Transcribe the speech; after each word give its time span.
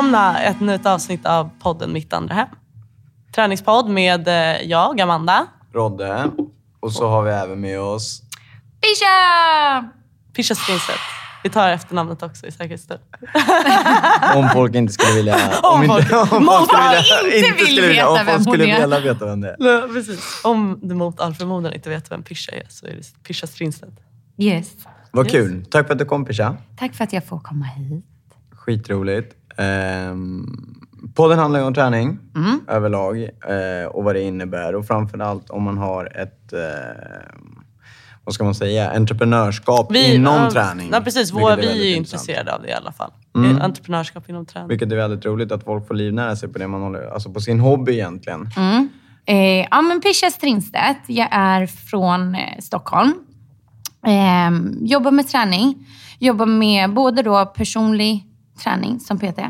Välkomna 0.00 0.40
ett 0.42 0.60
nytt 0.60 0.86
avsnitt 0.86 1.26
av 1.26 1.50
podden 1.62 1.92
Mitt 1.92 2.12
andra 2.12 2.34
hem. 2.34 2.48
Träningspodd 3.34 3.88
med 3.88 4.28
eh, 4.28 4.62
jag, 4.62 5.00
Amanda. 5.00 5.46
Rodde. 5.72 6.30
Och 6.80 6.92
så 6.92 7.08
har 7.08 7.22
vi 7.22 7.30
även 7.30 7.60
med 7.60 7.80
oss... 7.80 8.22
Pisha! 8.80 9.90
Pisha 10.34 10.54
Strinstedt. 10.54 10.98
Vi 11.44 11.50
tar 11.50 11.70
efternamnet 11.70 12.22
också 12.22 12.46
i 12.46 12.52
säkerhets 12.52 12.84
skull. 12.84 12.98
Om 14.36 14.48
folk 14.48 14.74
inte 14.74 14.92
skulle 14.92 15.14
vilja... 15.14 15.36
Om 15.62 15.86
folk- 15.86 16.02
inte, 16.02 16.16
om 16.16 16.44
mot 16.44 16.54
folk 16.54 16.70
skulle 16.70 17.32
vilja, 17.32 17.48
inte 17.48 17.56
vill 17.56 17.66
skulle 17.66 17.86
vilja, 17.88 18.10
veta 18.10 18.20
om 18.20 18.26
vem 18.26 18.26
folk 18.26 18.42
skulle 18.42 18.64
vilja 18.80 19.00
veta 19.00 19.26
vem 19.26 19.40
det 19.40 19.48
är. 19.50 19.56
Nej, 19.58 19.88
Precis. 19.94 20.40
Om 20.44 20.78
du 20.82 20.94
mot 20.94 21.20
all 21.20 21.34
förmodan 21.34 21.72
inte 21.74 21.88
vet 21.90 22.10
vem 22.10 22.22
Pisha 22.22 22.52
är 22.52 22.66
så 22.68 22.86
är 22.86 22.90
det 22.90 23.22
Pisha 23.22 23.46
Strinstedt. 23.46 23.92
Yes. 24.38 24.70
Vad 25.12 25.26
Yes. 25.26 25.32
kul. 25.32 25.64
Tack 25.70 25.86
för 25.86 25.92
att 25.92 25.98
du 25.98 26.04
kom 26.04 26.24
Pisha. 26.24 26.56
Tack 26.78 26.94
för 26.94 27.04
att 27.04 27.12
jag 27.12 27.24
får 27.24 27.40
komma 27.40 27.64
hit. 27.64 28.04
Skitroligt. 28.64 29.34
Um, 30.10 30.76
podden 31.14 31.38
handlar 31.38 31.60
ju 31.60 31.66
om 31.66 31.74
träning 31.74 32.18
Mm. 32.36 32.60
överlag 32.68 33.22
eh, 33.22 33.86
och 33.90 34.04
vad 34.04 34.14
det 34.14 34.22
innebär. 34.22 34.74
Och 34.74 34.86
framförallt 34.86 35.50
om 35.50 35.62
man 35.62 35.78
har 35.78 36.16
ett... 36.16 36.52
eh, 36.52 36.60
vad 38.24 38.34
ska 38.34 38.44
man 38.44 38.54
säga? 38.54 38.90
Entreprenörskap 38.90 39.96
inom 39.96 40.34
ja, 40.34 40.50
träning. 40.50 40.90
Ja, 40.92 41.00
precis. 41.00 41.32
Vår, 41.32 41.48
väldigt 41.48 41.70
vi 41.70 41.92
är 41.92 41.96
intressant. 41.96 42.20
intresserade 42.22 42.54
av 42.54 42.62
det 42.62 42.68
i 42.68 42.72
alla 42.72 42.92
fall. 42.92 43.10
Mm. 43.36 43.60
Entreprenörskap 43.62 44.28
inom 44.28 44.46
träning. 44.46 44.68
Vilket 44.68 44.92
är 44.92 44.96
väldigt 44.96 45.24
roligt 45.26 45.52
att 45.52 45.64
folk 45.64 45.86
får 45.88 45.94
livnära 45.94 46.36
sig 46.36 46.48
på 46.48 46.58
det 46.58 46.68
man 46.68 46.82
håller... 46.82 47.10
Alltså 47.14 47.32
på 47.32 47.40
sin 47.40 47.60
hobby 47.60 47.92
egentligen. 47.92 48.50
Eh, 49.26 49.36
ja, 49.70 49.82
men 49.82 50.00
Pisha 50.00 50.30
Strindstedt. 50.30 51.00
Jag 51.06 51.28
är 51.30 51.66
från 51.66 52.34
eh, 52.34 52.40
Stockholm. 52.60 53.12
Eh, 54.06 54.50
jobbar 54.88 55.10
med 55.10 55.28
träning. 55.28 55.86
Jobbar 56.18 56.46
med 56.46 56.94
både 56.94 57.22
då 57.22 57.46
personlig 57.46 58.26
träning 58.60 59.00
som 59.00 59.18
PT 59.18 59.40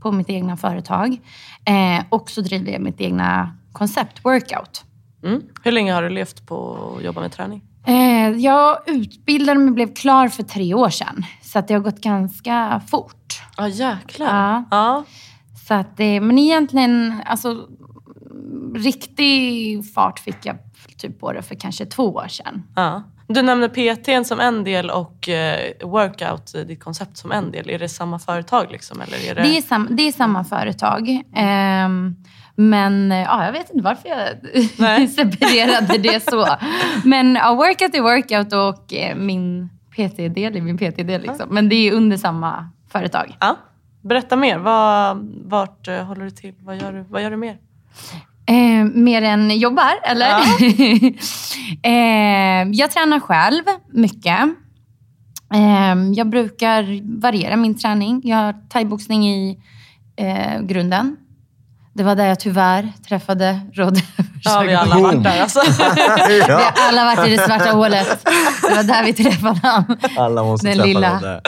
på 0.00 0.12
mitt 0.12 0.30
egna 0.30 0.56
företag. 0.56 1.20
Eh, 1.64 2.04
och 2.08 2.30
så 2.30 2.40
driver 2.40 2.72
jag 2.72 2.80
mitt 2.80 3.00
egna 3.00 3.56
koncept, 3.72 4.24
workout. 4.24 4.84
Mm. 5.24 5.42
Hur 5.62 5.72
länge 5.72 5.92
har 5.92 6.02
du 6.02 6.08
levt 6.08 6.46
på 6.46 6.76
att 6.96 7.04
jobba 7.04 7.20
med 7.20 7.32
träning? 7.32 7.62
Eh, 7.86 8.30
jag 8.30 8.78
utbildade 8.86 9.58
mig 9.58 9.68
och 9.68 9.74
blev 9.74 9.94
klar 9.94 10.28
för 10.28 10.42
tre 10.42 10.74
år 10.74 10.90
sedan. 10.90 11.24
Så 11.42 11.58
att 11.58 11.68
det 11.68 11.74
har 11.74 11.80
gått 11.80 12.00
ganska 12.00 12.82
fort. 12.88 13.42
Ja, 13.56 13.68
jäklar. 13.68 14.26
Ja. 14.26 14.64
Ja. 14.70 15.04
Så 15.68 15.74
att, 15.74 15.98
men 15.98 16.38
egentligen, 16.38 17.22
alltså 17.26 17.66
riktig 18.74 19.92
fart 19.94 20.18
fick 20.18 20.46
jag 20.46 20.56
typ 20.96 21.20
på 21.20 21.32
det 21.32 21.42
för 21.42 21.54
kanske 21.54 21.86
två 21.86 22.14
år 22.14 22.28
sedan. 22.28 22.62
Ja. 22.76 23.02
Du 23.28 23.42
nämner 23.42 23.68
PT 23.68 24.26
som 24.26 24.40
en 24.40 24.64
del 24.64 24.90
och 24.90 25.28
eh, 25.28 25.72
workout, 25.82 26.54
eh, 26.54 26.60
ditt 26.60 26.84
koncept 26.84 27.16
som 27.16 27.32
en 27.32 27.50
del. 27.50 27.70
Är 27.70 27.78
det 27.78 27.88
samma 27.88 28.18
företag? 28.18 28.66
Liksom, 28.70 29.00
eller 29.00 29.30
är 29.30 29.34
det... 29.34 29.42
Det 29.42 29.56
är, 29.56 29.62
sam, 29.62 29.88
det 29.90 30.02
är 30.02 30.12
samma 30.12 30.44
företag. 30.44 31.22
Ehm, 31.34 32.16
men 32.54 33.10
ja, 33.10 33.44
jag 33.44 33.52
vet 33.52 33.70
inte 33.70 33.84
varför 33.84 34.08
jag 34.08 35.08
separerade 35.10 35.98
det 35.98 36.30
så. 36.30 36.46
Men 37.04 37.34
ja, 37.34 37.54
workout 37.54 37.94
är 37.94 38.00
workout 38.00 38.52
och 38.52 38.94
eh, 38.94 39.16
min 39.16 39.68
PT-del 39.90 40.56
är 40.56 40.60
min 40.60 40.78
PT-del. 40.78 41.22
Liksom. 41.22 41.48
Men 41.48 41.68
det 41.68 41.74
är 41.74 41.92
under 41.92 42.16
samma 42.16 42.70
företag. 42.92 43.36
Ja. 43.40 43.56
Berätta 44.02 44.36
mer. 44.36 44.58
Vad, 44.58 45.18
vart 45.44 45.86
håller 45.86 46.24
du 46.24 46.30
till? 46.30 46.54
Vad 46.58 46.76
gör 46.76 46.92
du, 46.92 47.04
vad 47.08 47.22
gör 47.22 47.30
du 47.30 47.36
mer? 47.36 47.58
Eh, 48.48 48.84
mer 48.84 49.22
än 49.22 49.58
jobbar, 49.58 49.92
eller? 50.04 50.28
Ja. 50.28 50.42
eh, 51.90 52.68
jag 52.72 52.90
tränar 52.90 53.20
själv 53.20 53.62
mycket. 53.92 54.40
Eh, 55.54 55.96
jag 56.14 56.28
brukar 56.28 57.00
variera 57.20 57.56
min 57.56 57.78
träning. 57.78 58.20
Jag 58.24 58.36
har 58.36 58.54
thaiboxning 58.68 59.28
i 59.28 59.58
eh, 60.16 60.60
grunden. 60.60 61.16
Det 61.94 62.04
var 62.04 62.14
där 62.16 62.26
jag 62.26 62.40
tyvärr 62.40 62.92
träffade 63.08 63.60
Rodde. 63.72 64.00
Ja, 64.44 64.60
vi 64.66 64.74
har 64.74 64.82
alla 64.82 64.98
varit 64.98 65.22
där 65.22 65.42
alltså. 65.42 65.60
Vi 66.28 66.40
har 66.40 66.72
alla 66.76 67.04
varit 67.04 67.28
i 67.28 67.36
det 67.36 67.42
svarta 67.46 67.70
hålet. 67.70 68.24
Det 68.68 68.74
var 68.74 68.82
där 68.82 69.04
vi 69.04 69.12
träffade 69.12 69.68
honom. 69.68 69.96
alla 70.16 70.42
måste 70.42 70.66
Den 70.66 70.76
träffa 70.76 70.86
lilla. 70.88 71.14
Rodde. 71.14 71.40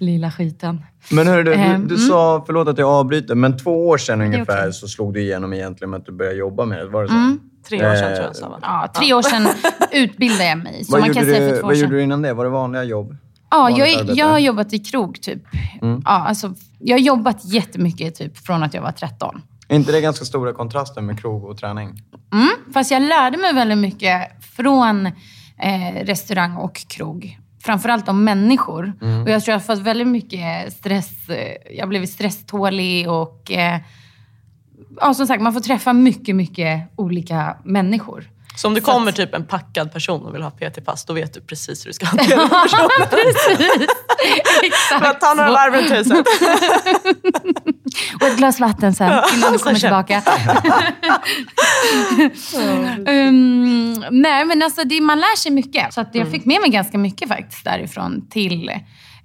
Lilla 0.00 0.30
skiten. 0.30 0.82
Men 1.10 1.26
hörru, 1.26 1.42
du, 1.42 1.50
du, 1.50 1.56
Ehm, 1.56 1.88
du 1.88 1.94
mm. 1.94 2.06
sa, 2.06 2.42
förlåt 2.46 2.68
att 2.68 2.78
jag 2.78 2.88
avbryter, 2.88 3.34
men 3.34 3.56
två 3.58 3.88
år 3.88 3.98
sedan 3.98 4.20
är 4.20 4.24
ungefär 4.26 4.60
okej. 4.60 4.72
så 4.72 4.88
slog 4.88 5.14
du 5.14 5.20
igenom 5.20 5.52
egentligen 5.52 5.90
med 5.90 5.98
att 6.00 6.06
du 6.06 6.12
började 6.12 6.36
jobba 6.36 6.64
med 6.64 6.78
det. 6.78 6.86
Var 6.88 7.02
det 7.02 7.08
så? 7.08 7.14
Mm. 7.14 7.40
Tre 7.68 7.90
år 7.90 7.94
sedan 7.94 8.10
Eh, 8.12 8.16
tror 8.16 8.26
jag 8.26 8.36
sa? 8.36 8.58
Ja, 8.62 8.92
tre 8.96 9.14
år 9.14 9.22
sedan 9.22 9.48
utbildade 9.92 10.44
jag 10.44 10.58
mig. 10.58 10.84
Så 10.84 10.92
Vad, 10.92 11.00
man 11.00 11.08
gjorde 11.08 11.20
kan 11.20 11.28
säga 11.28 11.38
för 11.38 11.46
du, 11.46 11.60
två 11.60 11.66
år 11.66 11.68
vad 11.68 11.76
sedan. 11.76 11.84
gjorde 11.84 11.96
du 11.96 12.02
innan 12.02 12.22
det? 12.22 12.34
Var 12.34 12.44
det 12.44 12.50
vanliga 12.50 12.84
jobb? 12.84 13.16
Ja, 13.50 13.70
jag, 13.70 14.10
jag 14.16 14.26
har 14.26 14.38
jobbat 14.38 14.72
i 14.72 14.78
krog 14.78 15.20
typ. 15.22 15.42
Mm. 15.82 16.02
Ja, 16.04 16.10
alltså, 16.10 16.54
jag 16.78 16.94
har 16.96 17.00
jobbat 17.00 17.44
jättemycket 17.44 18.14
typ 18.14 18.38
från 18.38 18.62
att 18.62 18.74
jag 18.74 18.82
var 18.82 18.92
13. 18.92 19.42
Är 19.68 19.76
inte 19.76 19.92
det 19.92 20.00
ganska 20.00 20.24
stora 20.24 20.52
kontraster 20.52 21.00
med 21.02 21.20
krog 21.20 21.44
och 21.44 21.58
träning? 21.58 21.88
Mm. 22.32 22.48
Fast 22.74 22.90
jag 22.90 23.02
lärde 23.02 23.38
mig 23.38 23.54
väldigt 23.54 23.78
mycket 23.78 24.44
från 24.56 25.06
eh, 25.06 26.04
restaurang 26.04 26.56
och 26.56 26.86
krog. 26.88 27.38
Framförallt 27.66 28.08
om 28.08 28.24
människor. 28.24 28.92
Mm. 29.02 29.22
Och 29.22 29.30
jag 29.30 29.44
tror 29.44 29.52
jag 29.52 29.60
har 29.60 29.64
fått 29.76 29.78
väldigt 29.78 30.06
mycket 30.08 30.72
stress. 30.72 31.28
eh, 31.28 31.76
Jag 31.76 31.82
har 31.82 31.88
blivit 31.88 32.10
stresstålig 32.10 33.10
och 33.10 33.52
eh, 33.52 33.80
ja, 35.00 35.14
som 35.14 35.26
sagt, 35.26 35.42
man 35.42 35.52
får 35.52 35.60
träffa 35.60 35.92
mycket, 35.92 36.36
mycket 36.36 36.82
olika 36.96 37.56
människor. 37.64 38.30
Så 38.56 38.68
om 38.68 38.74
det 38.74 38.80
kommer 38.80 39.12
typ 39.12 39.34
en 39.34 39.46
packad 39.46 39.92
person 39.92 40.26
och 40.26 40.34
vill 40.34 40.42
ha 40.42 40.50
PT-pass, 40.50 41.04
då 41.04 41.12
vet 41.12 41.34
du 41.34 41.40
precis 41.40 41.84
hur 41.84 41.90
du 41.90 41.92
ska 41.94 42.06
hantera 42.06 42.36
den 42.38 42.48
personen. 42.48 42.88
Precis! 43.10 43.86
Exakt 44.62 45.20
Ta 45.20 45.34
några 45.34 45.50
varv 45.50 45.72
runt 45.74 45.90
huset. 45.90 46.26
Och 48.20 48.26
ett 48.26 48.36
glas 48.36 48.60
vatten 48.60 48.94
sen 48.94 49.12
innan 49.36 49.52
du 49.52 49.58
kommer 49.58 49.78
tillbaka. 49.78 50.22
um, 53.06 54.04
nej, 54.10 54.44
men 54.44 54.62
alltså 54.62 54.84
det, 54.84 55.00
man 55.00 55.18
lär 55.18 55.36
sig 55.36 55.52
mycket. 55.52 55.94
Så 55.94 56.00
att 56.00 56.14
Mm. 56.14 56.26
jag 56.26 56.34
fick 56.34 56.44
med 56.44 56.60
mig 56.60 56.70
ganska 56.70 56.98
mycket 56.98 57.28
faktiskt 57.28 57.64
därifrån 57.64 58.28
till 58.30 58.68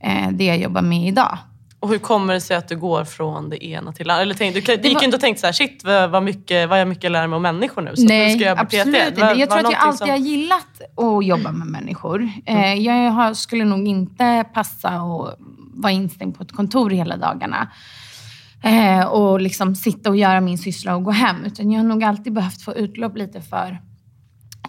eh, 0.03 0.29
det 0.31 0.45
jag 0.45 0.57
jobbar 0.57 0.81
med 0.81 1.07
idag. 1.07 1.37
Och 1.81 1.89
hur 1.89 1.97
kommer 1.97 2.33
det 2.33 2.41
sig 2.41 2.57
att 2.57 2.67
du 2.67 2.77
går 2.77 3.03
från 3.03 3.49
det 3.49 3.65
ena 3.65 3.91
till 3.93 4.07
det 4.07 4.13
andra? 4.13 4.21
Eller 4.23 4.33
tänk, 4.35 4.55
du, 4.55 4.61
kan- 4.61 4.75
du 4.81 4.83
gick 4.87 4.93
var- 4.93 5.01
ju 5.01 5.05
inte 5.05 5.17
och 5.17 5.21
tänkte 5.21 5.41
så 5.41 5.47
här, 5.47 5.51
shit 5.53 5.83
vad, 5.83 6.09
vad, 6.09 6.23
mycket, 6.23 6.69
vad 6.69 6.79
jag 6.81 6.87
mycket 6.87 7.11
lär 7.11 7.27
mig 7.27 7.35
om 7.35 7.41
människor 7.41 7.81
nu. 7.81 7.95
Så 7.95 8.03
Nej, 8.03 8.35
ska 8.39 8.45
jag 8.45 8.59
absolut 8.59 8.95
PT. 9.01 9.07
inte. 9.09 9.21
Var- 9.21 9.35
Jag 9.35 9.49
tror 9.49 9.65
att 9.65 9.71
jag 9.71 9.81
alltid 9.81 9.97
som- 9.97 10.09
har 10.09 10.17
gillat 10.17 10.81
att 10.97 11.25
jobba 11.25 11.51
med 11.51 11.67
människor. 11.67 12.29
Eh, 12.45 12.73
jag 12.73 13.11
har, 13.11 13.33
skulle 13.33 13.65
nog 13.65 13.87
inte 13.87 14.45
passa 14.53 15.01
och 15.01 15.29
vara 15.73 15.91
instängd 15.93 16.37
på 16.37 16.43
ett 16.43 16.51
kontor 16.55 16.89
hela 16.89 17.17
dagarna. 17.17 17.71
eh, 18.63 19.05
och 19.05 19.41
liksom 19.41 19.75
sitta 19.75 20.09
och 20.09 20.17
göra 20.17 20.41
min 20.41 20.57
syssla 20.57 20.95
och 20.95 21.03
gå 21.03 21.11
hem. 21.11 21.45
Utan 21.45 21.71
jag 21.71 21.79
har 21.79 21.87
nog 21.87 22.03
alltid 22.03 22.33
behövt 22.33 22.61
få 22.61 22.73
utlopp 22.73 23.17
lite 23.17 23.41
för 23.41 23.81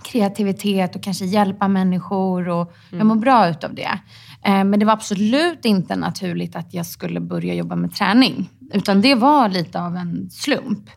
kreativitet 0.04 0.96
och 0.96 1.02
kanske 1.02 1.24
hjälpa 1.24 1.68
människor. 1.68 2.48
Och 2.48 2.72
Jag 2.90 3.06
mår 3.06 3.14
bra 3.14 3.48
utav 3.48 3.74
det. 3.74 3.98
Eh, 4.44 4.64
men 4.64 4.78
det 4.78 4.84
var 4.84 4.92
absolut 4.92 5.64
inte 5.64 5.96
naturligt 5.96 6.56
att 6.56 6.74
jag 6.74 6.86
skulle 6.86 7.20
börja 7.20 7.54
jobba 7.54 7.76
med 7.76 7.94
träning. 7.94 8.50
Utan 8.72 9.00
det 9.00 9.14
var 9.14 9.48
lite 9.48 9.80
av 9.80 9.96
en 9.96 10.30
slump 10.30 10.90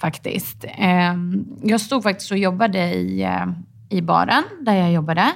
faktiskt. 0.00 0.64
Eh, 0.64 1.14
jag 1.62 1.80
stod 1.80 2.02
faktiskt 2.02 2.30
och 2.30 2.38
jobbade 2.38 2.94
i, 2.94 3.22
eh, 3.22 3.46
i 3.88 4.02
baren 4.02 4.44
där 4.60 4.74
jag 4.74 4.92
jobbade. 4.92 5.32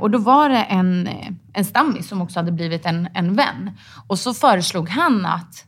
Och 0.00 0.10
då 0.10 0.18
var 0.18 0.48
det 0.48 0.62
en, 0.62 1.08
en 1.52 1.64
stammis 1.64 2.08
som 2.08 2.22
också 2.22 2.38
hade 2.38 2.52
blivit 2.52 2.86
en, 2.86 3.08
en 3.14 3.34
vän. 3.34 3.70
Och 4.06 4.18
så 4.18 4.34
föreslog 4.34 4.88
han 4.88 5.26
att 5.26 5.64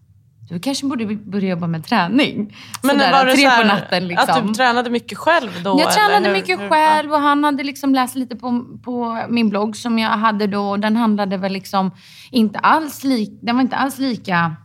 du 0.49 0.61
kanske 0.61 0.87
borde 0.87 1.07
börja 1.17 1.49
jobba 1.49 1.67
med 1.67 1.85
träning. 1.87 2.57
Men 2.83 2.91
Sådär, 2.91 3.13
var 3.13 3.25
det 3.25 3.33
tre 3.33 3.43
så 3.43 3.49
här, 3.49 3.63
på 3.63 3.69
natten 3.69 4.09
liksom. 4.09 4.35
att 4.43 4.47
du 4.49 4.55
tränade 4.55 4.91
mycket 4.91 5.19
själv 5.19 5.51
då? 5.65 5.77
Jag 5.81 5.93
tränade 5.93 6.27
hur- 6.27 6.33
mycket 6.33 6.61
hur- 6.61 6.69
själv 6.71 7.13
och 7.13 7.21
han 7.21 7.45
hade 7.45 7.63
liksom 7.63 7.95
läst 7.95 8.15
lite 8.17 8.37
på, 8.37 8.65
på 8.85 9.25
min 9.29 9.49
blogg 9.49 9.77
som 9.77 9.99
jag 9.99 10.11
hade 10.11 10.47
då. 10.47 10.77
Den 10.77 10.97
handlade 10.97 11.37
väl 11.37 11.53
liksom 11.53 11.91
inte 12.31 12.59
alls, 12.59 13.05
lik, 13.05 13.39
den 13.43 13.57
var 13.57 13.63
inte 13.63 13.77
alls 13.77 13.99
lika 13.99 14.57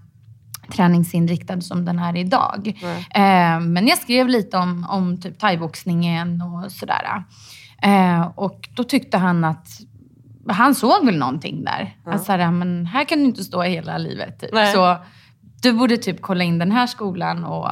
träningsinriktad 0.71 1.61
som 1.61 1.85
den 1.85 1.99
är 1.99 2.17
idag. 2.17 2.73
Eh, 3.15 3.59
men 3.59 3.87
jag 3.87 3.97
skrev 3.97 4.27
lite 4.27 4.57
om, 4.57 4.85
om 4.89 5.21
typ 5.21 5.39
thaiboxningen 5.39 6.41
och 6.41 6.71
sådär. 6.71 7.23
Eh, 7.83 8.21
och 8.35 8.69
då 8.75 8.83
tyckte 8.83 9.17
han 9.17 9.43
att 9.43 9.67
han 10.49 10.75
såg 10.75 11.05
väl 11.05 11.17
någonting 11.17 11.63
där. 11.63 11.95
Att 12.05 12.23
såhär, 12.23 12.51
men 12.51 12.85
här 12.85 13.03
kan 13.03 13.17
du 13.19 13.25
inte 13.25 13.43
stå 13.43 13.61
hela 13.61 13.97
livet. 13.97 14.39
Typ. 14.39 14.49
Nej. 14.53 14.73
Så 14.73 14.97
du 15.61 15.73
borde 15.73 15.97
typ 15.97 16.21
kolla 16.21 16.43
in 16.43 16.59
den 16.59 16.71
här 16.71 16.87
skolan. 16.87 17.43
Och, 17.43 17.69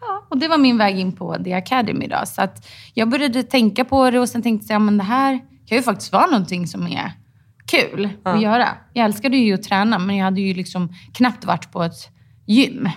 ja, 0.00 0.26
och 0.28 0.38
det 0.38 0.48
var 0.48 0.58
min 0.58 0.78
väg 0.78 0.98
in 0.98 1.12
på 1.12 1.36
The 1.44 1.52
Academy. 1.52 2.06
Då. 2.06 2.26
Så 2.26 2.42
att 2.42 2.68
jag 2.94 3.08
började 3.08 3.42
tänka 3.42 3.84
på 3.84 4.10
det 4.10 4.20
och 4.20 4.28
sen 4.28 4.42
tänkte 4.42 4.72
jag, 4.72 4.74
ja, 4.74 4.78
men 4.78 4.98
det 4.98 5.04
här 5.04 5.38
kan 5.66 5.78
ju 5.78 5.82
faktiskt 5.82 6.12
vara 6.12 6.26
någonting 6.26 6.66
som 6.66 6.86
är 6.86 7.12
kul 7.66 8.08
att 8.22 8.42
göra. 8.42 8.68
Jag 8.92 9.04
älskade 9.04 9.36
ju 9.36 9.54
att 9.54 9.62
träna, 9.62 9.98
men 9.98 10.16
jag 10.16 10.24
hade 10.24 10.40
ju 10.40 10.54
liksom 10.54 10.94
knappt 11.12 11.44
varit 11.44 11.72
på 11.72 11.82
ett 11.82 12.08
gym. 12.46 12.88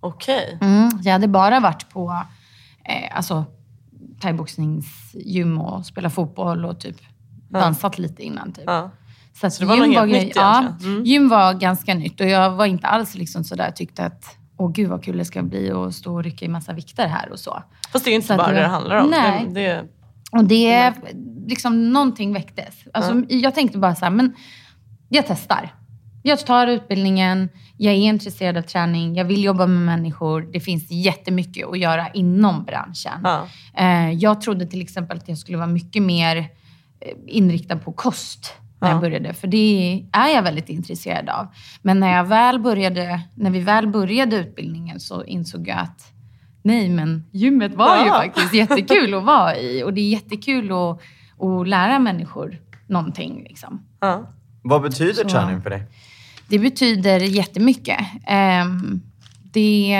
Okej. 0.00 0.58
Mm, 0.60 0.90
jag 1.02 1.12
hade 1.12 1.28
bara 1.28 1.60
varit 1.60 1.88
på 1.90 2.22
eh, 2.84 3.16
alltså, 3.16 3.44
thaiboxningsgym 4.20 5.60
och 5.60 5.86
spelat 5.86 6.14
fotboll 6.14 6.64
och 6.64 6.80
typ 6.80 6.96
dansat 7.48 7.98
lite 7.98 8.22
innan. 8.22 8.52
Typ. 8.52 8.64
Ja. 8.66 8.90
Så, 9.40 9.50
Så 9.50 9.60
det 9.62 9.66
var 9.68 9.76
helt 9.76 10.10
grej- 10.10 10.24
nytt 10.24 10.36
ja, 10.36 10.60
egentligen. 10.62 10.92
Mm. 10.94 11.04
Gym 11.04 11.28
var 11.28 11.54
ganska 11.54 11.94
nytt 11.94 12.20
och 12.20 12.26
jag 12.28 12.50
var 12.50 12.66
inte 12.66 12.86
alls 12.86 13.14
liksom 13.14 13.44
sådär 13.44 13.70
tyckte 13.70 14.04
att 14.04 14.24
åh 14.58 14.72
gud 14.72 14.88
vad 14.88 15.04
kul 15.04 15.18
det 15.18 15.24
ska 15.24 15.42
bli 15.42 15.70
att 15.70 15.94
stå 15.94 16.14
och 16.14 16.24
rycka 16.24 16.44
i 16.44 16.48
massa 16.48 16.72
vikter 16.72 17.06
här 17.06 17.32
och 17.32 17.38
så. 17.38 17.62
Fast 17.92 18.04
det 18.04 18.08
är 18.08 18.12
ju 18.12 18.16
inte 18.16 18.26
Så 18.28 18.36
bara 18.36 18.46
det 18.46 18.52
det 18.54 18.58
det 18.60 18.62
var- 18.62 18.70
handlar 18.74 18.96
om. 18.96 19.10
Nej. 19.10 19.46
Det, 19.48 19.60
det, 19.60 19.84
Och 20.32 20.44
det, 20.44 20.92
liksom 21.46 21.92
någonting 21.92 22.32
väcktes. 22.32 22.74
Alltså, 22.92 23.22
Jag 23.28 23.54
tänkte 23.54 23.78
bara 23.78 23.94
så 23.94 24.04
här, 24.04 24.12
men 24.12 24.32
jag 25.08 25.24
testar. 25.26 25.74
Jag 26.22 26.46
tar 26.46 26.66
utbildningen, 26.66 27.48
jag 27.76 27.94
är 27.94 27.98
intresserad 27.98 28.56
av 28.56 28.62
träning, 28.62 29.14
jag 29.14 29.24
vill 29.24 29.44
jobba 29.44 29.66
med 29.66 29.82
människor. 29.98 30.48
Det 30.52 30.60
finns 30.60 30.90
jättemycket 30.90 31.66
att 31.68 31.78
göra 31.78 32.08
inom 32.08 32.64
branschen. 32.64 33.26
Eh, 33.76 34.10
Jag 34.12 34.40
trodde 34.40 34.66
till 34.66 34.80
exempel 34.82 35.16
att 35.18 35.28
jag 35.28 35.38
skulle 35.38 35.58
vara 35.58 35.66
mycket 35.68 36.02
mer 36.02 36.36
eh, 36.36 36.46
inriktad 37.26 37.76
på 37.78 37.92
kost 37.92 38.52
när 38.80 38.90
jag 38.90 39.00
började. 39.00 39.34
För 39.34 39.46
det 39.48 40.04
är 40.12 40.28
jag 40.28 40.42
väldigt 40.42 40.68
intresserad 40.68 41.28
av. 41.28 41.46
Men 41.82 42.00
när, 42.00 42.16
jag 42.16 42.24
väl 42.24 42.58
började, 42.60 43.20
när 43.34 43.50
vi 43.50 43.60
väl 43.60 43.88
började 43.88 44.36
utbildningen 44.36 45.00
så 45.00 45.24
insåg 45.24 45.68
jag 45.68 45.78
att 45.78 46.12
nej, 46.62 46.88
men 46.88 47.24
gymmet 47.32 47.74
var 47.74 47.96
ju 47.98 48.06
Ja. 48.06 48.12
faktiskt 48.14 48.54
jättekul 48.54 49.14
att 49.14 49.24
vara 49.24 49.56
i. 49.56 49.82
Och 49.82 49.94
det 49.94 50.00
är 50.00 50.08
jättekul 50.08 50.72
att, 50.72 51.00
att 51.44 51.68
lära 51.68 51.98
människor 51.98 52.58
någonting. 52.86 53.42
Liksom. 53.48 53.82
ja. 54.00 54.30
Vad 54.62 54.82
betyder 54.82 55.12
Så- 55.12 55.28
träning 55.28 55.62
för 55.62 55.70
dig? 55.70 55.82
Det 56.48 56.58
betyder 56.58 57.20
jättemycket. 57.20 57.98
Ehm, 58.26 59.00
det, 59.52 59.96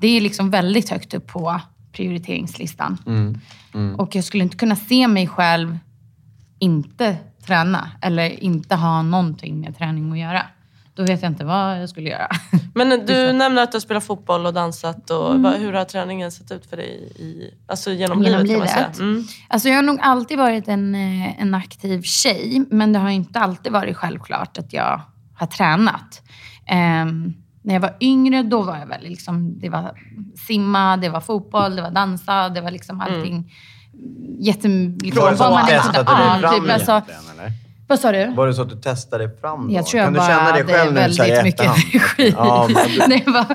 det 0.00 0.08
är 0.08 0.20
liksom 0.20 0.50
väldigt 0.50 0.90
högt 0.90 1.14
upp 1.14 1.26
på 1.26 1.60
prioriteringslistan. 1.92 2.98
Och 3.98 4.14
jag 4.16 4.24
skulle 4.24 4.42
inte 4.44 4.56
kunna 4.56 4.76
se 4.76 5.08
mig 5.08 5.26
själv 5.26 5.78
inte 6.58 7.16
träna 7.46 7.90
eller 8.02 8.44
inte 8.44 8.74
ha 8.74 9.02
någonting 9.02 9.60
med 9.60 9.78
träning 9.78 10.12
att 10.12 10.18
göra. 10.18 10.42
Då 10.94 11.02
vet 11.02 11.22
jag 11.22 11.30
inte 11.32 11.44
vad 11.44 11.80
jag 11.82 11.88
skulle 11.88 12.10
göra. 12.10 12.28
Men 12.74 13.06
du 13.06 13.32
nämner 13.32 13.62
att 13.62 13.72
du 13.72 13.76
har 13.76 13.80
spelat 13.80 14.04
fotboll 14.06 14.46
och 14.46 14.54
dansat. 14.54 15.10
Och 15.10 15.34
Mm. 15.34 15.60
hur 15.60 15.72
har 15.72 15.84
träningen 15.84 16.32
sett 16.32 16.52
ut 16.52 16.66
för 16.66 16.76
dig 16.76 17.12
i, 17.16 17.50
alltså 17.66 17.92
genom, 17.92 18.22
Genom 18.22 18.42
livet? 18.46 18.50
Kan 18.50 18.58
man 18.58 18.66
livet? 18.84 18.96
säga? 18.96 19.08
Mm. 19.08 19.24
Alltså 19.48 19.68
jag 19.68 19.76
har 19.76 19.82
nog 19.82 19.98
alltid 20.02 20.38
varit 20.38 20.68
en, 20.68 20.94
eh, 20.94 21.40
en 21.40 21.54
aktiv 21.54 22.02
tjej, 22.02 22.64
men 22.70 22.92
det 22.92 22.98
har 22.98 23.10
inte 23.10 23.40
alltid 23.40 23.72
varit 23.72 23.96
självklart 23.96 24.58
att 24.58 24.72
jag 24.72 25.00
har 25.34 25.46
tränat. 25.46 26.22
Ehm, 26.66 27.32
när 27.62 27.74
jag 27.74 27.80
var 27.80 27.96
yngre, 28.00 28.42
då 28.42 28.62
var 28.62 28.76
jag 28.76 28.86
väl 28.86 29.02
liksom, 29.02 29.58
det 29.60 29.68
var 29.68 29.92
simma, 30.46 30.96
det 30.96 31.08
var 31.08 31.20
fotboll, 31.20 31.76
det 31.76 31.82
var 31.82 31.90
dansa, 31.90 32.48
det 32.48 32.60
var 32.60 32.70
liksom 32.70 33.00
allting. 33.00 33.52
Jätte, 34.38 34.68
liksom, 34.68 35.22
vad 35.36 35.50
man 35.52 35.66
du 35.66 35.74
inte- 35.74 35.92
dig 35.92 36.04
ja, 36.06 36.38
fram 36.40 36.60
typ, 36.64 36.72
alltså? 36.72 37.02
Vad 37.88 37.98
sa 38.00 38.12
du? 38.12 38.32
Var 38.34 38.46
det 38.46 38.54
så 38.54 38.62
att 38.62 38.68
du 38.68 38.76
testade 38.76 39.30
fram 39.40 39.68
då? 39.68 39.74
Jag 39.74 39.86
tror 39.86 39.98
jag 39.98 40.06
kan 40.06 40.12
du 40.12 40.18
bara 40.18 40.28
känna 40.28 40.52
dig 40.52 40.64
själv 40.64 40.92
nu 40.94 41.12
så 41.12 41.22
här 41.22 41.28
i 41.30 41.32
väldigt 41.34 41.44
mycket 41.44 41.60
energi. 41.94 42.34
Ja, 42.36 42.68
men- 42.98 43.10
det 43.10 43.26
var, 43.30 43.46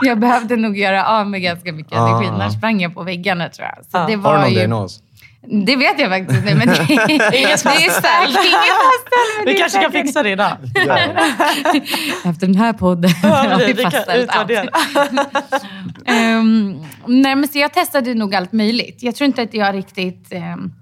jag 0.06 0.18
behövde 0.20 0.56
nog 0.56 0.78
göra 0.78 1.06
av 1.06 1.26
med 1.30 1.42
ganska 1.42 1.72
mycket 1.72 1.92
Ah. 1.98 2.08
energi. 2.08 2.26
Annars 2.28 2.52
sprang 2.54 2.80
jag 2.80 2.94
på 2.94 3.02
väggarna 3.02 3.48
tror 3.48 3.68
jag. 3.68 3.84
Så 3.84 3.90
Ja. 3.92 4.06
det 4.06 4.14
har 4.14 4.22
var 4.22 4.34
du 4.34 4.40
någon 4.40 4.50
ju, 4.50 4.56
diagnos? 4.56 5.02
Det 5.46 5.76
vet 5.76 6.00
jag 6.00 6.10
faktiskt 6.10 6.40
inte. 6.40 6.54
Men 6.54 6.66
det, 6.68 6.74
det 7.06 7.36
är 7.36 7.46
Inget 7.46 7.60
säkert 7.60 7.80
inget 7.80 7.92
fastställt. 7.92 8.34
men 8.34 9.44
Vi 9.46 9.52
det 9.52 9.58
är 9.58 9.58
kanske 9.58 9.82
kan 9.82 9.92
fixa 9.92 10.22
det 10.22 10.30
idag. 10.30 10.56
Efter 12.24 12.46
den 12.46 12.54
här 12.54 12.72
podden 12.72 13.10
Ja, 13.22 13.28
har 13.28 13.58
vi, 13.58 13.72
vi 13.72 13.82
fastställt 13.82 14.30
allt. 14.30 14.50
Ehm, 16.06 16.84
nej, 17.06 17.36
men 17.36 17.48
så 17.48 17.58
jag 17.58 17.72
testade 17.72 18.14
nog 18.14 18.34
allt 18.34 18.52
möjligt. 18.52 19.02
Jag 19.02 19.14
tror 19.14 19.26
inte 19.26 19.42
att 19.42 19.54
jag 19.54 19.74
riktigt 19.74 20.28
ehm, 20.32 20.72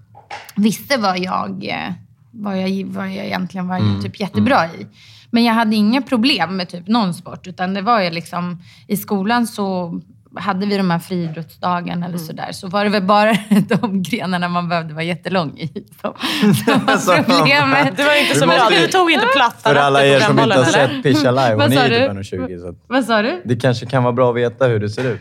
visste 0.55 0.97
vad 0.97 1.19
jag, 1.19 1.64
eh, 1.69 1.93
vad, 2.31 2.62
jag, 2.62 2.87
vad 2.87 3.06
jag 3.06 3.26
egentligen 3.26 3.69
var 3.69 4.03
typ 4.03 4.20
jättebra 4.20 4.67
i. 4.67 4.87
Men 5.31 5.44
jag 5.44 5.55
hade 5.55 5.76
inga 5.76 6.03
problem 6.03 6.56
med 6.56 6.69
typ 6.69 6.88
någon 6.88 7.14
sport. 7.14 7.47
Utan 7.47 7.75
det 7.75 7.82
var 7.82 8.00
ju 8.00 8.11
liksom, 8.11 8.62
i 8.87 8.97
skolan 8.97 9.47
så 9.47 10.00
hade 10.37 10.67
vi 10.67 10.77
de 10.77 10.91
här 10.91 10.99
friidrottsdagarna 10.99 12.06
eller 12.06 12.19
sådär, 12.19 12.53
så 12.53 12.69
var 12.69 12.84
det 12.84 12.91
väl 12.91 13.03
bara 13.03 13.32
de 13.69 14.03
grenarna 14.03 14.49
man 14.49 14.69
behövde 14.69 14.94
vara 14.94 15.05
jättelång 15.05 15.58
i 15.58 15.69
som 16.01 16.15
Alltså, 16.87 17.10
var 17.10 17.22
problemet. 17.22 17.96
Det 17.96 18.05
var 18.05 18.20
inte 18.20 18.34
Du 18.34 18.39
som 18.41 18.49
måste 18.49 18.81
Du 18.81 18.87
tog 18.89 19.10
inte 19.10 19.27
platta 19.37 19.69
För 19.70 19.75
alla 19.77 20.05
er 20.06 20.20
som 20.20 20.39
inte 20.39 20.56
har 20.56 20.65
sett 20.65 21.03
Pisha 21.03 21.31
live, 21.31 21.53
hon 21.53 21.72
är 21.72 21.89
ju 21.89 22.22
typ 22.22 22.32
1,20 22.32 22.60
så 22.60 22.75
Vad 22.87 23.05
sa 23.05 23.22
du? 23.22 23.43
det 23.44 23.56
kanske 23.56 23.87
kan 23.87 24.03
vara 24.03 24.13
bra 24.13 24.31
att 24.31 24.37
veta 24.37 24.67
hur 24.67 24.81
det 24.81 24.89
ser 24.91 25.05
ut. 25.05 25.20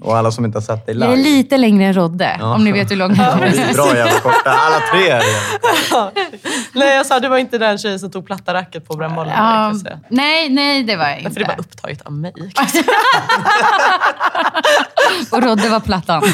Och 0.00 0.16
alla 0.16 0.30
som 0.30 0.44
inte 0.44 0.56
har 0.58 0.62
sett 0.62 0.86
dig 0.86 0.94
live. 0.94 1.06
Jag 1.06 1.12
är 1.18 1.22
lite 1.22 1.56
längre 1.56 1.84
än 1.86 1.94
Rodde, 1.94 2.36
Ja. 2.40 2.54
om 2.54 2.64
ni 2.64 2.72
vet 2.72 2.90
hur 2.90 2.96
lång 2.96 3.14
jag 3.16 3.36
Vi 3.36 3.58
är. 3.58 3.68
är 3.70 3.74
bra 3.74 3.96
jävla 3.96 4.20
korta. 4.20 4.50
Alla 4.50 4.80
tre 4.92 5.08
är 5.08 5.18
det. 5.20 5.40
Nej, 6.74 6.96
jag 6.96 7.06
sa 7.06 7.20
du 7.20 7.28
var 7.28 7.38
inte 7.38 7.58
den 7.58 7.78
tjejen 7.78 7.98
som 8.00 8.10
tog 8.10 8.26
platta 8.26 8.54
racket 8.54 8.88
på 8.88 8.96
brännbollen. 8.96 9.32
Ja, 9.36 9.72
nej, 10.08 10.48
nej, 10.50 10.82
det 10.84 10.96
var 10.96 11.04
jag 11.08 11.22
För 11.22 11.40
det 11.40 11.44
var 11.46 11.52
inte. 11.52 11.60
upptaget 11.62 12.02
av 12.02 12.12
mig. 12.12 12.32
Och 15.32 15.42
Rodde 15.42 15.68
var 15.68 15.80
plattan. 15.80 16.22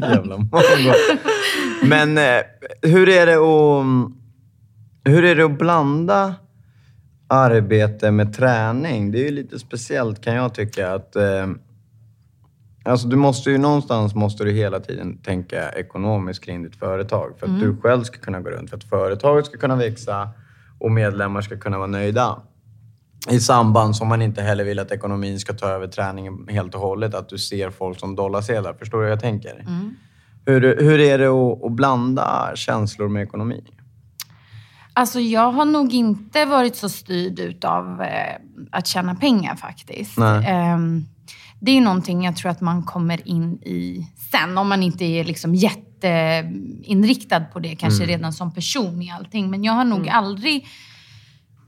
Jävla 0.00 0.36
mongo. 0.36 0.92
Men 1.82 2.18
eh, 2.18 2.40
hur 2.82 3.08
är 3.08 3.26
det 3.26 3.34
att... 3.34 3.84
Hur 5.04 5.24
är 5.24 5.34
det 5.36 5.44
att 5.44 5.58
blanda 5.58 6.34
arbete 7.30 8.10
med 8.10 8.34
träning? 8.34 9.12
Det 9.12 9.18
är 9.18 9.24
ju 9.24 9.30
lite 9.30 9.58
speciellt 9.58 10.24
kan 10.24 10.34
jag 10.34 10.54
tycka. 10.54 10.94
att... 10.94 11.16
Eh, 11.16 11.46
alltså 12.84 13.08
du 13.08 13.16
måste 13.16 13.50
ju 13.50 13.58
någonstans 13.58 14.14
måste 14.14 14.44
du 14.44 14.50
hela 14.50 14.80
tiden 14.80 15.18
tänka 15.18 15.70
ekonomiskt 15.70 16.44
kring 16.44 16.62
ditt 16.62 16.76
företag. 16.76 17.32
För 17.38 17.46
att 17.46 17.60
du 17.60 17.76
själv 17.76 18.02
ska 18.02 18.18
kunna 18.18 18.40
gå 18.40 18.50
runt. 18.50 18.70
För 18.70 18.76
att 18.76 18.84
företaget 18.84 19.46
ska 19.46 19.58
kunna 19.58 19.76
växa 19.76 20.28
och 20.78 20.90
medlemmar 20.90 21.40
ska 21.40 21.56
kunna 21.56 21.78
vara 21.78 21.86
nöjda. 21.86 22.42
I 23.30 23.40
samband 23.40 23.96
som 23.96 24.08
man 24.08 24.22
inte 24.22 24.42
heller 24.42 24.64
vill 24.64 24.78
att 24.78 24.92
ekonomin 24.92 25.40
ska 25.40 25.52
ta 25.52 25.68
över 25.68 25.86
träningen 25.86 26.48
helt 26.48 26.74
och 26.74 26.80
hållet. 26.80 27.14
Att 27.14 27.28
du 27.28 27.38
ser 27.38 27.70
folk 27.70 28.00
som 28.00 28.16
dollarsedlar. 28.16 28.74
Förstår 28.74 28.98
du 28.98 29.04
hur 29.04 29.10
jag 29.10 29.20
tänker? 29.20 29.64
Hur, 30.46 30.60
hur 30.80 31.00
är 31.00 31.18
det 31.18 31.26
att, 31.26 31.64
att 31.64 31.72
blanda 31.72 32.52
känslor 32.54 33.08
med 33.08 33.22
ekonomi? 33.22 33.64
Alltså 35.00 35.20
jag 35.20 35.52
har 35.52 35.64
nog 35.64 35.94
inte 35.94 36.44
varit 36.44 36.76
så 36.76 36.88
styrd 36.88 37.38
utav 37.38 38.02
eh, 38.02 38.36
att 38.70 38.86
tjäna 38.86 39.14
pengar 39.14 39.56
faktiskt. 39.56 40.18
Ehm, 40.18 41.06
det 41.60 41.76
är 41.76 41.80
någonting 41.80 42.24
jag 42.24 42.36
tror 42.36 42.50
att 42.50 42.60
man 42.60 42.82
kommer 42.82 43.28
in 43.28 43.52
i 43.52 44.06
sen. 44.30 44.58
Om 44.58 44.68
man 44.68 44.82
inte 44.82 45.04
är 45.04 45.24
liksom 45.24 45.54
jätteinriktad 45.54 47.40
på 47.40 47.58
det, 47.58 47.76
kanske 47.76 48.06
redan 48.06 48.32
som 48.32 48.54
person 48.54 49.02
i 49.02 49.10
allting. 49.10 49.50
Men 49.50 49.64
jag 49.64 49.72
har 49.72 49.84
nog 49.84 50.08
aldrig 50.08 50.66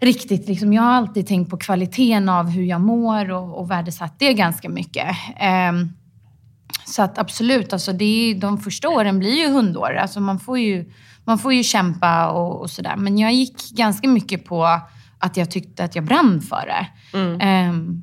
riktigt, 0.01 0.49
liksom, 0.49 0.73
jag 0.73 0.83
har 0.83 0.93
alltid 0.93 1.27
tänkt 1.27 1.51
på 1.51 1.57
kvaliteten 1.57 2.29
av 2.29 2.49
hur 2.49 2.65
jag 2.65 2.81
mår 2.81 3.31
och, 3.31 3.59
och 3.59 3.71
värdesatt 3.71 4.19
det 4.19 4.35
ganska 4.35 4.69
mycket. 4.69 5.17
Ehm, 5.37 5.89
så 6.85 7.03
att 7.03 7.19
absolut, 7.19 7.73
alltså 7.73 7.93
det 7.93 8.05
är, 8.05 8.35
de 8.35 8.59
första 8.59 8.89
åren 8.89 9.19
blir 9.19 9.37
ju 9.37 9.49
hundår. 9.49 9.95
Alltså 9.95 10.21
man, 10.21 10.39
får 10.39 10.59
ju, 10.59 10.93
man 11.25 11.39
får 11.39 11.53
ju 11.53 11.63
kämpa 11.63 12.31
och, 12.31 12.61
och 12.61 12.71
sådär. 12.71 12.97
Men 12.97 13.19
jag 13.19 13.33
gick 13.33 13.71
ganska 13.71 14.09
mycket 14.09 14.45
på 14.45 14.81
att 15.19 15.37
jag 15.37 15.51
tyckte 15.51 15.85
att 15.85 15.95
jag 15.95 16.05
brann 16.05 16.41
för 16.41 16.67
det. 16.67 16.87
Ehm, 17.41 18.03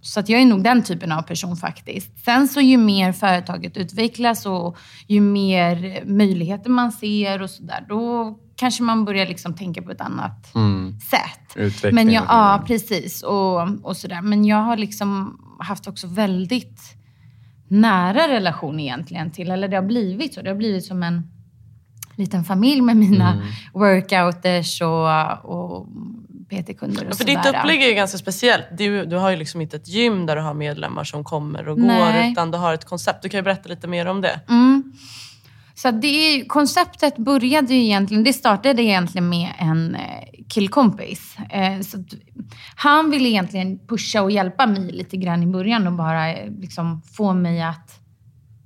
så 0.00 0.20
att 0.20 0.28
jag 0.28 0.40
är 0.40 0.46
nog 0.46 0.64
den 0.64 0.82
typen 0.82 1.12
av 1.12 1.22
person 1.22 1.56
faktiskt. 1.56 2.24
Sen 2.24 2.48
så 2.48 2.60
ju 2.60 2.76
mer 2.76 3.12
företaget 3.12 3.76
utvecklas 3.76 4.46
och 4.46 4.76
ju 5.06 5.20
mer 5.20 6.02
möjligheter 6.04 6.70
man 6.70 6.92
ser 6.92 7.42
och 7.42 7.50
sådär, 7.50 7.86
då 7.88 8.34
kanske 8.56 8.82
man 8.82 9.04
börjar 9.04 9.26
liksom 9.26 9.54
tänka 9.54 9.82
på 9.82 9.90
ett 9.90 10.00
annat 10.00 10.46
sätt. 11.10 11.56
Utveckling 11.56 11.94
Men 11.94 12.10
jag, 12.10 12.24
ja, 12.28 12.64
precis. 12.66 13.22
Och, 13.22 13.62
och 13.82 13.96
sådär. 13.96 14.22
Men 14.22 14.44
jag 14.44 14.62
har 14.62 14.76
liksom 14.76 15.40
haft 15.60 15.88
också 15.88 16.06
väldigt 16.06 16.80
nära 17.68 18.28
relation 18.28 18.80
egentligen 18.80 19.30
till, 19.30 19.50
eller 19.50 19.68
det 19.68 19.76
har 19.76 19.82
blivit 19.82 20.34
så. 20.34 20.42
Det 20.42 20.50
har 20.50 20.56
blivit 20.56 20.84
som 20.84 21.02
en 21.02 21.30
liten 22.18 22.44
familj 22.44 22.80
med 22.80 22.96
mina 22.96 23.32
Mm. 23.32 23.46
workouters 23.72 24.80
och, 24.82 25.44
och 25.44 25.86
PT-kunder 26.50 27.04
och 27.04 27.10
Ja, 27.10 27.16
för 27.16 27.24
ditt 27.24 27.46
upplägg 27.46 27.82
är 27.82 27.88
ju 27.88 27.94
ganska 27.94 28.18
speciellt. 28.18 28.64
Du, 28.78 29.04
du 29.04 29.16
har 29.16 29.30
ju 29.30 29.36
liksom 29.36 29.60
inte 29.60 29.76
ett 29.76 29.88
gym 29.88 30.26
där 30.26 30.36
du 30.36 30.42
har 30.42 30.54
medlemmar 30.54 31.04
som 31.04 31.24
kommer 31.24 31.68
och 31.68 31.76
går, 31.76 31.86
Nej. 31.86 32.32
utan 32.32 32.50
du 32.50 32.58
har 32.58 32.74
ett 32.74 32.84
koncept. 32.84 33.22
Du 33.22 33.28
kan 33.28 33.38
ju 33.38 33.42
berätta 33.42 33.68
lite 33.68 33.86
mer 33.86 34.06
om 34.06 34.20
det. 34.20 34.40
Mm. 34.48 34.92
Så 35.74 35.90
det 35.90 36.44
konceptet 36.48 37.16
började 37.16 37.74
ju 37.74 37.84
egentligen, 37.84 38.24
det 38.24 38.32
startade 38.32 38.82
egentligen 38.82 39.28
med 39.28 39.52
en 39.58 39.94
eh, 39.94 40.00
killkompis. 40.48 41.36
Eh, 41.50 41.80
så 41.80 42.04
han 42.76 43.10
ville 43.10 43.28
egentligen 43.28 43.78
pusha 43.86 44.22
och 44.22 44.30
hjälpa 44.30 44.66
mig 44.66 44.92
lite 44.92 45.16
grann 45.16 45.42
i 45.42 45.46
början 45.46 45.86
och 45.86 45.92
bara 45.92 46.32
eh, 46.32 46.50
liksom 46.60 47.02
få 47.12 47.32
mig 47.32 47.62
att 47.62 48.00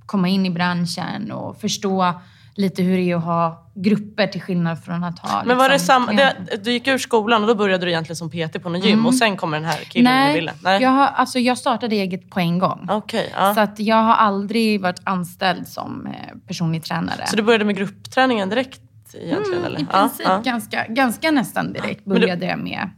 komma 0.06 0.28
in 0.28 0.46
i 0.46 0.50
branschen 0.50 1.32
och 1.32 1.60
förstå 1.60 2.20
lite 2.54 2.82
hur 2.82 2.96
det 2.96 3.10
är 3.10 3.16
att 3.16 3.24
ha 3.24 3.66
grupper 3.74 4.26
till 4.26 4.42
skillnad 4.42 4.84
från 4.84 5.04
att 5.04 5.18
ha 5.18 5.42
Men 5.44 5.56
var 5.56 5.68
det 5.68 5.74
liksom, 5.74 5.86
samma, 5.86 6.12
det, 6.12 6.36
du 6.64 6.72
gick 6.72 6.86
ur 6.86 6.98
skolan 6.98 7.42
och 7.42 7.48
då 7.48 7.54
började 7.54 7.84
du 7.84 7.90
egentligen 7.90 8.16
som 8.16 8.30
PT 8.30 8.62
på 8.62 8.68
någon 8.68 8.80
gym 8.80 9.06
och 9.06 9.14
sen 9.14 9.36
kommer 9.36 9.56
den 9.60 9.68
här 9.70 9.76
killen 9.78 10.12
du 10.12 10.18
Nej, 10.18 10.34
ville? 10.34 10.52
Jag, 10.80 10.90
har, 10.90 11.06
alltså, 11.06 11.38
jag 11.38 11.58
startade 11.58 11.96
eget 11.96 12.30
på 12.30 12.40
en 12.40 12.58
gång. 12.58 12.86
Okej, 12.90 13.32
ja. 13.36 13.54
Så 13.54 13.60
att 13.60 13.78
jag 13.78 13.96
har 13.96 14.14
aldrig 14.14 14.80
varit 14.80 15.00
anställd 15.04 15.68
som 15.68 16.06
eh, 16.06 16.12
personlig 16.46 16.84
tränare. 16.84 17.26
Så 17.26 17.36
du 17.36 17.42
började 17.42 17.64
med 17.64 17.76
gruppträningen 17.76 18.48
direkt 18.48 18.80
egentligen? 19.14 19.64
eller? 19.64 19.78
Mm, 19.78 19.82
I 19.82 19.86
Ja, 19.92 20.00
princip 20.00 20.26
ja. 20.28 20.40
Ganska, 20.44 20.86
ganska 20.88 21.30
nästan 21.30 21.72
direkt 21.72 22.00
du- 22.04 22.10
började 22.10 22.46
jag 22.46 22.58
med, 22.58 22.90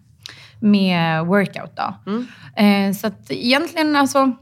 med 0.60 1.26
workout. 1.26 1.76
Då. 1.76 2.10
Mm. 2.10 2.26
Eh, 2.90 2.94
så 2.96 3.06
att 3.06 3.30
egentligen, 3.30 3.96
alltså, 3.96 4.32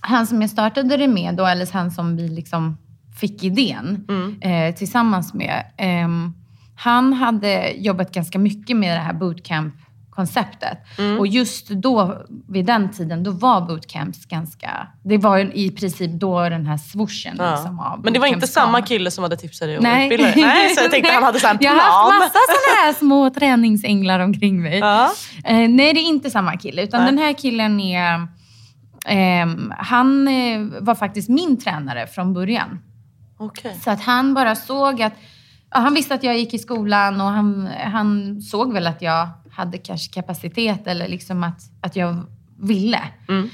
han 0.00 0.26
som 0.26 0.40
jag 0.40 0.50
startade 0.50 0.96
det 0.96 1.08
med, 1.08 1.34
då, 1.34 1.46
eller 1.46 1.72
han 1.72 1.90
som 1.90 2.16
vi 2.16 2.28
liksom 2.28 2.78
fick 3.22 3.42
idén 3.44 4.04
Mm. 4.08 4.40
eh, 4.40 4.74
tillsammans 4.74 5.34
med. 5.34 5.64
ehm, 5.78 6.32
han 6.76 7.12
hade 7.12 7.70
jobbat 7.70 8.12
ganska 8.14 8.38
mycket 8.38 8.76
med 8.76 8.96
det 8.96 9.00
här 9.02 9.12
bootcamp-konceptet. 9.12 10.78
Mm. 10.98 11.18
Och 11.18 11.26
just 11.26 11.68
då, 11.68 12.22
vid 12.48 12.66
den 12.66 12.90
tiden, 12.92 13.22
då 13.22 13.30
var 13.30 13.60
bootcamps 13.60 14.26
ganska... 14.26 14.86
Det 15.04 15.18
var 15.18 15.38
i 15.56 15.70
princip 15.70 16.10
då 16.10 16.48
den 16.48 16.66
här 16.66 16.76
swooshen 16.76 17.36
Ja. 17.38 17.50
liksom, 17.50 17.80
av 17.80 18.00
Men 18.04 18.12
det 18.12 18.18
var 18.18 18.26
inte 18.26 18.46
samma 18.46 18.82
kille 18.82 19.10
som 19.10 19.22
hade 19.22 19.36
tipsat 19.36 19.68
dig 19.68 19.78
om 19.78 19.82
Nej. 19.84 20.04
utbildare? 20.06 20.32
Nej, 20.36 20.74
så 20.74 20.82
jag 20.84 20.90
tänkte 20.90 21.12
han 21.12 21.22
hade 21.22 21.40
så 21.40 21.48
en 21.48 21.58
Jag 21.60 21.70
har 21.70 21.78
haft 21.78 22.08
plan. 22.10 22.18
massa 22.18 22.38
sådana 22.48 22.86
här 22.86 22.92
små 22.92 23.30
träningsänglar 23.30 24.20
omkring 24.20 24.62
mig. 24.62 24.78
Ja. 24.78 25.10
Eh, 25.44 25.68
nej, 25.68 25.92
det 25.94 26.00
är 26.00 26.08
inte 26.08 26.30
samma 26.30 26.56
kille. 26.56 26.82
Utan 26.82 27.00
Nej. 27.00 27.10
den 27.10 27.18
här 27.18 27.32
killen 27.32 27.80
är... 27.80 28.26
ehm, 29.06 29.72
han 29.78 30.28
eh, 30.28 30.60
var 30.80 30.94
faktiskt 30.94 31.28
min 31.28 31.60
tränare 31.60 32.06
från 32.06 32.32
början. 32.34 32.78
Okej. 33.36 33.80
Så 33.84 33.90
att 33.90 34.00
han 34.00 34.34
bara 34.34 34.54
såg 34.54 35.02
att... 35.02 35.12
Ja, 35.70 35.78
han 35.78 35.94
visste 35.94 36.14
att 36.14 36.22
jag 36.22 36.38
gick 36.38 36.54
i 36.54 36.58
skolan 36.58 37.20
och 37.20 37.26
han, 37.26 37.68
han 37.84 38.40
såg 38.40 38.72
väl 38.72 38.86
att 38.86 39.02
jag 39.02 39.28
hade 39.50 39.78
kanske 39.78 40.12
kapacitet 40.12 40.86
eller 40.86 41.08
liksom 41.08 41.44
att, 41.44 41.60
att 41.80 41.96
jag 41.96 42.24
ville. 42.58 43.00
Mm. 43.28 43.50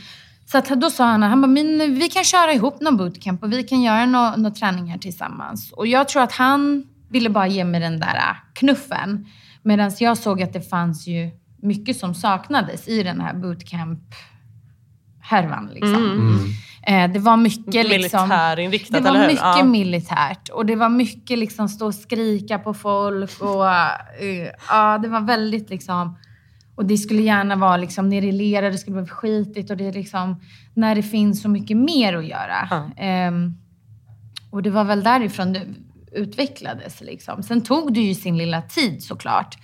Så 0.47 0.59
att 0.59 0.69
då 0.69 0.91
sa 0.91 1.05
han, 1.05 1.23
han 1.23 1.41
bara, 1.41 1.47
men 1.47 1.95
vi 1.95 2.09
kan 2.09 2.25
köra 2.25 2.53
ihop 2.53 2.81
någon 2.81 2.97
bootcamp 2.97 3.43
och 3.43 3.53
vi 3.53 3.63
kan 3.63 3.83
göra 3.83 4.07
några 4.07 4.37
nå 4.37 4.51
träningar 4.51 4.99
tillsammans. 4.99 5.73
Och 5.73 5.87
jag 5.87 6.09
tror 6.09 6.23
att 6.23 6.33
han 6.33 6.85
ville 7.09 7.31
bara 7.31 7.47
ge 7.47 7.65
mig 7.65 7.81
den 7.81 8.01
där 8.01 8.37
knuffen. 8.53 9.27
Medan 9.63 9.93
jag 10.01 10.19
såg 10.19 10.43
att 10.43 10.53
det 10.53 10.71
fanns 10.71 11.07
ju 11.07 11.31
mycket 11.63 11.97
som 11.97 12.15
saknades 12.15 12.89
i 12.89 13.03
den 13.03 13.21
här 13.21 13.35
bootcamp-härvan. 13.35 15.71
Liksom. 15.75 15.95
Eh, 15.95 16.01
det 16.89 17.19
var 17.19 17.37
mycket 17.37 17.89
liksom... 17.89 18.29
Militärinriktat, 18.29 19.05
Det 19.05 19.11
var 19.11 19.27
mycket 19.27 19.43
Ja. 19.43 19.65
militärt 19.65 20.49
och 20.49 20.67
det 20.67 20.77
var 20.77 20.89
mycket 20.89 21.39
liksom 21.39 21.69
stå 21.69 21.87
och 21.87 21.95
skrika 21.95 22.59
på 22.59 22.75
folk 22.75 23.41
och 23.41 23.69
eh, 23.69 24.49
ja, 24.69 24.99
det 24.99 25.09
var 25.09 25.21
väldigt 25.21 25.71
liksom 25.71 26.17
och 26.75 26.85
det 26.85 26.97
skulle 26.97 27.23
gärna 27.23 27.57
vara 27.57 27.77
liksom 27.77 28.09
ner 28.09 28.23
i 28.23 28.33
lera, 28.33 28.71
det 28.71 28.79
skulle 28.79 28.97
vara 28.97 29.07
skitigt 29.07 29.71
och 29.71 29.77
det 29.77 29.87
är 29.87 29.93
liksom 29.93 30.41
när 30.75 30.95
det 30.95 31.03
finns 31.03 31.43
så 31.43 31.49
mycket 31.49 31.77
mer 31.77 32.17
att 32.17 32.27
göra. 32.27 32.69
Ja. 32.71 32.91
Ehm, 32.97 33.55
och 34.51 34.63
det 34.63 34.71
var 34.71 34.85
väl 34.85 35.03
därifrån 35.03 35.53
det 35.53 35.63
utvecklades 36.13 37.01
liksom. 37.01 37.43
Sen 37.43 37.61
tog 37.65 37.95
det 37.95 38.01
ju 38.01 38.15
sin 38.15 38.39
lilla 38.39 38.63
tid 38.63 39.03
såklart. 39.03 39.57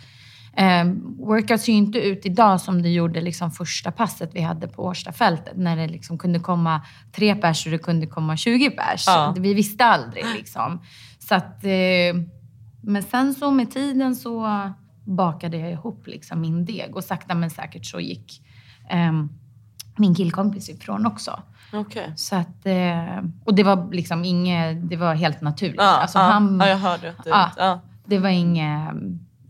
Um, 0.56 1.16
workouts 1.18 1.64
ser 1.64 1.72
ju 1.72 1.78
inte 1.78 1.98
ut 1.98 2.26
idag 2.26 2.60
som 2.60 2.82
det 2.82 2.88
gjorde 2.88 3.20
liksom 3.20 3.50
första 3.50 3.92
passet 3.92 4.30
vi 4.32 4.40
hade 4.40 4.68
på 4.68 4.84
Årstafältet. 4.84 5.56
När 5.56 5.76
det 5.76 5.88
liksom 5.88 6.18
kunde 6.18 6.38
komma 6.38 6.80
tre 7.12 7.34
pers 7.34 7.66
och 7.66 7.72
det 7.72 7.78
kunde 7.78 8.06
komma 8.06 8.36
20 8.36 8.70
pers. 8.70 9.04
Ja. 9.06 9.34
Vi 9.38 9.54
visste 9.54 9.84
aldrig 9.84 10.24
liksom. 10.34 10.80
Så 11.18 11.34
att, 11.34 11.64
eh, 11.64 12.22
men 12.80 13.02
sen 13.02 13.34
så 13.34 13.50
med 13.50 13.70
tiden 13.70 14.16
så 14.16 14.48
bakade 15.04 15.56
jag 15.56 15.72
ihop 15.72 16.06
liksom 16.06 16.40
min 16.40 16.64
deg. 16.64 16.96
Och 16.96 17.04
sakta 17.04 17.34
men 17.34 17.50
säkert 17.50 17.86
så 17.86 18.00
gick 18.00 18.42
ehm, 18.90 19.28
min 19.96 20.14
killkompis 20.14 20.68
ifrån 20.68 21.06
också. 21.06 21.42
Okej. 21.72 22.12
Så 22.16 22.36
att, 22.36 22.66
eh, 22.66 23.24
och 23.44 23.54
det 23.54 23.62
var 23.62 23.92
liksom 23.92 24.24
inget, 24.24 24.90
det 24.90 24.96
var 24.96 25.14
helt 25.14 25.40
naturligt. 25.40 25.76
Ja, 25.78 26.00
alltså 26.00 26.18
ja. 26.18 26.24
han, 26.24 26.58
ja, 26.60 26.68
jag 26.68 26.78
hörde 26.78 27.10
att 27.10 27.24
det... 27.24 27.30
Ja. 27.30 27.50
Ja. 27.56 27.80
det 28.06 28.18
var 28.18 28.28
inget, 28.28 28.94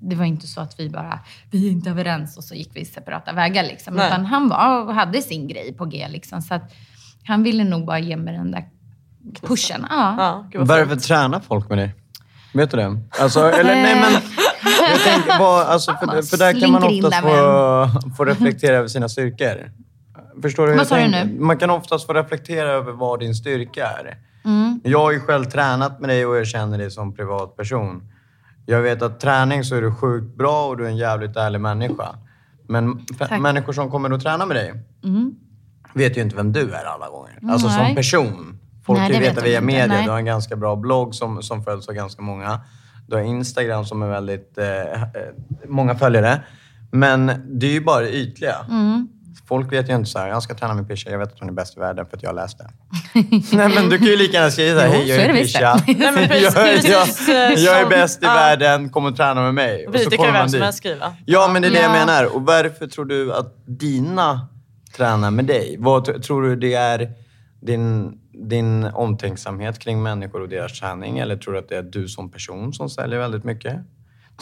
det 0.08 0.16
var 0.16 0.24
inte 0.24 0.46
så 0.46 0.60
att 0.60 0.80
vi 0.80 0.90
bara, 0.90 1.18
vi 1.50 1.68
är 1.68 1.72
inte 1.72 1.90
överens 1.90 2.36
och 2.36 2.44
så 2.44 2.54
gick 2.54 2.70
vi 2.74 2.84
separata 2.84 3.32
vägar 3.32 3.62
liksom. 3.62 3.94
Nej. 3.94 4.06
Utan 4.06 4.26
han 4.26 4.48
var 4.48 4.84
och 4.84 4.94
hade 4.94 5.22
sin 5.22 5.48
grej 5.48 5.72
på 5.72 5.84
G 5.84 6.06
liksom. 6.10 6.42
Så 6.42 6.54
att 6.54 6.72
han 7.24 7.42
ville 7.42 7.64
nog 7.64 7.86
bara 7.86 7.98
ge 7.98 8.16
mig 8.16 8.34
den 8.34 8.50
där 8.50 8.68
pushen. 9.42 9.86
Ja. 9.90 10.14
Ja, 10.18 10.58
vad. 10.58 10.68
Varför 10.68 10.96
tränar 10.96 11.40
folk 11.40 11.68
med 11.68 11.78
dig? 11.78 11.94
Vet 12.54 12.70
du 12.70 12.76
det? 12.76 12.98
Alltså, 13.20 13.40
eller 13.52 13.74
nej 13.74 13.94
men... 14.00 14.12
Jag 14.90 15.00
tänker 15.00 15.38
på, 15.38 15.44
alltså, 15.44 15.92
för, 15.92 16.22
för 16.22 16.36
där 16.36 16.60
kan 16.60 16.70
man 16.70 16.84
oftast 16.84 17.20
få, 17.20 17.88
få 18.16 18.24
reflektera 18.24 18.76
över 18.76 18.88
sina 18.88 19.08
styrkor. 19.08 19.70
Förstår 20.42 20.66
du 20.66 20.72
hur 20.72 20.76
Vad 20.76 20.80
jag 20.80 20.88
sa 20.88 20.96
du 20.96 21.02
tänker? 21.02 21.24
nu? 21.24 21.40
Man 21.40 21.58
kan 21.58 21.70
oftast 21.70 22.06
få 22.06 22.12
reflektera 22.12 22.68
över 22.68 22.92
vad 22.92 23.20
din 23.20 23.34
styrka 23.34 23.86
är. 23.86 24.16
Mm. 24.44 24.80
Jag 24.84 24.98
har 24.98 25.12
ju 25.12 25.20
själv 25.20 25.44
tränat 25.44 26.00
med 26.00 26.10
dig 26.10 26.26
och 26.26 26.36
jag 26.36 26.46
känner 26.46 26.78
dig 26.78 26.90
som 26.90 27.14
privatperson. 27.14 28.02
Jag 28.66 28.82
vet 28.82 29.02
att 29.02 29.20
träning 29.20 29.64
så 29.64 29.74
är 29.76 29.82
du 29.82 29.94
sjukt 29.94 30.36
bra 30.36 30.66
och 30.66 30.76
du 30.76 30.84
är 30.84 30.88
en 30.88 30.96
jävligt 30.96 31.36
ärlig 31.36 31.60
människa. 31.60 32.08
Men 32.68 33.06
människor 33.40 33.72
som 33.72 33.90
kommer 33.90 34.12
och 34.12 34.22
tränar 34.22 34.46
med 34.46 34.56
dig 34.56 34.72
Mm. 35.04 35.34
vet 35.94 36.16
ju 36.16 36.22
inte 36.22 36.36
vem 36.36 36.52
du 36.52 36.72
är 36.72 36.84
alla 36.84 37.08
gånger. 37.08 37.38
Alltså 37.48 37.68
som 37.68 37.82
Nej. 37.82 37.94
person. 37.94 38.58
Folk 38.86 38.98
Nej, 38.98 39.12
det 39.12 39.20
veta 39.20 39.40
via 39.40 39.52
inte. 39.54 39.66
media. 39.66 39.86
Nej. 39.86 40.04
Du 40.04 40.10
har 40.10 40.18
en 40.18 40.24
ganska 40.24 40.56
bra 40.56 40.76
blogg 40.76 41.14
som, 41.14 41.42
som 41.42 41.64
följs 41.64 41.88
av 41.88 41.94
ganska 41.94 42.22
många. 42.22 42.60
Du 43.06 43.16
har 43.16 43.22
Instagram 43.22 43.84
som 43.84 44.02
är 44.02 44.08
väldigt... 44.08 44.58
Eh, 44.58 45.02
eh, 45.02 45.08
många 45.68 45.94
följare. 45.94 46.42
Men 46.90 47.26
det 47.46 47.66
är 47.66 47.70
ju 47.70 47.80
bara 47.84 48.00
det 48.00 48.14
ytliga. 48.16 48.56
Mm. 48.70 49.08
Folk 49.48 49.72
vet 49.72 49.88
ju 49.88 49.94
inte 49.94 50.10
så 50.10 50.18
här, 50.18 50.28
jag 50.28 50.42
ska 50.42 50.54
träna 50.54 50.74
med 50.74 50.88
Pisha, 50.88 51.10
jag 51.10 51.18
vet 51.18 51.32
att 51.32 51.40
hon 51.40 51.48
är 51.48 51.52
bäst 51.52 51.76
i 51.76 51.80
världen 51.80 52.06
för 52.06 52.16
att 52.16 52.22
jag 52.22 52.30
har 52.30 52.34
läst 52.34 52.58
det. 52.58 52.70
Nej 53.56 53.68
men 53.74 53.88
du 53.88 53.98
kan 53.98 54.06
ju 54.06 54.16
lika 54.16 54.32
gärna 54.36 54.50
skriva 54.50 54.80
så 54.80 54.86
här, 54.86 54.92
hej 54.92 55.08
jag 55.08 55.18
är 55.18 55.32
Pisha. 55.32 55.80
det. 55.86 55.92
Nej, 55.98 56.12
men 56.14 56.28
precis, 56.28 56.42
jag, 56.54 57.04
precis, 57.04 57.28
jag, 57.28 57.58
jag 57.58 57.80
är 57.80 57.86
bäst 57.86 58.22
i 58.22 58.26
världen, 58.26 58.88
kom 58.90 59.04
och 59.04 59.16
träna 59.16 59.42
med 59.42 59.54
mig. 59.54 59.86
Och 59.86 59.98
så 59.98 60.10
det 60.10 60.16
kan 60.16 60.32
vem 60.32 60.48
som 60.48 60.60
helst 60.60 60.78
skriva. 60.78 61.14
Ja, 61.26 61.48
men 61.52 61.62
det 61.62 61.68
är 61.68 61.72
det 61.72 61.76
jag 61.80 61.90
Ja. 61.90 61.92
menar. 62.06 62.34
Och 62.36 62.42
varför 62.42 62.86
tror 62.86 63.04
du 63.04 63.34
att 63.34 63.54
dina 63.66 64.48
tränar 64.96 65.30
med 65.30 65.44
dig? 65.44 65.76
Vad 65.78 66.22
tror 66.22 66.42
du 66.42 66.56
det 66.56 66.74
är 66.74 67.10
din, 67.62 68.12
din 68.48 68.84
omtänksamhet 68.84 69.78
kring 69.78 70.02
människor 70.02 70.40
och 70.42 70.48
deras 70.48 70.80
träning? 70.80 71.18
Eller 71.18 71.36
tror 71.36 71.52
du 71.52 71.58
att 71.58 71.68
det 71.68 71.76
är 71.76 71.82
du 71.82 72.08
som 72.08 72.30
person 72.30 72.72
som 72.72 72.90
säljer 72.90 73.18
väldigt 73.18 73.44
mycket? 73.44 73.76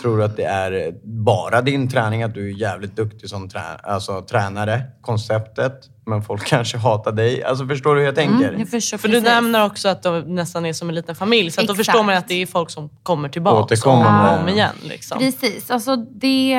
Tror 0.00 0.18
du 0.18 0.24
att 0.24 0.36
det 0.36 0.44
är 0.44 0.94
bara 1.04 1.62
din 1.62 1.88
träning, 1.88 2.22
att 2.22 2.34
du 2.34 2.48
är 2.48 2.60
jävligt 2.60 2.96
duktig 2.96 3.30
som 3.30 3.48
trä, 3.48 3.60
alltså, 3.82 4.22
tränare, 4.22 4.82
konceptet, 5.00 5.72
men 6.06 6.22
folk 6.22 6.44
kanske 6.46 6.78
hatar 6.78 7.12
dig? 7.12 7.44
Alltså 7.44 7.66
förstår 7.66 7.94
du 7.94 8.00
hur 8.00 8.06
jag 8.06 8.14
tänker? 8.14 8.48
Mm, 8.48 8.60
jag 8.60 8.68
förstår 8.68 8.98
För 8.98 9.08
du 9.08 9.14
precis. 9.14 9.28
nämner 9.28 9.64
också 9.64 9.88
att 9.88 10.02
de 10.02 10.34
nästan 10.34 10.66
är 10.66 10.72
som 10.72 10.88
en 10.88 10.94
liten 10.94 11.14
familj. 11.14 11.50
Så 11.50 11.60
att 11.60 11.66
då 11.66 11.74
förstår 11.74 12.02
man 12.02 12.16
att 12.16 12.28
det 12.28 12.42
är 12.42 12.46
folk 12.46 12.70
som 12.70 12.88
kommer 13.02 13.28
tillbaka 13.28 13.90
om 13.90 14.06
och 14.06 14.40
om 14.40 14.48
igen. 14.48 14.76
Liksom. 14.82 15.18
Precis. 15.18 15.70
Alltså 15.70 15.96
det, 15.96 16.58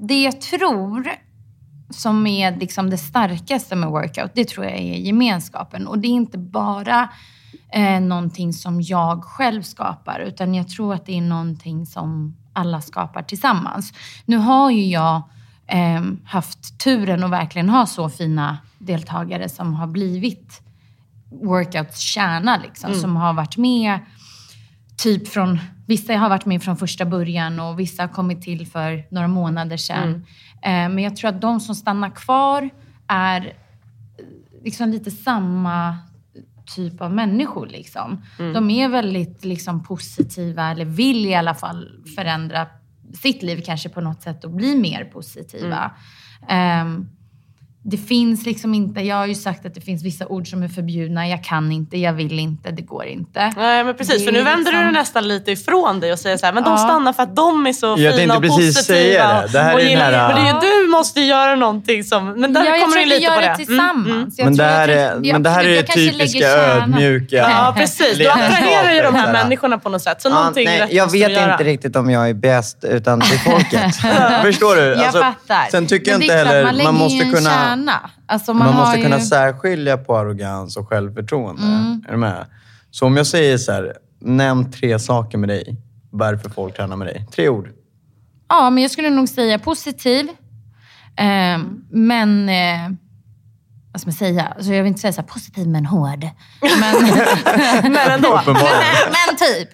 det 0.00 0.22
jag 0.22 0.40
tror 0.40 1.10
som 1.90 2.26
är 2.26 2.56
liksom 2.56 2.90
det 2.90 2.98
starkaste 2.98 3.76
med 3.76 3.88
workout, 3.88 4.30
det 4.34 4.44
tror 4.44 4.66
jag 4.66 4.74
är 4.74 4.94
gemenskapen. 4.94 5.86
Och 5.86 5.98
det 5.98 6.08
är 6.08 6.10
inte 6.10 6.38
bara 6.38 7.08
eh, 7.76 8.00
någonting 8.00 8.52
som 8.52 8.80
jag 8.80 9.24
själv 9.24 9.62
skapar, 9.62 10.20
utan 10.20 10.54
jag 10.54 10.68
tror 10.68 10.94
att 10.94 11.06
det 11.06 11.18
är 11.18 11.20
någonting 11.20 11.86
som 11.86 12.36
alla 12.52 12.80
skapar 12.80 13.22
tillsammans. 13.22 13.92
Nu 14.24 14.36
har 14.36 14.70
ju 14.70 14.86
jag 14.86 15.22
eh, 15.66 16.02
haft 16.24 16.78
turen 16.78 17.24
att 17.24 17.30
verkligen 17.30 17.68
ha 17.68 17.86
så 17.86 18.08
fina 18.08 18.58
deltagare 18.78 19.48
som 19.48 19.74
har 19.74 19.86
blivit 19.86 20.60
workouts 21.42 21.98
kärna, 21.98 22.56
liksom, 22.56 22.90
som 23.00 23.16
har 23.16 23.32
varit 23.32 23.56
med 23.56 23.98
typ 24.96 25.28
från, 25.28 25.58
vissa 25.86 26.16
har 26.16 26.28
varit 26.28 26.46
med 26.46 26.62
från 26.62 26.76
första 26.76 27.04
början 27.04 27.60
och 27.60 27.80
vissa 27.80 28.02
har 28.02 28.08
kommit 28.08 28.42
till 28.42 28.66
för 28.66 29.04
några 29.10 29.28
månader 29.28 29.76
sedan. 29.76 30.26
Eh, 30.62 30.70
men 30.70 30.98
jag 30.98 31.16
tror 31.16 31.28
att 31.30 31.40
de 31.40 31.60
som 31.60 31.74
stannar 31.74 32.10
kvar 32.10 32.70
är 33.06 33.40
eh, 33.46 33.52
liksom 34.64 34.88
lite 34.88 35.10
samma 35.10 35.96
typ 36.66 37.00
av 37.00 37.14
människor. 37.14 37.66
Liksom. 37.66 38.22
De 38.38 38.70
är 38.70 38.88
väldigt 38.88 39.44
liksom, 39.44 39.84
positiva, 39.84 40.70
eller 40.70 40.84
vill 40.84 41.26
i 41.26 41.34
alla 41.34 41.54
fall 41.54 42.04
förändra 42.16 42.66
sitt 43.14 43.42
liv 43.42 43.62
kanske 43.66 43.88
på 43.88 44.00
något 44.00 44.22
sätt 44.22 44.44
och 44.44 44.50
bli 44.50 44.76
mer 44.76 45.04
positiva. 45.04 45.90
Ehm, 46.48 47.08
det 47.90 47.96
finns 47.96 48.46
liksom 48.46 48.74
inte, 48.74 49.00
jag 49.00 49.16
har 49.16 49.26
ju 49.26 49.34
sagt 49.34 49.66
att 49.66 49.74
det 49.74 49.80
finns 49.80 50.04
vissa 50.04 50.26
ord 50.26 50.50
som 50.50 50.62
är 50.62 50.68
förbjudna. 50.68 51.28
Jag 51.28 51.44
kan 51.44 51.72
inte, 51.72 51.98
jag 51.98 52.12
vill 52.12 52.38
inte, 52.38 52.70
det 52.70 52.82
går 52.82 53.04
inte. 53.06 53.52
Nej, 53.56 53.84
men 53.84 53.94
precis. 53.94 54.18
Det 54.18 54.24
För 54.24 54.32
nu 54.32 54.42
vänder 54.42 54.72
du 54.72 54.78
liksom- 54.78 54.86
det 54.86 54.90
nästan 55.00 55.28
lite 55.28 55.50
ifrån 55.52 56.00
dig 56.00 56.12
och 56.12 56.18
säger 56.18 56.36
så 56.36 56.46
här, 56.46 56.52
men 56.52 56.64
de 56.64 56.70
Ja. 56.70 56.76
stannar 56.78 57.12
för 57.12 57.22
att 57.22 57.36
de 57.36 57.66
är 57.66 57.72
så 57.72 57.86
Jag 57.86 57.96
fina 57.96 58.12
tänkte 58.16 58.36
och 58.36 58.42
precis 58.42 58.76
positiva. 58.76 58.98
säga 58.98 59.42
det. 59.42 59.48
Det 59.52 59.58
här 59.62 59.72
är 59.74 59.78
den 59.78 59.90
gillar- 59.90 60.12
här- 60.12 60.34
Men 60.34 60.44
det 60.44 60.50
är 60.50 60.54
ju, 60.80 60.82
du 60.84 60.90
måste 60.90 61.20
göra 61.20 61.54
någonting 61.56 62.04
som... 62.04 62.32
Men 62.40 62.52
där 62.52 62.64
ja, 62.64 62.70
jag 62.70 62.80
kommer 62.80 62.92
tror 62.92 63.00
du 63.04 63.08
vi 63.08 63.10
lite 63.14 63.22
gör 63.24 63.34
på 63.34 63.40
det 63.40 63.46
det. 63.48 63.56
tillsammans. 63.56 64.06
Mm, 64.06 64.16
mm. 64.20 64.30
Jag 64.36 64.44
Men 64.44 64.56
det 64.56 64.62
tror 64.64 64.66
här 64.76 64.88
att 64.88 64.96
är, 64.96 65.26
jag- 65.26 65.32
men 65.32 65.42
det 65.42 65.50
här 65.50 65.64
är 65.64 65.68
det 65.68 65.74
jag 65.74 65.86
typiska 65.86 66.46
ödmjuka 66.48 67.36
Ja, 67.36 67.74
precis. 67.76 68.18
Du 68.18 68.28
attraherar 68.30 68.92
ju 68.94 69.00
de 69.02 69.14
här 69.14 69.32
människorna 69.32 69.78
på 69.78 69.88
något 69.88 70.02
sätt. 70.02 70.22
Så 70.22 70.28
Ja, 70.28 70.34
någonting 70.34 70.64
nej, 70.64 70.80
rätt 70.80 70.92
jag 70.92 71.12
vet 71.12 71.28
du 71.28 71.34
göra. 71.34 71.52
inte 71.52 71.64
riktigt 71.64 71.96
om 71.96 72.10
jag 72.10 72.28
är 72.28 72.34
bäst, 72.34 72.84
utan 72.84 73.18
det 73.18 73.26
är 73.26 73.38
folket. 73.38 73.96
Förstår 74.42 74.76
du? 74.76 74.94
Alltså, 74.94 75.18
Jag 75.18 75.24
fattar. 75.26 75.70
Sen 75.70 75.86
tycker 75.86 76.10
jag 76.10 76.22
inte 76.22 76.34
heller... 76.34 76.84
man, 76.84 76.94
måste 76.94 77.24
kunna... 77.24 77.75
kärna. 77.76 78.10
Alltså 78.26 78.54
man 78.54 78.66
Man 78.66 78.76
måste 78.76 78.96
ju... 78.96 79.02
kunna 79.02 79.20
särskilja 79.20 79.98
på 79.98 80.16
arrogans 80.16 80.76
och 80.76 80.88
självförtroende. 80.88 81.62
Mm. 81.62 82.04
Är 82.08 82.12
du 82.12 82.18
med? 82.18 82.46
Så 82.90 83.06
om 83.06 83.16
jag 83.16 83.26
säger 83.26 83.58
så 83.58 83.72
här, 83.72 83.92
nämn 84.20 84.72
tre 84.72 84.98
saker 84.98 85.38
med 85.38 85.48
dig. 85.48 85.76
Varför 86.10 86.50
folk 86.50 86.76
tränar 86.76 86.96
med 86.96 87.06
dig. 87.06 87.26
Tre 87.32 87.48
ord. 87.48 87.68
Ja, 88.48 88.70
men 88.70 88.82
jag 88.82 88.90
skulle 88.90 89.10
nog 89.10 89.28
säga 89.28 89.58
positiv. 89.58 90.28
Eh, 91.16 91.58
men... 91.90 92.48
Eh, 92.48 92.96
vad 93.96 94.00
ska 94.00 94.08
man 94.08 94.34
säga? 94.34 94.52
Alltså 94.56 94.72
jag 94.72 94.82
vill 94.82 94.88
inte 94.88 95.00
säga 95.00 95.12
så 95.12 95.20
här, 95.20 95.28
positiv 95.28 95.68
men 95.68 95.86
hård. 95.86 96.28
Men, 96.80 97.02
Men 97.92 98.10
ändå. 98.10 98.28
Uppenbarligen. 98.28 98.94
men 99.26 99.36
typ. 99.36 99.68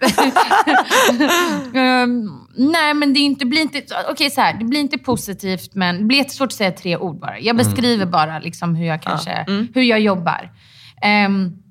Ehm, 1.77 2.31
nej, 2.57 2.95
men 2.95 3.13
det 3.13 3.21
är 3.21 3.23
inte, 3.23 3.47
blir 3.47 3.61
inte... 3.61 3.83
Okej, 4.11 4.31
så 4.31 4.41
här. 4.41 4.55
Det 4.55 4.65
blir 4.65 4.81
inte 4.81 4.99
positivt, 4.99 5.75
men 5.75 5.99
det 5.99 6.05
blir 6.05 6.19
jättesvårt 6.19 6.47
att 6.47 6.53
säga 6.53 6.73
tre 6.73 6.97
ord 6.97 7.21
bara. 7.21 7.39
Jag 7.39 7.57
beskriver 7.57 8.07
bara 8.07 8.39
liksom 8.39 8.75
hur 8.75 8.87
jag 8.87 9.03
kanske... 9.03 9.45
Hur 9.75 9.83
jag 9.83 10.01
jobbar. 10.01 10.51
Ehm, 11.03 11.62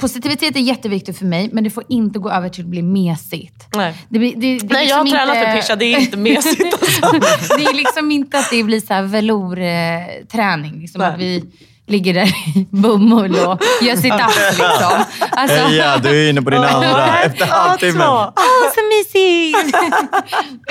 positivitet 0.00 0.56
är 0.56 0.60
jätteviktigt 0.60 1.18
för 1.18 1.24
mig, 1.26 1.50
men 1.52 1.64
det 1.64 1.70
får 1.70 1.84
inte 1.88 2.18
gå 2.18 2.30
över 2.30 2.48
till 2.48 2.64
att 2.64 2.70
bli 2.70 2.82
mesigt. 2.82 3.68
Nej. 3.76 3.94
Det, 4.08 4.18
det, 4.18 4.30
det 4.36 4.46
är 4.46 4.72
Nej, 4.72 4.88
jag 4.88 4.96
har 4.96 5.04
liksom 5.04 5.18
tränat 5.18 5.36
inte- 5.36 5.46
med 5.48 5.56
Pisha. 5.62 5.76
Det 5.76 5.84
är 5.84 5.98
inte 6.00 6.16
mesigt. 6.16 6.74
Alltså. 7.12 7.56
det 7.56 7.64
är 7.64 7.74
liksom 7.74 8.10
inte 8.10 8.38
att 8.38 8.50
det 8.50 8.62
blir 8.62 8.80
så 8.80 8.94
här 8.94 9.02
velour-träning. 9.02 10.80
Liksom 10.80 10.98
Nej. 11.00 11.10
att 11.12 11.18
vi 11.20 11.44
ligger 11.86 12.14
där 12.14 12.26
i 12.56 12.66
bomull 12.70 13.34
och 13.34 13.60
gör 13.82 13.96
sit-ups. 13.96 14.50
Liksom. 14.50 15.04
Alltså, 15.30 15.56
Ja, 15.74 15.98
du 15.98 16.24
är 16.26 16.30
inne 16.30 16.42
på 16.42 16.50
din 16.50 16.60
andra 16.64 17.18
efter 17.22 17.46
halvtimmen. 17.46 18.08
Åh, 18.08 18.30
så 18.74 18.80
mysigt! 18.98 19.76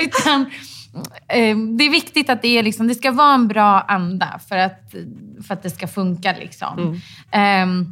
Utan, 0.00 0.40
eh, 1.28 1.56
det 1.78 1.84
är 1.84 1.90
viktigt 1.90 2.30
att 2.30 2.42
det, 2.42 2.58
är 2.58 2.62
liksom, 2.62 2.88
det 2.88 2.94
ska 2.94 3.12
vara 3.12 3.34
en 3.34 3.48
bra 3.48 3.80
anda 3.80 4.40
för 4.48 4.56
att, 4.56 4.94
för 5.46 5.54
att 5.54 5.62
det 5.62 5.70
ska 5.70 5.88
funka. 5.88 6.34
Liksom. 6.40 7.00
Ehm, 7.32 7.86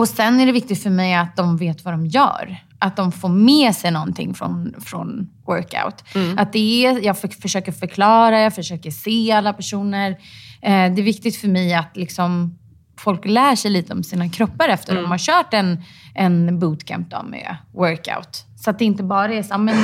och 0.00 0.08
sen 0.08 0.40
är 0.40 0.46
det 0.46 0.52
viktigt 0.52 0.82
för 0.82 0.90
mig 0.90 1.14
att 1.14 1.36
de 1.36 1.56
vet 1.56 1.84
vad 1.84 1.94
de 1.94 2.06
gör. 2.06 2.56
Att 2.78 2.96
de 2.96 3.12
får 3.12 3.28
med 3.28 3.74
sig 3.76 3.90
någonting 3.90 4.34
från, 4.34 4.74
från 4.80 5.28
workout. 5.46 6.04
Att 6.38 6.52
det 6.52 6.86
är, 6.86 7.04
jag 7.04 7.18
för, 7.18 7.28
försöker 7.28 7.72
förklara, 7.72 8.40
jag 8.40 8.54
försöker 8.54 8.90
se 8.90 9.32
alla 9.32 9.52
personer. 9.52 10.10
Eh, 10.62 10.70
det 10.92 11.00
är 11.00 11.02
viktigt 11.02 11.36
för 11.36 11.48
mig 11.48 11.74
att 11.74 11.96
liksom, 11.96 12.58
folk 12.98 13.24
lär 13.26 13.56
sig 13.56 13.70
lite 13.70 13.92
om 13.92 14.02
sina 14.02 14.28
kroppar 14.28 14.68
efter 14.68 14.94
de 14.96 15.10
har 15.10 15.18
kört 15.18 15.54
en, 15.54 15.82
en 16.14 16.58
bootcamp 16.58 17.10
då 17.10 17.22
med 17.22 17.56
workout. 17.72 18.44
Så 18.56 18.70
att 18.70 18.78
det 18.78 18.84
inte 18.84 19.02
bara 19.02 19.34
är 19.34 19.42
så, 19.42 19.54
"Ah, 19.54 19.58
men, 19.58 19.76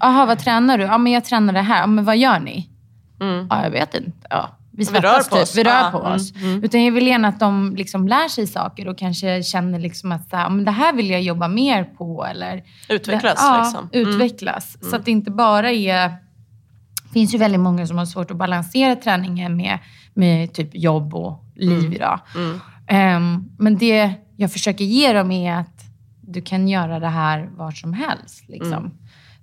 aha, 0.00 0.26
vad 0.26 0.38
tränar 0.38 0.78
du? 0.78 0.84
Ja, 0.84 0.98
men 0.98 1.12
jag 1.12 1.24
tränar 1.24 1.52
det 1.52 1.60
här. 1.62 1.80
Ja, 1.80 1.86
men 1.86 2.04
vad 2.04 2.16
gör 2.16 2.40
ni? 2.40 2.68
Ja, 3.50 3.62
jag 3.64 3.70
vet 3.70 3.94
inte. 3.94 4.12
Ja, 4.30 4.50
vi 4.72 4.88
Mm. 4.88 5.02
rör 5.02 5.18
på 5.18 5.24
typ. 5.24 5.42
oss. 5.42 5.56
Vi 5.56 5.64
rör 5.64 5.70
Ja, 5.84 5.88
på 5.92 6.00
mm, 6.00 6.12
oss. 6.12 6.32
Utan 6.62 6.84
jag 6.84 6.92
vill 6.92 7.06
gärna 7.06 7.28
att 7.28 7.40
de 7.40 7.76
liksom 7.76 8.08
lär 8.08 8.28
sig 8.28 8.46
saker 8.46 8.88
och 8.88 8.98
kanske 8.98 9.42
känner 9.42 9.78
liksom 9.78 10.12
att 10.12 10.30
så 10.30 10.36
här, 10.36 10.42
"Ja, 10.44 10.48
men 10.48 10.64
det 10.64 10.70
här 10.70 10.92
vill 10.92 11.10
jag 11.10 11.22
jobba 11.22 11.48
mer 11.48 11.84
på. 11.84 12.26
Eller, 12.30 12.62
Utvecklas, 12.88 13.34
ja, 13.38 13.62
liksom. 13.64 13.88
Mm. 13.92 14.08
utvecklas. 14.08 14.76
Så 14.90 14.96
att 14.96 15.04
det 15.04 15.10
inte 15.10 15.30
bara 15.30 15.70
är... 15.72 16.08
Det 17.04 17.12
finns 17.12 17.34
ju 17.34 17.38
väldigt 17.38 17.60
många 17.60 17.86
som 17.86 17.98
har 17.98 18.06
svårt 18.06 18.30
att 18.30 18.36
balansera 18.36 18.96
träningen 18.96 19.56
med, 19.56 19.78
med 20.14 20.52
typ 20.52 20.68
jobb 20.72 21.14
och 21.14 21.44
liv 21.56 22.02
Mm. 22.36 22.60
Ehm, 22.86 23.44
men 23.58 23.78
det 23.78 24.12
jag 24.36 24.52
försöker 24.52 24.84
ge 24.84 25.12
dem 25.12 25.30
är 25.30 25.54
att 25.54 25.84
du 26.20 26.40
kan 26.42 26.68
göra 26.68 26.98
det 27.00 27.08
här 27.08 27.50
var 27.56 27.70
som 27.70 27.92
helst. 27.92 28.48
Liksom. 28.48 28.72
Mm. 28.72 28.90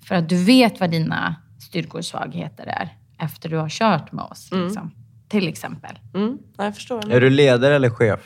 För 0.05 0.15
att 0.15 0.29
du 0.29 0.43
vet 0.43 0.79
vad 0.79 0.91
dina 0.91 1.35
styrkor 1.59 1.97
och 1.99 2.05
svagheter 2.05 2.65
är 2.65 2.93
efter 3.19 3.49
du 3.49 3.57
har 3.57 3.69
kört 3.69 4.11
med 4.11 4.25
oss. 4.25 4.49
Liksom. 4.51 4.91
Till 5.29 5.47
exempel. 5.47 5.99
Mm, 6.15 6.37
ja, 6.57 6.63
jag 6.63 6.75
förstår. 6.75 7.11
Är 7.11 7.21
du 7.21 7.29
ledare 7.29 7.75
eller 7.75 7.89
chef? 7.89 8.19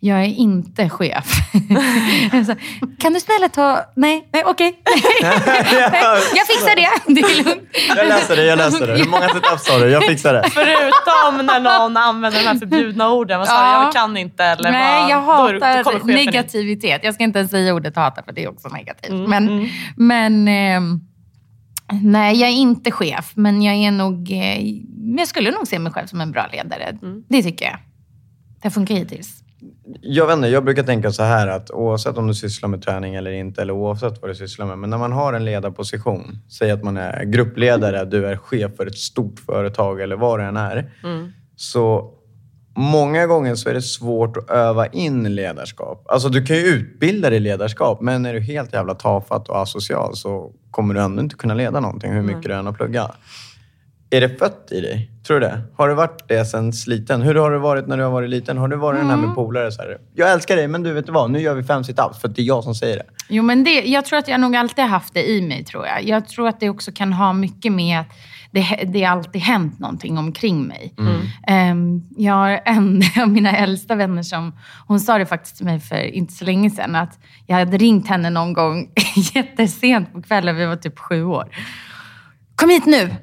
Jag 0.00 0.20
är 0.20 0.24
inte 0.24 0.88
chef. 0.88 1.26
Jag 2.32 2.46
sa, 2.46 2.54
kan 2.98 3.12
du 3.12 3.20
snälla 3.20 3.48
ta... 3.48 3.80
Nej, 3.96 4.28
nej 4.32 4.42
okej. 4.46 4.78
jag 6.34 6.46
fixar 6.46 6.76
det. 6.76 7.14
Det 7.14 7.20
är 7.20 7.44
lugnt. 7.44 7.68
Jag 7.96 8.08
läser 8.08 8.36
det, 8.36 8.44
jag 8.44 8.56
läser 8.58 8.86
det. 8.86 8.96
Hur 8.98 9.04
många 9.10 9.28
situps 9.28 9.68
har 9.70 9.80
du? 9.80 9.88
Jag 9.90 10.04
fixar 10.04 10.34
det. 10.34 10.44
Förutom 10.50 11.46
när 11.46 11.60
någon 11.60 11.96
använder 11.96 12.38
de 12.42 12.46
här 12.48 12.54
förbjudna 12.58 13.10
orden. 13.10 13.38
Vad 13.38 13.48
sa 13.48 13.54
Ja. 13.54 13.82
jag? 13.84 13.92
Kan 13.92 14.16
inte. 14.16 14.44
Eller 14.44 14.72
Nej, 14.72 15.02
vad, 15.02 15.10
jag 15.10 15.20
hatar 15.22 16.10
in. 16.10 16.14
negativitet. 16.16 17.00
Jag 17.04 17.14
ska 17.14 17.24
inte 17.24 17.38
ens 17.38 17.50
säga 17.50 17.74
ordet 17.74 17.96
hata 17.96 18.22
för 18.22 18.32
det 18.32 18.44
är 18.44 18.48
också 18.48 18.68
negativt. 18.68 19.10
Mm, 19.10 19.30
men 19.30 19.68
men 19.96 20.48
ehm, 20.48 21.00
nej, 22.02 22.40
jag 22.40 22.50
är 22.50 22.54
inte 22.54 22.90
chef. 22.90 23.32
Men 23.34 23.62
jag 23.62 23.74
är 23.74 23.90
nog... 23.90 24.32
Eh, 24.32 24.60
men 24.98 25.18
jag 25.18 25.28
skulle 25.28 25.50
nog 25.50 25.66
se 25.66 25.78
mig 25.78 25.92
själv 25.92 26.06
som 26.06 26.20
en 26.20 26.32
bra 26.32 26.46
ledare. 26.52 26.98
Mm. 27.02 27.24
Det 27.28 27.42
tycker 27.42 27.64
jag. 27.64 27.78
Det 28.62 28.70
funkar 28.70 28.94
hittills. 28.94 29.42
Jag, 30.00 30.26
vet 30.26 30.36
inte, 30.36 30.48
jag 30.48 30.64
brukar 30.64 30.82
tänka 30.82 31.12
så 31.12 31.22
här 31.22 31.46
att 31.46 31.70
oavsett 31.70 32.16
om 32.16 32.26
du 32.26 32.34
sysslar 32.34 32.68
med 32.68 32.82
träning 32.82 33.14
eller 33.14 33.30
inte, 33.30 33.62
eller 33.62 33.72
oavsett 33.72 34.22
vad 34.22 34.30
du 34.30 34.34
sysslar 34.34 34.66
med, 34.66 34.78
men 34.78 34.90
när 34.90 34.98
man 34.98 35.12
har 35.12 35.32
en 35.32 35.44
ledarposition, 35.44 36.38
säg 36.48 36.70
att 36.70 36.84
man 36.84 36.96
är 36.96 37.24
gruppledare, 37.24 38.04
du 38.04 38.26
är 38.26 38.36
chef 38.36 38.76
för 38.76 38.86
ett 38.86 38.98
stort 38.98 39.40
företag 39.40 40.00
eller 40.00 40.16
vad 40.16 40.40
det 40.40 40.44
än 40.44 40.56
är, 40.56 40.90
så 41.56 42.14
många 42.76 43.26
gånger 43.26 43.54
så 43.54 43.68
är 43.68 43.74
det 43.74 43.82
svårt 43.82 44.36
att 44.36 44.50
öva 44.50 44.86
in 44.86 45.34
ledarskap. 45.34 46.06
Alltså 46.08 46.28
du 46.28 46.46
kan 46.46 46.56
ju 46.56 46.62
utbilda 46.62 47.30
dig 47.30 47.36
i 47.36 47.40
ledarskap, 47.40 48.00
men 48.00 48.26
är 48.26 48.34
du 48.34 48.40
helt 48.40 48.72
jävla 48.72 48.94
tafatt 48.94 49.48
och 49.48 49.58
asocial 49.58 50.16
så 50.16 50.52
kommer 50.70 50.94
du 50.94 51.00
ändå 51.00 51.22
inte 51.22 51.36
kunna 51.36 51.54
leda 51.54 51.80
någonting 51.80 52.12
hur 52.12 52.22
mycket 52.22 52.42
du 52.42 52.52
än 52.52 52.66
har 52.66 52.72
pluggat. 52.72 53.16
Är 54.10 54.20
det 54.20 54.38
fött 54.38 54.68
i 54.70 54.80
dig? 54.80 55.10
Tror 55.26 55.40
du 55.40 55.46
det? 55.46 55.60
Har 55.76 55.88
det 55.88 55.94
varit 55.94 56.28
det 56.28 56.44
sen 56.44 56.72
sliten? 56.72 57.22
Hur 57.22 57.34
har 57.34 57.50
det 57.50 57.58
varit 57.58 57.86
när 57.86 57.96
du 57.96 58.02
har 58.02 58.10
varit 58.10 58.30
liten? 58.30 58.58
Har 58.58 58.68
du 58.68 58.76
varit 58.76 59.00
den 59.00 59.10
här 59.10 59.16
med 59.16 59.34
polare 59.34 59.72
så 59.72 59.82
här, 59.82 59.98
jag 60.14 60.32
älskar 60.32 60.56
dig 60.56 60.68
men 60.68 60.82
du 60.82 60.92
vet 60.92 61.06
du 61.06 61.12
vad, 61.12 61.30
nu 61.30 61.40
gör 61.40 61.54
vi 61.54 61.62
fem 61.62 61.84
situps 61.84 62.20
för 62.20 62.28
det 62.28 62.42
är 62.42 62.44
jag 62.44 62.64
som 62.64 62.74
säger 62.74 62.96
det. 62.96 63.06
Jo, 63.28 63.42
men 63.42 63.64
det, 63.64 63.70
jag 63.70 64.04
tror 64.04 64.18
att 64.18 64.28
jag 64.28 64.40
nog 64.40 64.56
alltid 64.56 64.84
haft 64.84 65.14
det 65.14 65.30
i 65.30 65.42
mig. 65.42 65.64
tror 65.64 65.86
Jag 65.86 66.02
Jag 66.02 66.28
tror 66.28 66.48
att 66.48 66.60
det 66.60 66.70
också 66.70 66.92
kan 66.94 67.12
ha 67.12 67.32
mycket 67.32 67.72
med 67.72 68.00
att 68.00 68.06
det, 68.56 68.84
det 68.92 69.04
har 69.04 69.16
alltid 69.16 69.40
hänt 69.40 69.78
någonting 69.78 70.18
omkring 70.18 70.66
mig. 70.66 70.94
Ehm, 71.46 72.02
jag 72.16 72.34
har 72.34 72.60
en 72.64 73.02
av 73.22 73.28
mina 73.28 73.56
äldsta 73.56 73.94
vänner 73.94 74.22
som, 74.22 74.52
hon 74.86 75.00
sa 75.00 75.18
det 75.18 75.26
faktiskt 75.26 75.56
till 75.56 75.66
mig 75.66 75.80
för 75.80 76.02
inte 76.02 76.32
så 76.32 76.44
länge 76.44 76.70
sedan, 76.70 76.94
att 76.94 77.18
jag 77.46 77.56
hade 77.56 77.78
ringt 77.78 78.08
henne 78.08 78.30
någon 78.30 78.52
gång 78.52 78.88
jättesent 79.34 80.12
på 80.12 80.22
kvällen, 80.22 80.56
vi 80.56 80.66
var 80.66 80.76
typ 80.76 80.98
sju 80.98 81.24
år. 81.24 81.48
Kom 82.54 82.70
hit 82.70 82.86
nu! 82.86 83.14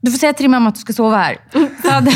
Du 0.00 0.10
får 0.10 0.18
säga 0.18 0.32
till 0.32 0.44
din 0.44 0.50
mamma 0.50 0.68
att 0.68 0.74
du 0.74 0.80
ska 0.80 0.92
sova 0.92 1.16
här. 1.16 1.36
Så 1.82 1.90
hade, 1.90 2.10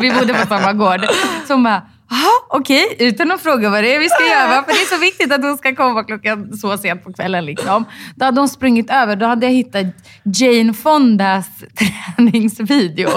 vi 0.00 0.12
bodde 0.12 0.34
på 0.34 0.46
samma 0.46 0.72
gård. 0.72 1.00
Så 1.46 1.52
hon 1.52 1.62
bara, 1.62 1.82
jaha? 2.10 2.30
okej, 2.48 2.96
utan 2.98 3.32
att 3.32 3.40
fråga 3.40 3.70
vad 3.70 3.84
det 3.84 3.94
är 3.94 3.98
vi 3.98 4.08
ska 4.08 4.24
göra. 4.24 4.62
För 4.64 4.72
det 4.72 4.78
är 4.78 4.96
så 4.96 5.00
viktigt 5.00 5.32
att 5.32 5.42
hon 5.42 5.58
ska 5.58 5.74
komma 5.74 6.04
klockan 6.04 6.56
så 6.56 6.78
sent 6.78 7.04
på 7.04 7.12
kvällen. 7.12 7.44
Liksom. 7.44 7.84
Då 8.16 8.24
hade 8.24 8.40
hon 8.40 8.48
sprungit 8.48 8.90
över. 8.90 9.16
Då 9.16 9.26
hade 9.26 9.46
jag 9.46 9.52
hittat 9.52 9.86
Jane 10.24 10.74
Fondas 10.74 11.46
träningsvideo. 12.16 13.10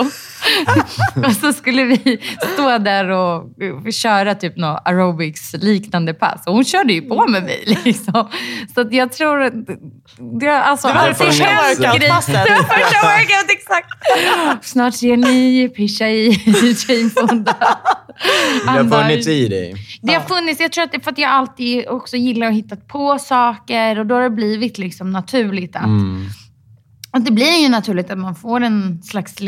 och 1.26 1.32
så 1.32 1.54
skulle 1.54 1.84
vi 1.84 2.20
stå 2.54 2.78
där 2.78 3.10
och 3.10 3.44
köra 3.94 4.36
typ 4.36 4.58
något 4.58 4.82
aerobics-liknande 4.86 6.14
pass. 6.14 6.44
Och 6.46 6.54
hon 6.54 6.64
körde 6.64 6.94
ju 6.94 7.02
på 7.02 7.28
med 7.28 7.44
mig. 7.44 7.78
Liksom. 7.84 8.30
Så 8.76 8.82
att 8.82 8.94
jag 8.94 9.12
tror... 9.12 9.42
att 9.42 9.54
Det, 10.40 10.50
alltså, 10.50 10.88
Det 10.88 10.94
var 10.94 11.08
det 11.08 11.16
första 11.16 11.44
workoutpasset. 11.44 12.34
Det 12.48 12.54
var 12.54 12.64
första 12.64 13.08
workout, 13.08 13.50
exakt. 13.50 14.66
Snart 14.66 14.94
ser 14.94 15.18
ni 15.18 15.70
Pisha 15.70 16.08
i 16.08 16.30
Jane 16.88 17.10
Fonda. 17.10 17.56
Det 18.64 18.70
har 18.70 19.02
funnits 19.02 19.28
i 19.28 19.48
dig. 19.48 19.76
det 20.02 20.14
har 20.14 20.22
funnits, 20.22 20.62
jag 20.62 20.72
tror 20.72 20.84
att 20.84 20.92
det 20.92 20.98
är 20.98 21.02
för 21.02 21.12
att 21.12 21.18
jag 21.18 21.32
alltid 21.32 21.88
också 21.88 22.18
gillar 22.18 22.48
att 22.48 22.54
hitta 22.54 22.76
på 22.76 23.20
saker 23.20 24.00
och 24.00 24.06
då 24.06 24.16
har 24.16 24.22
det 24.22 24.30
blivit 24.30 24.78
liksom 24.78 25.12
naturligt 25.12 25.76
att, 25.76 25.90
att 27.12 27.26
det 27.26 27.32
blir 27.32 27.62
ju 27.62 27.70
naturligt 27.70 28.12
att 28.12 28.18
man 28.18 28.36
får 28.36 28.62
en 28.62 29.04
slags 29.04 29.40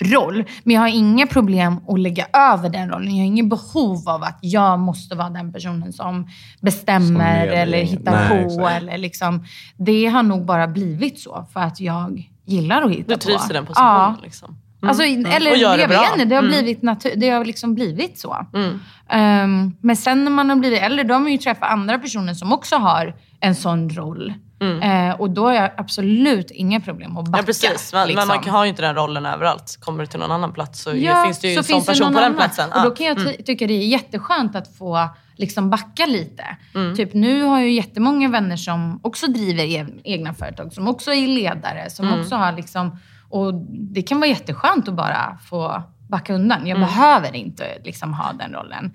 ledarroll. 0.00 0.44
Men 0.64 0.74
jag 0.74 0.80
har 0.82 0.88
inga 0.88 1.26
problem 1.26 1.80
att 1.88 2.00
lägga 2.00 2.26
över 2.32 2.68
den 2.68 2.88
rollen. 2.90 3.16
Jag 3.16 3.22
har 3.22 3.26
inget 3.26 3.48
behov 3.48 4.08
av 4.08 4.22
att 4.22 4.38
jag 4.40 4.78
måste 4.78 5.14
vara 5.14 5.30
den 5.30 5.52
personen 5.52 5.92
som 5.92 6.28
bestämmer 6.60 7.46
Som 7.46 7.56
eller 7.56 7.78
hittar 7.82 8.28
Nej, 8.28 8.56
på. 8.58 8.68
Eller 8.68 8.98
liksom, 8.98 9.44
det 9.76 10.06
har 10.06 10.22
nog 10.22 10.44
bara 10.44 10.66
blivit 10.66 11.20
så 11.20 11.46
för 11.52 11.60
att 11.60 11.80
jag 11.80 12.30
gillar 12.46 12.82
att 12.82 12.90
hitta 12.90 13.08
Du 13.08 13.14
på. 13.14 13.20
trivs 13.20 13.50
i 13.50 13.52
den 13.52 13.66
positionen. 13.66 13.90
Ja. 13.94 14.16
Liksom. 14.22 14.48
Mm. 14.82 14.88
Alltså, 14.88 15.04
Eller 15.04 15.50
Och 15.50 15.56
gör 15.56 15.76
det 15.76 15.80
jag 15.82 15.90
bra. 15.90 16.00
vet 16.00 16.12
inte, 16.12 16.24
det 16.24 16.34
har, 16.34 16.42
Mm. 16.42 16.52
blivit 16.54 16.82
natur- 16.82 17.14
det 17.16 17.30
har 17.30 17.44
liksom 17.44 17.74
blivit 17.74 18.18
så. 18.18 18.46
Mm. 18.54 18.80
Ehm, 19.10 19.76
men 19.80 19.96
sen 19.96 20.24
när 20.24 20.30
man 20.30 20.48
har 20.50 20.56
blivit 20.56 20.82
äldre, 20.82 21.04
då 21.04 21.14
har 21.14 21.20
man 21.20 21.32
ju 21.32 21.38
träffat 21.38 21.70
andra 21.70 21.98
personer 21.98 22.34
som 22.34 22.52
också 22.52 22.76
har 22.76 23.14
en 23.44 23.54
sån 23.54 23.90
roll. 23.90 24.34
Eh, 24.82 25.20
och 25.20 25.30
då 25.30 25.46
har 25.46 25.52
jag 25.52 25.70
absolut 25.76 26.50
inga 26.50 26.80
problem 26.80 27.16
att 27.16 27.24
backa. 27.28 27.42
Ja 27.42 27.46
precis, 27.46 27.92
men, 27.92 28.08
liksom. 28.08 28.28
men 28.28 28.36
man 28.44 28.48
har 28.54 28.64
ju 28.64 28.68
inte 28.70 28.82
den 28.82 28.94
rollen 28.94 29.26
överallt. 29.26 29.78
Kommer 29.80 30.00
du 30.00 30.06
till 30.06 30.18
någon 30.20 30.30
annan 30.30 30.52
plats 30.52 30.82
så 30.82 30.96
Ja, 30.96 31.24
finns 31.24 31.38
det 31.38 31.48
ju 31.48 31.54
så 31.54 31.58
en 31.60 31.64
sån 31.64 31.84
person 31.94 32.14
på 32.14 32.20
den 32.20 32.34
platsen. 32.34 32.72
Och 32.72 32.82
då 32.84 32.90
kan 32.90 33.06
jag 33.06 33.16
ty- 33.16 33.42
tycka 33.42 33.66
det 33.66 33.74
är 33.74 33.86
jätteskönt 33.86 34.56
att 34.56 34.76
få 34.76 35.08
liksom 35.36 35.70
backa 35.70 36.06
lite. 36.06 36.44
Mm. 36.74 36.96
Typ 36.96 37.14
nu 37.14 37.42
har 37.42 37.58
jag 37.58 37.68
ju 37.68 37.74
jättemånga 37.74 38.28
vänner 38.28 38.56
som 38.56 39.00
också 39.02 39.26
driver 39.26 39.64
e- 39.64 39.86
egna 40.04 40.34
företag, 40.34 40.72
som 40.72 40.88
också 40.88 41.12
är 41.12 41.26
ledare, 41.28 41.90
som 41.90 42.06
Mm. 42.08 42.20
också 42.20 42.34
har 42.36 42.52
liksom... 42.52 42.98
Och 43.30 43.54
det 43.70 44.02
kan 44.02 44.20
vara 44.20 44.28
jätteskönt 44.30 44.88
att 44.88 44.94
bara 44.94 45.38
få 45.50 45.82
backa 46.08 46.34
undan. 46.34 46.58
Mm. 46.58 46.68
Jag 46.68 46.78
behöver 46.80 47.36
inte 47.36 47.64
liksom 47.84 48.14
ha 48.14 48.32
den 48.32 48.52
rollen. 48.52 48.94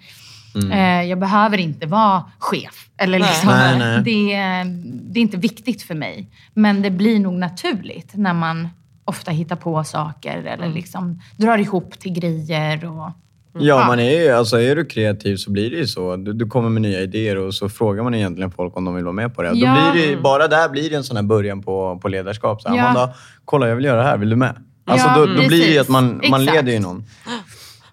Eh, 0.71 1.03
jag 1.09 1.19
behöver 1.19 1.57
inte 1.57 1.87
vara 1.87 2.23
chef. 2.39 2.87
Eller 2.97 3.19
liksom, 3.19 3.49
Nej, 3.49 3.79
nej. 3.79 4.01
Det, 4.03 4.33
är, 4.33 4.65
det 5.13 5.19
är 5.19 5.21
inte 5.21 5.37
viktigt 5.37 5.81
för 5.81 5.95
mig. 5.95 6.27
Men 6.53 6.81
det 6.81 6.91
blir 6.91 7.19
nog 7.19 7.33
naturligt 7.33 8.11
när 8.15 8.33
man 8.33 8.69
ofta 9.05 9.31
hittar 9.31 9.55
på 9.55 9.83
saker 9.83 10.37
eller 10.37 10.53
Mm. 10.65 10.71
liksom 10.75 11.21
drar 11.37 11.57
ihop 11.57 11.99
till 11.99 12.11
grejer. 12.13 12.85
Och, 12.85 13.11
Ja, 13.61 13.87
man 13.87 13.99
är 13.99 14.21
ju, 14.23 14.29
alltså 14.31 14.59
är 14.61 14.75
du 14.75 14.85
kreativ 14.85 15.35
så 15.35 15.51
blir 15.51 15.69
det 15.71 15.75
ju 15.77 15.87
så. 15.87 16.15
Du, 16.15 16.33
du 16.33 16.45
kommer 16.45 16.69
med 16.69 16.81
nya 16.81 16.99
idéer 17.01 17.37
och 17.37 17.53
så 17.53 17.69
frågar 17.69 18.03
man 18.03 18.13
egentligen 18.15 18.51
folk 18.51 18.77
om 18.77 18.85
de 18.85 18.95
vill 18.95 19.03
vara 19.03 19.13
med 19.13 19.35
på 19.35 19.41
det. 19.41 19.51
Ja. 19.53 19.75
Då 19.85 19.91
blir 19.91 20.07
det, 20.15 20.17
bara 20.21 20.47
där 20.47 20.69
blir 20.69 20.89
det 20.89 20.95
en 20.95 21.03
sån 21.03 21.15
här 21.15 21.23
början 21.23 21.61
på, 21.63 21.99
på 22.01 22.07
ledarskap. 22.07 22.61
Så 22.61 22.69
här, 22.69 22.75
Ja. 22.77 22.83
Amanda, 22.83 23.13
kolla 23.45 23.67
jag 23.67 23.75
vill 23.75 23.85
göra 23.85 23.97
det 23.97 24.03
här, 24.07 24.17
vill 24.17 24.29
du 24.29 24.35
med? 24.35 24.55
Alltså 24.85 25.07
Ja, 25.07 25.15
då, 25.15 25.25
då 25.25 25.47
blir 25.47 25.49
det 25.67 25.73
ju 25.73 25.79
att 25.79 25.89
man, 25.89 26.21
man 26.29 26.41
Exakt. 26.41 26.55
leder 26.55 26.71
ju 26.73 26.79
någon. 26.79 27.05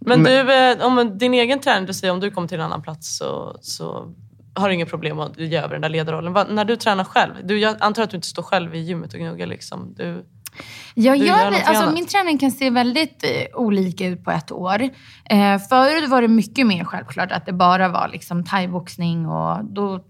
Men 0.00 0.22
du, 0.22 0.52
eh, 0.54 0.87
om 0.87 1.18
din 1.18 1.35
egen 1.35 1.61
träning, 1.61 1.87
du 1.87 1.94
säger 1.94 2.12
om 2.14 2.20
du 2.20 2.30
kommer 2.30 2.48
till 2.48 2.59
en 2.59 2.64
annan 2.64 2.82
plats 2.82 3.16
så, 3.16 3.56
så 3.61 4.14
har 4.54 4.68
du 4.68 4.74
inga 4.74 4.87
problem 4.87 5.20
att 5.20 5.38
ge 5.38 5.56
över 5.56 5.68
den 5.68 5.80
där 5.82 5.88
ledarrollen. 5.88 6.32
Va, 6.32 6.46
när 6.50 6.64
du 6.64 6.76
tränar 6.76 7.04
själv, 7.04 7.32
du, 7.44 7.59
jag 7.59 7.76
antar 7.80 8.02
att 8.02 8.11
du 8.11 8.16
inte 8.16 8.28
står 8.28 8.42
själv 8.42 8.74
i 8.74 8.78
gymmet 8.78 9.14
och 9.14 9.20
gnuggar 9.20 9.46
liksom. 9.46 9.94
Du, 9.96 10.24
Jag 10.94 11.20
Du 11.20 11.26
gör 11.26 11.46
alltså, 11.46 11.72
annat. 11.82 11.94
min 11.94 12.06
träning 12.06 12.38
kan 12.38 12.50
se 12.50 12.70
väldigt 12.70 13.24
eh, 13.24 13.59
olika 13.61 14.06
ut 14.06 14.24
på 14.24 14.30
ett 14.30 14.52
år. 14.52 14.82
Eh, 15.30 15.59
förut 15.68 16.09
var 16.09 16.22
det 16.22 16.28
mycket 16.28 16.66
mer 16.66 16.85
självklart 16.85 17.32
att 17.32 17.46
det 17.46 17.52
bara 17.52 17.88
var 17.88 18.09
liksom 18.09 18.44
thaiboxning 18.44 19.26
och 19.26 19.64
då 19.64 20.04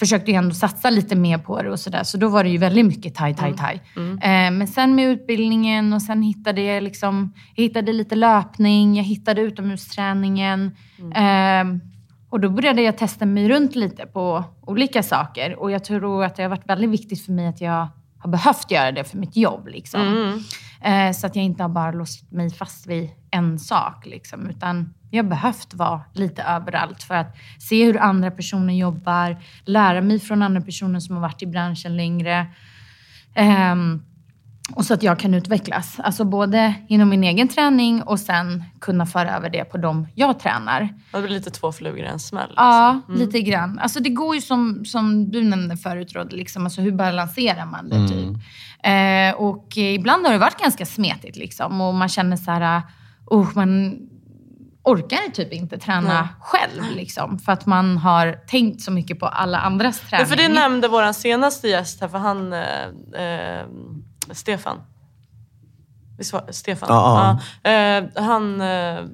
försökte 0.00 0.30
jag 0.30 0.42
ändå 0.42 0.54
satsa 0.54 0.90
lite 0.90 1.16
mer 1.16 1.38
på 1.38 1.62
det 1.62 1.70
och 1.70 1.80
sådär. 1.80 2.02
Så 2.02 2.18
då 2.18 2.28
var 2.28 2.44
det 2.44 2.50
ju 2.50 2.58
väldigt 2.58 2.86
mycket 2.86 3.14
thai, 3.14 3.34
thai, 3.34 3.56
thai. 3.56 3.80
Eh, 3.96 4.50
men 4.50 4.66
sen 4.66 4.94
med 4.94 5.08
utbildningen 5.08 5.92
och 5.92 6.02
sen 6.02 6.22
hittade 6.22 6.60
jag 6.60 6.82
liksom, 6.82 7.32
jag 7.54 7.62
hittade 7.62 7.92
lite 7.92 8.14
löpning, 8.14 8.94
jag 8.94 9.04
hittade 9.04 9.40
utomhusträningen. 9.40 10.76
Eh, 11.14 11.64
och 12.30 12.40
då 12.40 12.50
började 12.50 12.82
jag 12.82 12.98
testa 12.98 13.26
mig 13.26 13.48
runt 13.48 13.74
lite 13.74 14.06
på 14.06 14.44
olika 14.60 15.02
saker. 15.02 15.58
Och 15.58 15.70
jag 15.70 15.84
tror 15.84 16.24
att 16.24 16.36
det 16.36 16.42
har 16.42 16.50
varit 16.50 16.68
väldigt 16.68 16.90
viktigt 16.90 17.24
för 17.24 17.32
mig 17.32 17.46
att 17.46 17.60
jag 17.60 17.88
har 18.18 18.30
behövt 18.30 18.70
göra 18.70 18.92
det 18.92 19.04
för 19.04 19.18
mitt 19.18 19.36
jobb. 19.36 19.68
Liksom. 19.68 20.00
Eh, 20.82 21.12
så 21.12 21.26
att 21.26 21.36
jag 21.36 21.44
inte 21.44 21.62
har 21.62 21.68
bara 21.68 21.92
låst 21.92 22.32
mig 22.32 22.50
fast 22.50 22.86
vid 22.86 23.10
en 23.30 23.58
sak. 23.58 24.06
Liksom, 24.06 24.50
utan 24.50 24.94
jag 25.10 25.24
har 25.24 25.30
behövt 25.30 25.74
vara 25.74 26.00
lite 26.12 26.42
överallt 26.42 27.02
för 27.02 27.14
att 27.14 27.36
se 27.58 27.84
hur 27.84 27.98
andra 27.98 28.30
personer 28.30 28.74
jobbar, 28.74 29.42
lära 29.64 30.00
mig 30.00 30.18
från 30.20 30.42
andra 30.42 30.60
personer 30.60 31.00
som 31.00 31.14
har 31.14 31.22
varit 31.22 31.42
i 31.42 31.46
branschen 31.46 31.96
längre. 31.96 32.46
Ehm, 33.34 34.02
och 34.74 34.84
så 34.84 34.94
att 34.94 35.02
jag 35.02 35.18
kan 35.18 35.34
utvecklas. 35.34 36.00
Alltså 36.00 36.24
både 36.24 36.74
inom 36.88 37.08
min 37.08 37.24
egen 37.24 37.48
träning 37.48 38.02
och 38.02 38.20
sen 38.20 38.64
kunna 38.80 39.06
föra 39.06 39.36
över 39.36 39.50
det 39.50 39.64
på 39.64 39.78
dem 39.78 40.06
jag 40.14 40.40
tränar. 40.40 40.88
det 41.12 41.20
blir 41.20 41.30
lite 41.30 41.50
två 41.50 41.72
flugor 41.72 41.98
i 41.98 42.06
en 42.06 42.18
smäll. 42.18 42.52
Ja, 42.56 43.00
lite 43.08 43.40
grann. 43.40 43.78
Alltså 43.78 44.00
det 44.00 44.10
går 44.10 44.34
ju 44.34 44.40
som, 44.40 44.84
som 44.84 45.30
du 45.30 45.44
nämnde 45.44 45.76
förut, 45.76 46.12
Rod, 46.12 46.32
liksom, 46.32 46.64
alltså 46.64 46.80
hur 46.80 46.92
balanserar 46.92 47.66
man 47.66 47.88
det? 47.88 48.08
Typ? 48.08 48.36
Eh, 48.82 49.40
och 49.40 49.76
ibland 49.76 50.26
har 50.26 50.32
det 50.32 50.38
varit 50.38 50.62
ganska 50.62 50.86
smetigt 50.86 51.36
liksom, 51.36 51.80
och 51.80 51.94
man 51.94 52.08
känner 52.08 52.36
så 52.36 52.50
här, 52.50 52.82
oh, 53.26 53.48
man 53.54 53.98
orkar 54.82 55.30
typ 55.32 55.52
inte 55.52 55.78
träna 55.78 56.28
själv. 56.40 56.82
Liksom, 56.96 57.38
för 57.38 57.52
att 57.52 57.66
man 57.66 57.96
har 57.98 58.32
tänkt 58.32 58.82
så 58.82 58.90
mycket 58.92 59.18
på 59.18 59.26
alla 59.26 59.58
andras 59.58 60.00
Ja, 60.02 60.08
träning. 60.10 60.26
för 60.26 60.36
det 60.36 60.48
nämnde 60.48 60.88
vår 60.88 61.12
senaste 61.12 61.68
gäst 61.68 62.00
här, 62.00 62.08
för 62.08 62.18
han, 62.18 62.52
eh, 62.52 63.22
eh, 63.24 63.66
Stefan. 64.30 64.76
Visst 66.18 66.32
var 66.32 66.44
Stefan? 66.50 66.88
Ja, 66.90 67.38
Ja. 67.62 67.70
Eh, 67.70 68.04
han 68.24 68.60
eh, 68.60 69.04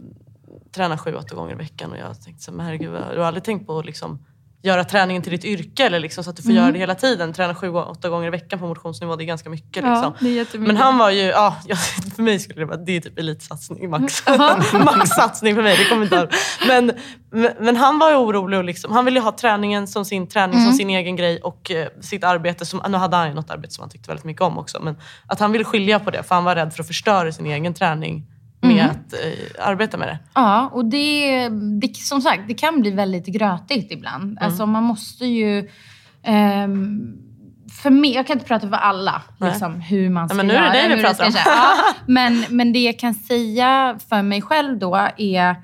tränar 0.75 0.97
sju, 0.97 1.15
åtta 1.15 1.35
gånger 1.35 1.53
i 1.53 1.57
veckan 1.57 1.93
och 1.93 1.99
jag 1.99 2.23
tänkte 2.23 2.43
så 2.45 2.51
här, 2.51 2.57
men 2.57 2.67
herregud, 2.67 2.93
du 3.13 3.19
har 3.19 3.27
aldrig 3.27 3.45
tänkt 3.45 3.67
på 3.67 3.83
liksom 3.83 4.27
göra 4.63 4.85
träningen 4.85 5.23
till 5.23 5.33
ditt 5.33 5.45
yrke 5.45 5.87
eller 5.87 6.01
liksom, 6.01 6.25
så 6.25 6.31
att 6.31 6.37
du 6.37 6.43
får 6.43 6.51
Mm. 6.51 6.63
göra 6.63 6.73
det 6.73 6.79
hela 6.79 6.95
tiden. 6.95 7.33
Träna 7.33 7.55
sju, 7.55 7.69
åtta 7.75 8.09
gånger 8.09 8.27
i 8.27 8.31
veckan 8.31 8.59
på 8.59 8.67
motionsnivå, 8.67 9.17
det 9.17 9.25
är 9.25 9.27
ganska 9.27 9.51
mycket. 9.51 9.85
Ja, 9.85 9.91
Liksom. 9.95 10.13
det 10.21 10.55
är. 10.55 10.59
Men 10.59 10.77
han 10.77 10.99
var 10.99 11.11
ju, 11.11 11.21
ja, 11.23 11.57
för 12.17 12.23
mig 12.23 12.39
skulle 12.39 12.61
det 12.61 12.65
vara, 12.67 12.77
det 12.77 12.97
är 12.97 13.01
typ 13.01 13.19
elitsatsning, 13.19 13.91
max. 13.91 14.23
Maxsatsning 14.73 15.55
för 15.55 15.63
mig, 15.63 15.77
det 15.77 15.85
kommer 15.85 16.03
inte 16.03 16.29
men, 16.69 16.93
men, 17.61 17.77
han 17.77 17.99
var 17.99 18.11
ju 18.11 18.17
orolig 18.17 18.59
och 18.59 18.65
liksom, 18.65 18.93
han 18.93 19.05
ville 19.05 19.21
ha 19.21 19.33
träningen 19.37 19.87
som 19.87 20.05
sin 20.05 20.27
träning, 20.29 20.55
Mm. 20.59 20.67
som 20.71 20.77
sin 20.79 20.91
egen 20.91 21.17
grej 21.17 21.41
och 21.41 21.71
eh, 21.71 21.89
sitt 22.01 22.25
arbete, 22.25 22.67
som, 22.67 22.83
nu 22.89 22.97
hade 22.97 23.17
han 23.17 23.29
ju 23.29 23.35
något 23.35 23.51
arbete 23.51 23.75
som 23.75 23.83
han 23.83 23.91
tyckte 23.91 24.09
väldigt 24.09 24.25
mycket 24.25 24.43
om 24.43 24.59
också, 24.59 24.81
men 24.83 24.97
att 25.27 25.41
han 25.41 25.53
ville 25.53 25.65
skilja 25.65 26.01
på 26.01 26.11
det 26.11 26.23
för 26.23 26.35
han 26.35 26.45
var 26.45 26.55
rädd 26.55 26.73
för 26.75 26.81
att 26.83 26.87
förstöra 26.87 27.33
sin 27.33 27.47
egen 27.47 27.75
träning 27.75 28.27
med 28.61 28.71
Mm. 28.73 28.91
att 28.91 29.13
eh, 29.13 29.67
arbeta 29.69 29.97
med 29.97 30.09
det. 30.09 30.19
Ja, 30.35 30.71
och 30.73 30.85
det, 30.85 31.49
det, 31.81 31.97
som 31.97 32.21
sagt, 32.21 32.43
det 32.49 32.55
kan 32.55 32.81
bli 32.81 32.91
väldigt 32.91 33.27
grötigt 33.27 33.93
ibland. 33.93 34.25
Mm. 34.25 34.39
Alltså 34.41 34.67
man 34.67 34.83
måste 34.83 35.27
ju... 35.27 35.69
ehm, 36.23 37.17
för 37.83 37.91
mig, 37.91 38.15
jag 38.15 38.27
kan 38.27 38.37
inte 38.37 38.47
prata 38.47 38.69
för 38.69 38.77
alla, 38.77 39.23
Nej. 39.39 39.51
liksom, 39.51 39.81
hur 39.81 40.11
man 40.11 40.29
ska 40.29 40.37
men 40.37 40.47
nu 40.47 40.53
är 40.55 40.61
det 40.61 40.79
göra. 40.79 40.89
dig 40.89 40.97
vi 40.97 41.03
pratar 41.03 41.27
om. 41.27 41.33
Ja, 41.47 41.73
men, 42.07 42.45
men 42.51 42.73
det 42.73 42.79
jag 42.79 42.99
kan 42.99 43.15
säga 43.15 43.99
för 44.09 44.23
mig 44.23 44.43
själv 44.43 44.79
då 44.79 45.09
är 45.17 45.57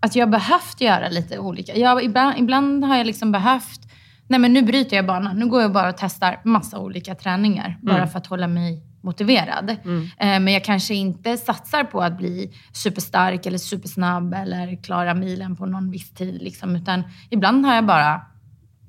att 0.00 0.16
jag 0.16 0.26
har 0.26 0.30
behövt 0.30 0.80
göra 0.80 1.08
lite 1.08 1.38
olika. 1.38 1.76
Jag, 1.76 2.04
ibland, 2.04 2.38
ibland 2.38 2.84
har 2.84 2.96
jag 2.96 3.06
liksom 3.06 3.32
behövt... 3.32 3.80
Nej 4.28 4.40
men 4.40 4.52
nu 4.52 4.62
bryter 4.62 4.96
jag 4.96 5.06
banan. 5.06 5.36
Nu 5.38 5.46
går 5.46 5.62
jag 5.62 5.72
bara 5.72 5.88
och 5.88 5.96
testar 5.98 6.40
massa 6.44 6.78
olika 6.78 7.14
träningar. 7.14 7.78
Bara 7.82 8.06
för 8.06 8.18
att 8.18 8.26
hålla 8.26 8.46
mig 8.46 8.82
motiverad. 9.04 9.70
Eh, 9.70 9.76
men 10.18 10.48
jag 10.48 10.64
kanske 10.64 10.94
inte 10.94 11.36
satsar 11.36 11.84
på 11.84 12.02
att 12.02 12.18
bli 12.18 12.52
superstark 12.72 13.46
eller 13.46 13.58
supersnabb 13.58 14.34
eller 14.34 14.82
klara 14.82 15.14
milen 15.14 15.56
på 15.56 15.66
någon 15.66 15.90
viss 15.90 16.10
tid. 16.14 16.42
Liksom, 16.42 16.76
utan 16.76 17.02
ibland 17.30 17.66
har 17.66 17.74
jag 17.74 17.86
bara 17.86 18.20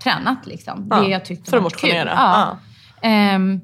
tränat 0.03 0.45
liksom. 0.45 0.87
Ja, 0.89 0.99
det 0.99 1.09
jag 1.09 1.25
tyckte 1.25 1.49
för 1.49 1.57
att 1.57 1.63
var 1.63 1.69
motionera. 1.69 2.09
Kul. 2.09 2.17
Ja. 2.17 2.59
Ehm, 3.01 3.61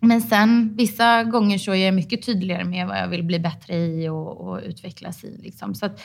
men 0.00 0.20
sen 0.20 0.76
vissa 0.76 1.24
gånger 1.24 1.58
så 1.58 1.74
är 1.74 1.84
jag 1.84 1.94
mycket 1.94 2.26
tydligare 2.26 2.64
med 2.64 2.86
vad 2.86 2.98
jag 2.98 3.08
vill 3.08 3.24
bli 3.24 3.38
bättre 3.38 3.74
i 3.76 4.08
och, 4.08 4.40
och 4.40 4.60
utvecklas 4.64 5.24
i. 5.24 5.38
Liksom. 5.42 5.74
Så 5.74 5.86
att 5.86 6.00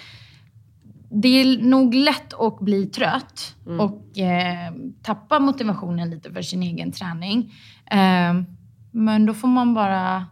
det 1.09 1.27
är 1.27 1.57
nog 1.61 1.93
lätt 1.93 2.33
att 2.33 2.59
bli 2.59 2.85
trött 2.85 3.55
och 3.79 4.17
eh, 4.17 4.73
tappa 5.03 5.39
motivationen 5.39 6.09
lite 6.09 6.33
för 6.33 6.41
sin 6.41 6.63
egen 6.63 6.91
träning. 6.91 7.53
Ehm, 7.91 8.45
men 8.95 9.25
då 9.25 9.34
får 9.34 9.47
man 9.47 9.73
bara 9.73 10.25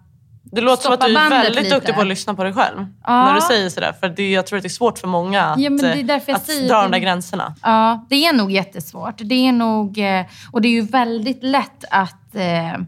Det 0.43 0.61
låter 0.61 0.83
som 0.83 0.93
att 0.93 1.01
du 1.01 1.17
är 1.17 1.29
väldigt 1.29 1.63
lite. 1.63 1.75
duktig 1.75 1.95
på 1.95 2.01
att 2.01 2.07
lyssna 2.07 2.33
på 2.33 2.43
dig 2.43 2.53
själv. 2.53 2.85
Ja. 3.03 3.25
När 3.25 3.33
du 3.35 3.41
säger 3.41 3.69
sådär. 3.69 3.93
För 3.99 4.09
det, 4.09 4.31
jag 4.31 4.47
tror 4.47 4.57
att 4.57 4.63
det 4.63 4.67
är 4.67 4.69
svårt 4.69 4.99
för 4.99 5.07
många 5.07 5.43
att, 5.43 5.59
Ja, 5.59 5.69
men 5.69 5.77
det 5.81 6.13
är 6.13 6.29
eh, 6.29 6.35
att 6.35 6.47
dra 6.69 6.81
de 6.81 6.91
där 6.91 6.99
gränserna. 6.99 7.55
Ja, 7.63 8.05
det 8.09 8.25
är 8.25 8.33
nog 8.33 8.51
jättesvårt. 8.51 9.15
Det 9.17 9.47
är 9.47 9.51
nog, 9.51 9.97
eh, 9.97 10.25
och 10.51 10.61
det 10.61 10.67
är 10.67 10.71
ju 10.71 10.81
väldigt 10.81 11.43
lätt 11.43 11.83
att 11.91 12.35
eh, 12.35 12.81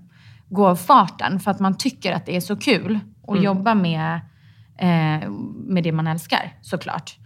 gå 0.50 0.68
av 0.68 0.76
farten 0.76 1.40
för 1.40 1.52
att 1.52 1.60
man 1.60 1.78
tycker 1.78 2.12
att 2.14 2.26
det 2.26 2.36
är 2.36 2.42
så 2.42 2.56
kul 2.56 3.00
att 3.24 3.30
Mm. 3.30 3.44
jobba 3.44 3.74
med, 3.76 4.14
eh, 4.80 5.30
med 5.68 5.84
det 5.84 5.92
man 5.92 6.08
älskar, 6.08 6.54
såklart. 6.62 7.18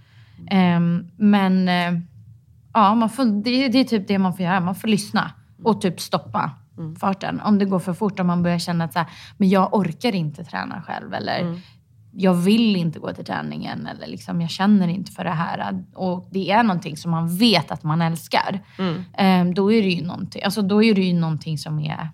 Eh, 0.51 0.79
men 1.17 1.69
ja, 2.73 2.95
man 2.95 3.09
får, 3.09 3.25
det, 3.43 3.67
det 3.67 3.79
är 3.79 3.83
typ 3.83 4.07
det 4.07 4.17
man 4.19 4.33
får 4.33 4.45
göra. 4.45 4.59
Man 4.59 4.75
får 4.75 4.88
lyssna 4.88 5.31
och 5.63 5.81
typ 5.81 5.99
stoppa 6.01 6.51
Mm. 6.79 6.95
farten. 6.95 7.41
Om 7.41 7.59
det 7.59 7.65
går 7.65 7.79
för 7.79 7.93
fort, 7.93 8.19
om 8.19 8.27
man 8.27 8.43
börjar 8.43 8.59
känna 8.59 8.83
att 8.83 8.93
så 8.93 8.99
här, 8.99 9.07
men 9.37 9.49
jag 9.49 9.73
orkar 9.73 10.15
inte 10.15 10.43
träna 10.43 10.81
själv. 10.81 11.13
Eller 11.13 11.39
Mm. 11.39 11.59
jag 12.11 12.33
vill 12.33 12.75
inte 12.75 12.99
gå 12.99 13.13
till 13.13 13.25
träningen. 13.25 13.87
Eller 13.87 14.07
liksom, 14.07 14.41
jag 14.41 14.49
känner 14.49 14.87
inte 14.87 15.11
för 15.11 15.23
det 15.23 15.29
här. 15.31 15.83
Och 15.95 16.27
det 16.31 16.51
är 16.51 16.63
någonting 16.63 16.97
som 16.97 17.11
man 17.11 17.37
vet 17.37 17.71
att 17.71 17.83
man 17.83 18.01
älskar. 18.01 18.59
Mm. 18.79 19.03
Eh, 19.49 19.53
då, 19.53 19.71
är 19.71 19.81
det 19.81 19.89
ju 19.89 20.05
någonting, 20.05 20.43
alltså, 20.43 20.61
då 20.61 20.83
är 20.83 20.93
det 20.95 21.01
ju 21.01 21.13
någonting 21.13 21.57
som 21.57 21.79
är, 21.79 22.09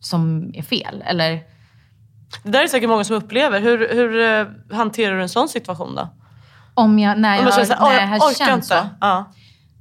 som 0.00 0.50
är 0.54 0.62
fel. 0.62 1.02
Eller, 1.06 1.40
Det 2.44 2.50
där 2.50 2.62
är 2.62 2.66
säkert 2.66 2.88
många 2.88 3.04
som 3.04 3.16
upplever. 3.16 3.60
Hur, 3.60 3.88
hur 3.94 4.20
eh, 4.70 4.76
hanterar 4.76 5.16
du 5.16 5.22
en 5.22 5.28
sån 5.28 5.48
situation 5.48 5.94
då? 5.94 6.08
om 6.74 6.98
jag, 6.98 7.18
när 7.20 7.36
jag, 7.36 7.46
Om 7.46 7.52
känner 7.52 7.64
såhär, 7.64 7.80
när 7.80 7.92
jag 8.00 8.02
"Or- 8.02 8.06
har 8.08 8.16
orkar 8.30 8.46
känt 8.46 8.54
inte. 8.54 8.66
så. 8.66 8.74
Ja. 9.00 9.32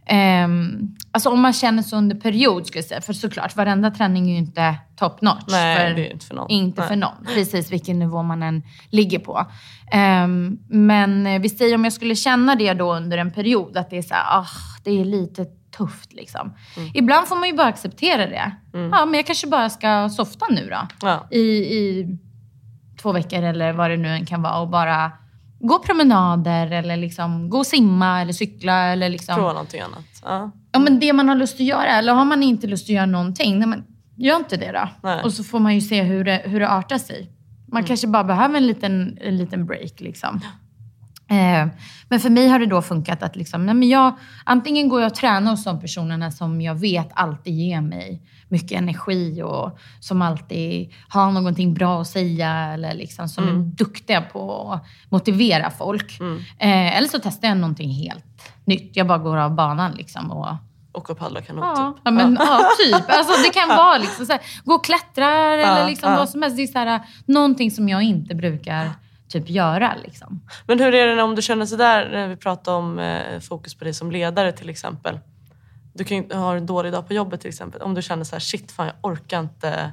Ehm, 0.06 0.96
alltså 1.12 1.30
om 1.30 1.42
man 1.42 1.54
känner 1.54 1.84
så 1.84 1.98
under 1.98 2.16
period, 2.16 2.68
skulle 2.68 2.80
jag 2.80 2.86
säga. 2.86 3.02
För 3.02 3.14
såklart, 3.14 3.56
varenda 3.56 3.92
träning 3.92 4.30
är 4.30 4.32
ju 4.32 4.38
inte 4.38 4.76
top 4.96 5.22
notch. 5.22 5.44
Nej, 5.48 5.78
för, 5.78 5.96
det 5.96 6.08
är 6.08 6.12
inte 6.12 6.26
för 6.26 6.36
någon. 6.36 6.50
Inte 6.50 6.82
Nej. 6.82 6.88
för 6.88 6.96
någon. 6.96 7.26
Precis 7.26 7.72
vilken 7.72 8.00
nivå 8.00 8.24
man 8.24 8.44
än 8.44 8.64
ligger 8.90 9.20
på. 9.20 9.46
Ehm, 9.92 10.58
men 10.70 11.28
eh, 11.28 11.42
vi 11.42 11.50
säger 11.50 11.76
om 11.76 11.84
jag 11.84 11.94
skulle 11.94 12.16
känna 12.16 12.56
det 12.56 12.74
då 12.74 12.94
under 12.94 13.18
en 13.18 13.32
period, 13.32 13.78
att 13.78 13.90
det 13.90 13.98
är 13.98 14.02
så 14.02 14.14
här, 14.14 14.40
ah, 14.40 14.48
det 14.84 15.02
är 15.02 15.06
lite 15.06 15.46
tufft 15.78 16.14
liksom. 16.14 16.54
Mm. 16.78 16.90
Ibland 16.94 17.28
får 17.28 17.36
man 17.36 17.48
ju 17.48 17.56
bara 17.56 17.68
acceptera 17.68 18.28
det. 18.28 18.52
Ja, 18.72 19.06
men 19.06 19.14
jag 19.14 19.26
kanske 19.26 19.48
bara 19.48 19.70
ska 19.70 20.10
softa 20.10 20.46
nu 20.50 20.70
då. 20.70 20.88
Ja. 21.02 21.28
I, 21.32 21.40
I 21.40 22.18
två 23.02 23.12
veckor 23.12 23.44
eller 23.44 23.74
vad 23.74 23.90
det 23.90 23.98
nu 23.98 24.10
än 24.10 24.26
kan 24.26 24.42
vara 24.42 24.60
och 24.60 24.68
bara 24.68 25.12
gå 25.68 25.80
promenader 25.80 26.72
eller 26.72 26.98
liksom 26.98 27.50
gå 27.50 27.58
och 27.58 27.66
simma 27.66 28.22
eller 28.22 28.34
cykla 28.34 28.86
eller 28.86 29.10
liksom... 29.10 29.36
Prova 29.36 29.54
någonting 29.54 29.82
annat. 29.82 30.06
Ja. 30.24 30.52
Ja, 30.72 30.80
men 30.80 31.00
det 31.00 31.14
man 31.14 31.30
har 31.30 31.36
lust 31.36 31.56
att 31.56 31.66
göra. 31.66 31.88
Eller 31.88 32.14
har 32.14 32.26
man 32.26 32.44
inte 32.44 32.68
lust 32.68 32.86
att 32.86 32.90
göra 32.90 33.06
någonting, 33.06 33.60
nej, 33.60 33.68
men 33.68 33.84
gör 34.16 34.36
inte 34.36 34.58
det 34.58 34.72
då. 34.72 34.90
Nej. 35.04 35.24
Och 35.24 35.34
så 35.34 35.44
får 35.44 35.60
man 35.60 35.76
ju 35.76 35.82
se 35.82 36.02
hur 36.02 36.24
det, 36.24 36.42
hur 36.46 36.60
det 36.60 36.70
artar 36.70 36.98
sig. 36.98 37.32
Man 37.68 37.84
kanske 37.84 38.08
bara 38.08 38.24
behöver 38.24 38.58
en 38.58 38.68
liten, 38.68 39.18
en 39.22 39.38
liten 39.38 39.66
break. 39.66 40.00
Liksom. 40.00 40.42
Eh, 41.30 41.68
men 42.10 42.20
för 42.20 42.30
mig 42.30 42.48
har 42.48 42.60
det 42.60 42.66
då 42.66 42.82
funkat 42.82 43.24
att 43.24 43.36
liksom, 43.36 43.66
nej, 43.66 43.76
men 43.76 43.90
jag, 43.90 44.18
antingen 44.44 44.90
går 44.90 45.02
jag 45.02 45.08
och 45.08 45.16
tränar 45.16 45.52
hos 45.52 45.64
de 45.64 45.82
personerna 45.82 46.32
som 46.32 46.62
jag 46.62 46.76
vet 46.76 47.10
alltid 47.14 47.54
ger 47.54 47.82
mig 47.82 48.22
mycket 48.48 48.78
energi 48.78 49.42
och 49.42 49.78
som 50.00 50.22
alltid 50.22 50.94
har 51.10 51.32
någonting 51.32 51.74
bra 51.74 52.02
att 52.02 52.08
säga 52.08 52.50
eller 52.56 52.94
liksom, 52.94 53.30
som 53.30 53.48
är 53.48 53.54
duktiga 53.54 54.22
på 54.22 54.72
att 54.72 54.86
motivera 55.10 55.72
folk. 55.72 56.20
Eh, 56.60 56.98
eller 56.98 57.08
så 57.08 57.20
testar 57.24 57.48
jag 57.48 57.58
någonting 57.58 57.92
helt 57.92 58.52
nytt. 58.66 58.92
Jag 58.96 59.08
bara 59.08 59.18
går 59.18 59.38
av 59.38 59.56
banan 59.56 59.92
liksom, 59.92 60.32
och 60.32 60.48
Åka 60.94 61.12
och 61.14 61.20
paddla 61.20 61.42
kanot 61.42 61.64
Ja, 61.64 61.92
typ. 61.94 62.02
ja, 62.06 62.12
men, 62.12 62.38
ja. 62.40 62.60
typ. 62.86 63.04
Alltså, 63.08 63.42
det 63.44 63.50
kan 63.54 63.68
vara 63.78 63.98
liksom 63.98 64.26
så 64.26 64.32
här, 64.32 64.42
gå 64.64 64.74
och 64.74 64.86
klättra 64.86 65.54
eller 65.54 65.80
Ja, 65.80 65.88
liksom 65.88 66.12
ja. 66.12 66.18
vad 66.18 66.30
som 66.30 66.42
helst. 66.42 66.58
Det 66.58 66.64
är 66.64 66.68
så 66.68 66.80
här, 66.80 67.02
någonting 67.26 67.72
som 67.72 67.90
jag 67.90 68.04
inte 68.04 68.36
brukar 68.36 68.90
typ 69.30 69.50
göra. 69.50 69.94
Liksom. 70.04 70.42
Men 70.68 70.80
hur 70.80 70.96
är 70.96 71.16
det 71.16 71.24
om 71.24 71.36
du 71.36 71.42
känner 71.42 71.66
sådär, 71.66 72.10
när 72.12 72.28
vi 72.28 72.36
pratar 72.36 72.72
om 72.74 73.00
eh, 73.00 73.40
fokus 73.40 73.76
på 73.76 73.84
dig 73.84 73.94
som 73.94 74.12
ledare 74.12 74.52
till 74.52 74.70
exempel. 74.70 75.20
Du 75.98 76.04
kan 76.04 76.18
ju 76.18 76.34
ha 76.34 76.56
en 76.56 76.66
dålig 76.66 76.92
dag 76.92 77.08
på 77.08 77.14
jobbet 77.14 77.42
till 77.42 77.50
exempel. 77.50 77.82
Om 77.82 77.94
du 77.94 78.02
känner 78.02 78.24
så 78.24 78.36
här, 78.36 78.40
shit 78.40 78.72
fan 78.72 78.86
jag 78.86 78.96
orkar 79.12 79.40
inte 79.40 79.92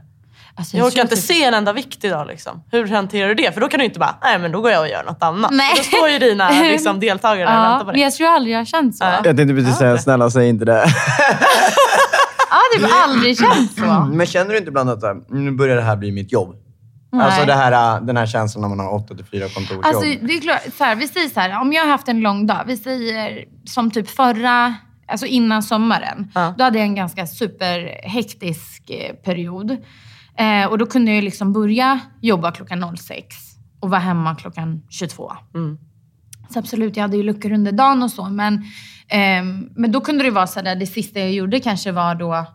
Alltså, 0.55 0.77
jag 0.77 0.87
orkar 0.87 0.93
tror 0.95 1.03
inte 1.05 1.17
typ- 1.17 1.25
se 1.25 1.45
en 1.45 1.55
enda 1.55 1.73
vikt 1.73 2.05
idag. 2.05 2.27
Liksom. 2.27 2.63
Hur 2.71 2.87
hanterar 2.89 3.29
du 3.29 3.35
det? 3.35 3.53
För 3.55 3.61
då 3.61 3.69
kan 3.69 3.79
du 3.79 3.85
inte 3.85 3.99
bara, 3.99 4.17
nej 4.23 4.39
men 4.39 4.53
då 4.53 4.61
går 4.61 4.71
jag 4.71 4.81
och 4.81 4.89
gör 4.89 5.05
något 5.05 5.23
annat. 5.23 5.51
Nej. 5.51 5.75
Då 5.77 5.83
står 5.83 6.09
ju 6.09 6.19
dina 6.19 6.51
liksom, 6.63 7.01
deltagare 7.01 7.49
där 7.51 7.59
och 7.59 7.65
Ja, 7.65 7.69
väntar 7.69 7.79
på 7.79 7.85
men 7.87 7.95
dig. 7.95 8.03
jag 8.03 8.13
tror 8.13 8.29
aldrig 8.29 8.55
jag 8.55 8.61
har 8.61 8.65
känt 8.65 8.97
så. 8.97 9.05
Ja. 9.05 9.13
Jag 9.25 9.37
tänkte 9.37 9.55
precis 9.55 9.77
säga, 9.77 9.99
snälla 9.99 10.31
säg 10.31 10.49
inte 10.49 10.65
det. 10.65 10.73
Jag 12.51 12.57
har 12.57 12.89
typ 12.89 12.97
aldrig 13.09 13.39
känt 13.39 13.73
så. 13.79 14.09
Men 14.17 14.27
känner 14.27 14.51
du 14.51 14.57
inte 14.59 14.69
ibland 14.69 14.91
att 14.91 15.31
nu 15.31 15.51
börjar 15.51 15.77
det 15.77 15.83
här 15.83 15.97
bli 15.97 16.13
mitt 16.13 16.33
jobb? 16.33 16.57
Nej. 17.13 17.27
Alltså 17.27 17.45
det 17.45 17.55
här, 17.55 18.01
den 18.01 18.17
här 18.17 18.27
känslan 18.27 18.63
när 18.63 18.69
man 18.69 18.87
har 18.87 18.95
8 18.95 19.15
till 19.15 19.25
4 19.25 19.49
kontorsjobb. 19.49 19.87
Alltså, 19.87 20.01
det 20.01 20.33
är 20.37 20.41
klart, 20.41 20.61
så 20.79 20.85
här, 20.85 20.97
vi 20.97 21.09
säger 21.09 21.29
så 21.29 21.41
här, 21.41 21.61
om 21.61 21.73
jag 21.73 21.83
har 21.83 21.89
haft 21.91 22.09
en 22.09 22.21
lång 22.21 22.47
dag. 22.47 22.65
Vi 22.67 22.77
säger 22.77 23.45
som 23.65 23.91
typ 23.91 24.11
förra, 24.11 24.75
alltså 25.07 25.27
innan 25.27 25.63
sommaren. 25.63 26.33
Ja. 26.35 26.55
Då 26.59 26.65
hade 26.65 26.79
jag 26.79 26.87
en 26.87 26.95
ganska 26.95 27.27
superhektisk 27.27 28.91
eh, 28.91 29.15
period. 29.15 29.77
Eh, 30.37 30.67
och 30.67 30.79
då 30.79 30.87
kunde 30.87 31.15
jag 31.15 31.25
liksom 31.25 31.53
börja 31.53 32.01
jobba 32.21 32.53
klockan 32.53 32.97
06 32.97 33.37
och 33.81 33.91
vara 33.91 34.01
hemma 34.01 34.35
klockan 34.35 34.83
22. 34.89 35.33
Mm. 35.55 35.79
Så 36.51 36.59
absolut, 36.59 36.97
jag 36.97 37.03
hade 37.03 37.17
ju 37.17 37.23
luckor 37.23 37.53
under 37.53 37.73
dagen 37.73 38.03
och 38.03 38.11
så. 38.11 38.25
Men, 38.25 38.65
ehm, 39.09 39.69
men 39.77 39.93
då 39.93 40.01
kunde 40.01 40.25
det 40.25 40.31
vara 40.31 40.47
så 40.47 40.63
där, 40.63 40.77
det 40.77 40.87
sista 40.87 41.21
jag 41.21 41.33
gjorde 41.33 41.61
kanske 41.61 41.93
var 41.93 42.15
då 42.15 42.47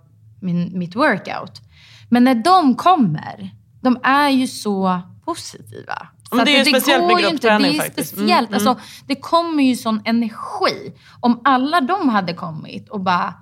min, 0.41 0.79
mitt 0.79 0.95
workout. 0.95 1.61
Men 2.09 2.23
när 2.23 2.35
de 2.35 2.75
kommer, 2.75 3.49
de 3.81 3.99
är 4.03 4.29
ju 4.29 4.47
så 4.47 5.01
positiva. 5.25 6.07
Så 6.29 6.35
det 6.43 6.51
är 6.55 6.57
ju 6.57 6.65
speciellt 6.65 7.03
med 7.03 7.09
går 7.09 7.19
ju 7.19 7.27
inte. 7.27 7.31
gruppträning 7.47 7.71
Det 7.71 7.77
är 7.77 7.81
faktiskt. 7.81 8.09
speciellt. 8.09 8.49
Mm, 8.49 8.53
Alltså, 8.67 8.83
det 9.07 9.15
kommer 9.15 9.63
ju 9.63 9.75
sån 9.75 10.01
energi. 10.05 10.93
Om 11.19 11.41
alla 11.43 11.81
de 11.81 12.09
hade 12.09 12.33
kommit 12.33 12.89
och 12.89 12.99
bara 12.99 13.33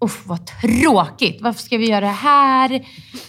Uff, 0.00 0.22
vad 0.26 0.40
tråkigt. 0.60 1.38
Varför 1.42 1.62
ska 1.62 1.76
vi 1.78 1.90
göra 1.90 2.00
det 2.00 2.06
här? 2.06 2.72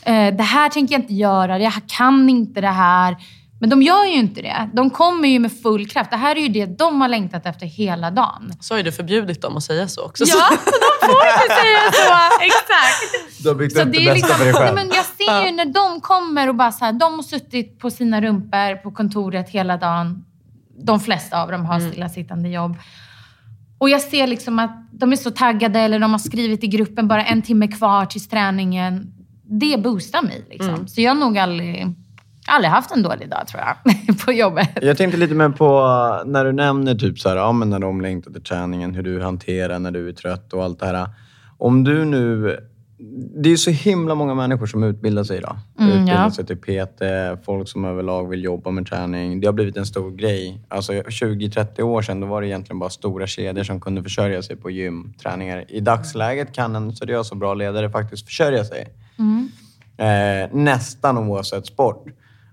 Eh, 0.02 0.36
det 0.36 0.44
här 0.44 0.70
tänker 0.70 0.94
jag 0.96 1.02
inte 1.02 1.14
göra. 1.14 1.60
Jag 1.60 1.74
kan 1.88 2.30
inte 2.30 2.62
det 2.62 2.68
här. 2.68 3.18
Men 3.62 3.70
de 3.70 3.82
gör 3.82 4.06
ju 4.06 4.14
inte 4.14 4.42
det. 4.42 4.70
De 4.74 4.90
kommer 4.90 5.28
ju 5.28 5.40
med 5.40 5.62
full 5.62 5.88
kraft. 5.88 6.12
Det 6.12 6.18
här 6.18 6.36
är 6.36 6.40
ju 6.40 6.48
det 6.48 6.66
de 6.66 7.02
har 7.02 7.08
längtat 7.08 7.46
efter 7.46 7.66
hela 7.66 8.12
dagen. 8.12 8.54
Så 8.60 8.74
har 8.74 8.78
ju 8.78 8.84
du 8.84 8.92
förbjudit 8.92 9.42
dem 9.42 9.58
att 9.58 9.64
säga 9.64 9.88
så 9.88 10.06
också. 10.06 10.24
Ja, 10.28 10.50
de 10.66 11.08
får 11.08 11.28
inte 11.44 11.56
säga 11.56 11.92
så. 11.92 12.44
Exakt. 12.44 13.44
Du 13.44 13.48
har 13.50 13.56
byggt 13.56 13.74
Så 13.76 13.82
upp 13.82 13.86
det, 13.86 13.92
det 13.92 14.08
är 14.08 14.14
liksom, 14.14 14.36
för 14.38 14.46
dig 14.46 14.54
själv. 14.54 14.76
men 14.76 14.88
jag 14.88 15.06
ser 15.06 15.46
ju 15.46 15.52
när 15.52 15.66
de 15.66 16.02
kommer 16.02 16.50
och 16.50 16.56
bara 16.56 16.72
så 16.72 16.86
här, 16.86 16.94
de 16.94 17.14
har 17.14 17.24
suttit 17.24 17.80
på 17.80 17.92
sina 17.92 18.22
rumpor 18.22 18.76
på 18.76 18.92
kontoret 18.92 19.50
hela 19.50 19.78
dagen. 19.78 20.26
De 20.86 21.00
flesta 21.00 21.42
av 21.44 21.52
dem 21.52 21.66
har 21.66 21.80
stillasittande 21.80 22.50
jobb. 22.50 22.78
Och 23.78 23.90
jag 23.90 24.02
ser 24.02 24.28
liksom 24.28 24.60
att 24.60 24.90
de 24.92 25.12
är 25.12 25.16
så 25.16 25.32
taggade 25.32 25.80
eller 25.80 26.00
de 26.00 26.12
har 26.12 26.20
skrivit 26.20 26.64
i 26.64 26.68
gruppen 26.68 27.08
bara 27.08 27.26
en 27.26 27.42
timme 27.42 27.68
kvar 27.68 28.06
till 28.06 28.28
träningen. 28.28 29.14
Det 29.44 29.78
boostar 29.84 30.22
mig. 30.22 30.46
Liksom. 30.50 30.88
Så 30.88 31.02
jag 31.02 31.12
har 31.12 31.20
nog 31.20 31.38
aldrig, 31.38 31.88
aldrig 32.50 32.72
haft 32.72 32.92
en 32.92 33.04
dålig 33.04 33.30
dag 33.30 33.48
tror 33.48 33.64
jag, 33.64 34.18
på 34.26 34.32
jobbet. 34.32 34.70
Jag 34.82 34.98
tänkte 34.98 35.18
lite 35.18 35.34
mer 35.34 35.50
på 35.50 35.80
uh, 35.80 36.32
när 36.32 36.46
du 36.46 36.52
nämner 36.52 36.96
typ 36.96 37.20
så 37.20 37.30
här, 37.30 37.36
ja, 37.36 37.52
men 37.52 37.70
när 37.70 37.80
de 37.80 38.02
längtar 38.02 38.32
till 38.32 38.44
träningen, 38.44 38.96
hur 38.96 39.04
du 39.04 39.22
hanterar 39.22 39.80
när 39.80 39.92
du 39.92 40.10
är 40.10 40.14
trött 40.14 40.54
och 40.54 40.64
allt 40.64 40.80
det 40.80 40.86
här. 40.86 41.10
Om 41.58 41.84
du 41.84 42.06
nu... 42.06 42.58
Det 43.44 43.52
är 43.52 43.56
så 43.56 43.72
himla 43.72 44.16
många 44.16 44.34
människor 44.34 44.66
som 44.66 44.84
utbildar 44.84 45.24
sig 45.24 45.38
idag. 45.38 45.58
Mm, 45.80 45.92
utbildar 45.92 46.24
ja. 46.24 46.32
sig 46.32 46.46
till 46.46 46.58
PT, 46.58 47.02
folk 47.46 47.70
som 47.70 47.86
överlag 47.86 48.30
vill 48.30 48.44
jobba 48.44 48.72
med 48.72 48.88
träning. 48.88 49.42
Det 49.42 49.48
har 49.48 49.54
blivit 49.54 49.78
en 49.78 49.86
stor 49.86 50.12
grej. 50.12 50.62
Alltså 50.68 50.94
20-30 50.94 51.82
år 51.82 52.02
sedan 52.02 52.20
då 52.20 52.28
var 52.28 52.42
det 52.42 52.48
egentligen 52.48 52.80
bara 52.80 52.90
stora 52.90 53.28
kedjor 53.28 53.64
som 53.64 53.82
kunde 53.82 54.04
försörja 54.04 54.42
sig 54.42 54.56
på 54.56 54.70
gymträningar. 54.70 55.66
I 55.68 55.80
dagsläget 55.80 56.54
kan 56.54 56.76
en 56.76 56.96
seriös 56.96 57.32
och 57.32 57.38
bra 57.38 57.54
ledare 57.54 57.90
faktiskt 57.90 58.26
försörja 58.26 58.66
sig. 58.66 58.88
Eh, 60.00 60.50
nästan 60.52 61.18
oavsett 61.18 61.66
sport. 61.66 62.06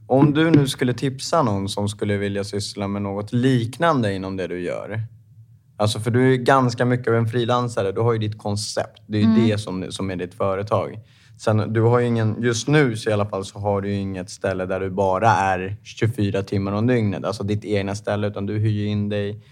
Om 0.08 0.34
du 0.34 0.50
nu 0.50 0.68
skulle 0.68 0.94
tipsa 0.94 1.42
någon 1.42 1.68
som 1.68 1.88
skulle 1.88 2.16
vilja 2.16 2.44
syssla 2.44 2.88
med 2.88 3.02
något 3.02 3.32
liknande 3.32 4.14
inom 4.14 4.36
det 4.36 4.46
du 4.46 4.60
gör. 4.60 5.00
Alltså 5.76 6.00
för 6.00 6.10
du 6.10 6.32
är 6.32 6.36
ganska 6.36 6.84
mycket 6.84 7.08
av 7.08 7.14
en 7.14 7.26
frilansare. 7.26 7.92
Du 7.92 8.00
har 8.00 8.12
ju 8.12 8.18
ditt 8.18 8.38
koncept. 8.38 9.02
Det 9.06 9.18
är 9.18 9.22
ju 9.22 9.46
det 9.46 9.58
som, 9.58 9.86
som 9.90 10.10
är 10.10 10.16
ditt 10.16 10.34
företag. 10.34 10.98
Sen, 11.38 11.72
du 11.72 11.80
har 11.80 12.00
ingen, 12.00 12.42
just 12.42 12.68
nu 12.68 12.96
så 12.96 13.10
i 13.10 13.12
alla 13.12 13.26
fall 13.26 13.44
så 13.44 13.58
har 13.58 13.80
du 13.80 13.88
ju 13.88 13.94
inget 13.94 14.30
ställe 14.30 14.66
där 14.66 14.80
du 14.80 14.90
bara 14.90 15.30
är 15.30 15.76
24 15.82 16.42
timmar 16.42 16.72
om 16.72 16.86
dygnet. 16.86 17.24
Alltså 17.24 17.42
ditt 17.42 17.64
egna 17.64 17.94
ställe. 17.94 18.26
Utan 18.26 18.46
du 18.46 18.58
hyr 18.58 18.86
in 18.86 19.08
dig. 19.08 19.44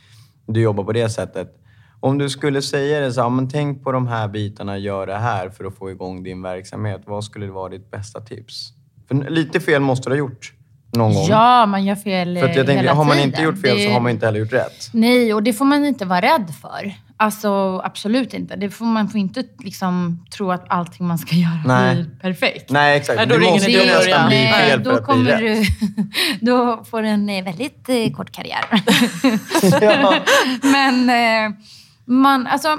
Du 0.46 0.60
jobbar 0.60 0.84
på 0.84 0.92
det 0.92 1.10
sättet. 1.10 1.60
Om 2.00 2.18
du 2.18 2.30
skulle 2.30 2.62
säga 2.62 3.00
det 3.00 3.12
så 3.12 3.22
här, 3.22 3.30
men 3.30 3.48
tänk 3.48 3.84
på 3.84 3.92
de 3.92 4.06
här 4.06 4.28
bitarna, 4.28 4.78
gör 4.78 5.06
det 5.06 5.18
här 5.18 5.48
för 5.48 5.64
att 5.64 5.74
få 5.74 5.90
igång 5.90 6.22
din 6.22 6.42
verksamhet. 6.42 7.02
Vad 7.06 7.24
skulle 7.24 7.50
vara 7.50 7.68
ditt 7.68 7.90
bästa 7.90 8.20
tips? 8.20 8.73
För 9.08 9.30
lite 9.30 9.60
fel 9.60 9.82
måste 9.82 10.08
du 10.08 10.12
ha 10.14 10.18
gjort 10.18 10.52
någon 10.96 11.14
gång? 11.14 11.26
Ja, 11.28 11.66
man 11.66 11.84
gör 11.84 11.94
fel 11.96 12.38
För 12.38 12.44
att 12.48 12.56
jag 12.56 12.60
eh, 12.60 12.66
tänker, 12.66 12.82
hela 12.82 12.94
har 12.94 13.04
man 13.04 13.16
tiden. 13.16 13.28
inte 13.30 13.42
gjort 13.42 13.60
fel 13.60 13.76
Det- 13.76 13.84
så 13.86 13.90
har 13.92 14.00
man 14.00 14.10
inte 14.12 14.26
heller 14.26 14.38
gjort 14.40 14.52
rätt. 14.52 14.88
Nej, 14.92 15.34
och 15.34 15.42
det 15.42 15.52
får 15.52 15.64
man 15.64 15.84
inte 15.84 16.04
vara 16.04 16.20
rädd 16.20 16.52
för. 16.60 16.94
Alltså 17.16 17.80
absolut 17.84 18.34
inte. 18.34 18.56
Det 18.56 18.70
får, 18.70 18.84
man 18.84 19.08
får 19.08 19.20
inte 19.20 19.44
liksom 19.58 20.24
tro 20.36 20.50
att 20.52 20.64
allting 20.68 21.06
man 21.06 21.18
ska 21.18 21.36
göra 21.36 21.60
Nej. 21.66 21.94
blir 21.94 22.10
perfekt. 22.20 22.70
Nej, 22.70 22.96
exakt. 22.96 23.16
Nej, 23.16 23.26
då 23.26 23.34
är 23.34 23.38
det 23.38 23.46
måste 23.50 23.70
ingen 23.70 23.82
ju 23.82 23.86
nästan 23.86 24.28
bli 24.28 24.36
Nej, 24.36 24.52
fel 24.70 24.82
då 24.82 24.90
för 24.90 24.96
att 24.98 25.04
bli 25.06 25.14
kommer 25.14 25.30
rätt. 25.40 25.66
du, 26.40 26.40
Då 26.46 26.84
får 26.84 27.02
du 27.02 27.08
en 27.08 27.28
eh, 27.28 27.44
väldigt 27.44 27.88
eh, 27.88 28.10
kort 28.16 28.30
karriär. 28.32 28.64
Ja. 29.80 30.14
Men 30.62 31.10
eh, 31.10 31.56
man, 32.04 32.46
alltså, 32.46 32.78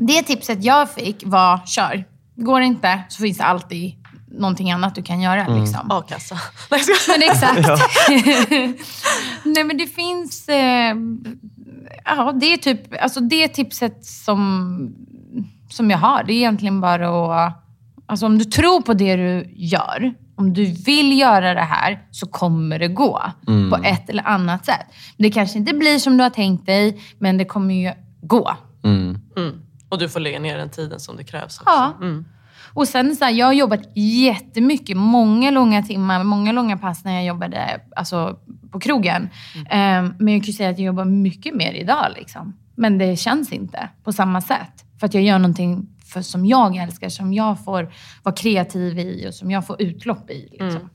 det 0.00 0.22
tipset 0.22 0.64
jag 0.64 0.90
fick 0.90 1.22
var 1.26 1.60
kör. 1.66 2.04
Går 2.36 2.60
det 2.60 2.66
inte 2.66 3.00
så 3.08 3.22
finns 3.22 3.38
det 3.38 3.44
alltid 3.44 3.94
någonting 4.38 4.70
annat 4.70 4.94
du 4.94 5.02
kan 5.02 5.20
göra. 5.20 5.44
Mm. 5.44 5.60
Liksom. 5.60 5.90
A-kassa. 5.90 6.38
Men 7.08 7.22
exakt. 7.22 7.68
Nej, 9.44 9.64
men 9.64 9.76
det 9.78 9.86
finns... 9.86 10.48
Eh, 10.48 10.96
ja, 12.04 12.32
det 12.32 12.52
är 12.52 12.56
typ... 12.56 13.02
Alltså 13.02 13.20
det 13.20 13.48
tipset 13.48 14.04
som, 14.04 14.94
som 15.70 15.90
jag 15.90 15.98
har, 15.98 16.24
det 16.24 16.32
är 16.32 16.36
egentligen 16.36 16.80
bara 16.80 17.46
att... 17.46 17.62
Alltså 18.08 18.26
om 18.26 18.38
du 18.38 18.44
tror 18.44 18.80
på 18.80 18.94
det 18.94 19.16
du 19.16 19.52
gör, 19.56 20.14
om 20.36 20.52
du 20.52 20.64
vill 20.64 21.18
göra 21.18 21.54
det 21.54 21.60
här, 21.60 22.02
så 22.10 22.26
kommer 22.26 22.78
det 22.78 22.88
gå 22.88 23.22
på 23.70 23.76
ett 23.84 24.10
eller 24.10 24.28
annat 24.28 24.66
sätt. 24.66 24.86
Det 25.16 25.30
kanske 25.30 25.58
inte 25.58 25.74
blir 25.74 25.98
som 25.98 26.16
du 26.16 26.22
har 26.22 26.30
tänkt 26.30 26.66
dig, 26.66 27.02
men 27.18 27.38
det 27.38 27.44
kommer 27.44 27.74
ju 27.74 27.92
gå. 28.20 28.56
Mm. 28.84 29.18
Mm. 29.36 29.60
Och 29.88 29.98
du 29.98 30.08
får 30.08 30.20
lägga 30.20 30.38
ner 30.38 30.58
den 30.58 30.70
tiden 30.70 31.00
som 31.00 31.16
det 31.16 31.24
krävs 31.24 31.58
också. 31.60 31.70
Ja. 31.70 31.94
Mm. 32.56 32.72
Och 32.74 32.88
sen 32.88 33.16
så 33.16 33.24
här, 33.24 33.32
jag 33.32 33.46
har 33.46 33.52
jobbat 33.52 33.96
jättemycket, 33.96 34.96
många 34.96 35.50
långa 35.50 35.82
timmar, 35.82 36.24
många 36.24 36.52
långa 36.52 36.76
pass 36.76 37.04
när 37.04 37.14
jag 37.14 37.24
jobbade 37.24 37.80
alltså, 37.96 38.38
på 38.70 38.80
krogen. 38.80 39.28
Eh, 39.56 40.02
men 40.18 40.28
jag 40.28 40.42
kan 40.42 40.46
ju 40.46 40.52
säga 40.52 40.70
att 40.70 40.78
jag 40.78 40.86
jobbar 40.86 41.04
mycket 41.04 41.54
mer 41.54 41.72
idag. 41.72 42.06
Liksom. 42.16 42.56
Men 42.76 42.98
det 42.98 43.16
känns 43.16 43.52
inte 43.52 43.88
på 44.04 44.12
samma 44.12 44.40
sätt. 44.40 44.84
För 45.00 45.06
att 45.06 45.14
jag 45.14 45.22
gör 45.22 45.38
någonting 45.38 45.88
för, 46.12 46.22
som 46.22 46.46
jag 46.46 46.76
älskar, 46.76 47.08
som 47.08 47.32
jag 47.32 47.64
får 47.64 47.92
vara 48.22 48.34
kreativ 48.34 48.98
i 48.98 49.26
och 49.28 49.34
som 49.34 49.50
jag 49.50 49.66
får 49.66 49.82
utlopp 49.82 50.30
i. 50.30 50.48
Liksom. 50.50 50.90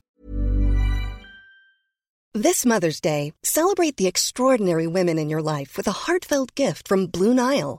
This 2.42 2.64
Mother's 2.64 3.02
Day, 3.02 3.32
celebrate 3.42 3.96
the 3.96 4.08
extraordinary 4.08 4.86
women 4.86 5.18
in 5.18 5.30
your 5.30 5.58
life 5.58 5.76
with 5.76 5.88
a 5.88 5.92
heartfelt 6.06 6.54
gift 6.54 6.88
from 6.88 7.06
Blue 7.06 7.34
Nile. 7.34 7.78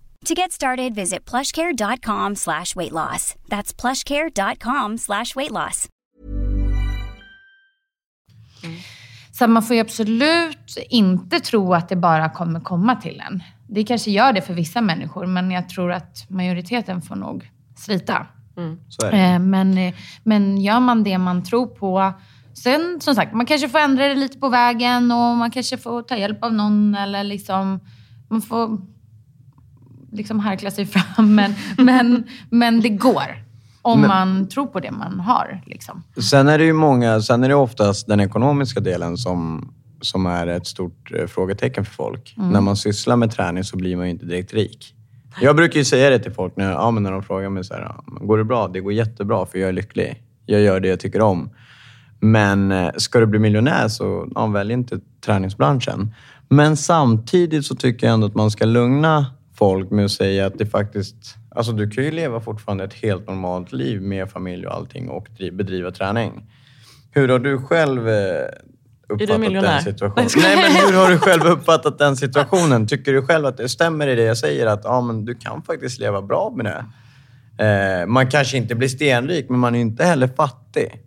To 0.25 0.33
get 0.35 0.51
started, 0.51 0.95
visit 0.95 1.25
plushcare.com 1.31 2.35
slash 2.35 2.75
weight 2.75 2.91
loss. 2.91 3.35
That's 3.49 3.73
plushcare.com 3.81 4.97
slash 4.97 5.35
weight 5.35 5.51
loss. 5.51 5.87
Så 9.31 9.47
man 9.47 9.63
får 9.63 9.75
ju 9.75 9.81
absolut 9.81 10.77
inte 10.89 11.39
tro 11.39 11.73
att 11.73 11.89
det 11.89 11.95
bara 11.95 12.29
kommer 12.29 12.59
komma 12.59 12.95
till 12.95 13.21
en. 13.27 13.43
Det 13.69 13.83
kanske 13.83 14.11
gör 14.11 14.33
det 14.33 14.41
för 14.41 14.53
vissa 14.53 14.81
människor, 14.81 15.25
men 15.25 15.51
jag 15.51 15.69
tror 15.69 15.91
att 15.91 16.29
majoriteten 16.29 17.01
får 17.01 17.15
nog 17.15 17.49
slita. 17.77 18.27
Det. 18.99 19.17
Eh, 19.17 19.39
Men, 19.39 19.77
eh, 19.77 19.93
men 20.23 20.61
gör 20.61 20.79
man 20.79 21.03
det 21.03 21.17
man 21.17 21.43
tror 21.43 21.67
på. 21.67 22.13
Sen 22.53 23.01
som 23.01 23.15
sagt, 23.15 23.33
man 23.33 23.45
kanske 23.45 23.69
får 23.69 23.79
ändra 23.79 24.07
det 24.07 24.15
lite 24.15 24.37
på 24.37 24.49
vägen 24.49 25.11
och 25.11 25.37
man 25.37 25.51
kanske 25.51 25.77
får 25.77 26.01
ta 26.01 26.17
hjälp 26.17 26.43
av 26.43 26.53
någon 26.53 26.95
eller 26.95 27.23
liksom, 27.23 27.79
man 28.29 28.41
får 28.41 28.77
liksom 30.11 30.39
harkla 30.39 30.71
sig 30.71 30.85
fram. 30.85 31.35
Men, 31.35 31.53
men, 31.77 32.23
men 32.49 32.81
det 32.81 32.89
går. 32.89 33.43
Om 33.81 34.01
Men- 34.01 34.07
man 34.07 34.47
tror 34.47 34.67
på 34.67 34.79
det 34.79 34.91
man 34.91 35.19
har. 35.19 35.61
Liksom. 35.65 36.03
Sen 36.29 36.47
är 36.47 36.57
det 36.57 36.65
ju 36.65 36.73
många, 36.73 37.21
sen 37.21 37.43
är 37.43 37.49
det 37.49 37.55
oftast 37.55 38.07
den 38.07 38.19
ekonomiska 38.19 38.79
delen 38.79 39.17
som, 39.17 39.71
som 40.01 40.25
är 40.25 40.47
ett 40.47 40.67
stort 40.67 41.11
eh, 41.11 41.27
frågetecken 41.27 41.85
för 41.85 41.93
folk. 41.93 42.33
Mm. 42.37 42.49
När 42.49 42.61
man 42.61 42.75
sysslar 42.77 43.15
med 43.15 43.31
träning 43.31 43.63
så 43.63 43.77
blir 43.77 43.95
man 43.95 44.05
ju 44.05 44.11
inte 44.11 44.25
direkt 44.25 44.53
rik. 44.53 44.95
Jag 45.41 45.55
brukar 45.55 45.79
ju 45.79 45.85
säga 45.85 46.09
det 46.09 46.19
till 46.19 46.31
folk 46.31 46.55
när, 46.55 46.71
ja, 46.71 46.91
men 46.91 47.03
när 47.03 47.11
de 47.11 47.23
frågar 47.23 47.49
mig 47.49 47.63
så 47.63 47.73
här, 47.73 47.95
går 48.05 48.37
det 48.37 48.43
bra? 48.43 48.67
Det 48.67 48.79
går 48.79 48.93
jättebra 48.93 49.45
för 49.45 49.59
jag 49.59 49.69
är 49.69 49.73
lycklig. 49.73 50.23
Jag 50.45 50.61
gör 50.61 50.79
det 50.79 50.87
jag 50.87 50.99
tycker 50.99 51.21
om. 51.21 51.49
Men 52.19 52.71
eh, 52.71 52.89
ska 52.97 53.19
du 53.19 53.25
bli 53.25 53.39
miljonär 53.39 53.87
så 53.87 54.27
ja, 54.35 54.47
välj 54.47 54.73
inte 54.73 54.99
träningsbranschen. 55.25 56.13
Men 56.49 56.77
samtidigt 56.77 57.65
så 57.65 57.75
tycker 57.75 58.07
jag 58.07 58.13
ändå 58.13 58.27
att 58.27 58.35
man 58.35 58.51
ska 58.51 58.65
lugna 58.65 59.25
folk 59.61 59.91
med 59.91 60.05
att 60.05 60.11
säga 60.11 60.45
att 60.45 60.57
det 60.57 60.65
faktiskt... 60.65 61.35
Alltså 61.55 61.71
du 61.71 61.89
kan 61.89 62.03
ju 62.03 62.11
leva 62.11 62.41
fortfarande 62.41 62.83
ett 62.83 62.93
helt 62.93 63.27
normalt 63.27 63.71
liv 63.71 64.01
med 64.01 64.29
familj 64.29 64.67
och 64.67 64.73
allting 64.75 65.09
och 65.09 65.27
dri- 65.37 65.51
bedriva 65.51 65.91
träning. 65.91 66.31
Hur 67.11 67.29
har 67.29 67.39
du 67.39 67.57
själv 67.61 68.09
eh, 68.09 68.45
uppfattat 69.09 69.53
den 69.61 69.81
situationen? 69.81 70.29
Nej, 70.37 70.55
men 70.55 70.85
hur 70.87 70.97
har 70.97 71.09
du 71.09 71.17
själv 71.17 71.43
uppfattat 71.43 71.97
den 71.97 72.17
situationen? 72.17 72.87
Tycker 72.87 73.13
du 73.13 73.21
själv 73.21 73.45
att 73.45 73.57
det 73.57 73.69
stämmer 73.69 74.07
i 74.07 74.15
det 74.15 74.23
jag 74.23 74.37
säger? 74.37 74.67
Att 74.67 74.81
ja, 74.83 75.01
men 75.01 75.25
du 75.25 75.35
kan 75.35 75.61
faktiskt 75.63 75.99
leva 75.99 76.21
bra 76.21 76.53
med 76.55 76.65
det. 76.65 76.85
Eh, 77.65 78.07
man 78.07 78.27
kanske 78.27 78.57
inte 78.57 78.75
blir 78.75 78.87
stenrik, 78.89 79.49
men 79.49 79.59
man 79.59 79.75
är 79.75 79.79
inte 79.79 80.05
heller 80.05 80.27
fattig. 80.27 81.01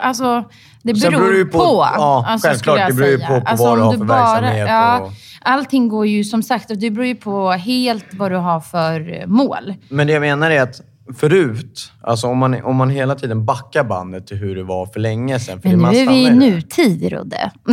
Alltså, 0.00 0.44
det 0.84 0.92
beror, 1.10 1.10
beror 1.10 1.32
det 1.38 1.44
på. 1.44 1.58
på- 1.58 1.86
ja, 1.96 2.24
alltså, 2.28 2.48
självklart, 2.48 2.88
det 2.88 2.94
beror 2.94 3.08
ju 3.08 3.18
på- 3.18 3.26
på 3.26 3.42
alltså, 3.46 3.64
vad 3.66 3.78
du 3.78 3.82
har 3.82 3.92
för 3.92 4.04
bara- 4.04 4.40
verksamhet 4.40 4.68
Ja, 4.68 5.00
och- 5.00 5.12
Allting 5.46 5.88
går 5.88 6.06
ju 6.06 6.24
som 6.24 6.42
sagt, 6.42 6.68
det 6.80 6.90
beror 6.90 7.06
ju 7.06 7.14
på 7.14 7.50
helt 7.52 8.04
vad 8.12 8.30
du 8.30 8.36
har 8.36 8.60
för 8.60 9.20
eh, 9.20 9.26
mål. 9.26 9.74
Men 9.88 10.06
det 10.06 10.12
jag 10.12 10.20
menar 10.20 10.50
är 10.50 10.62
att 10.62 10.80
förut, 11.16 11.92
alltså 12.02 12.26
om 12.26 12.38
man, 12.38 12.62
om 12.64 12.76
man 12.76 12.90
hela 12.90 13.14
tiden 13.14 13.44
backar 13.44 13.84
bandet 13.84 14.26
till 14.26 14.36
hur 14.36 14.56
det 14.56 14.62
var 14.62 14.86
för 14.86 15.00
länge 15.00 15.40
sedan. 15.40 15.60
För 15.60 15.68
Men 15.68 15.78
nu 15.92 15.98
är 15.98 16.08
vi 16.08 16.26
i 16.26 16.30
nutid, 16.30 17.12
Rodde. 17.12 17.50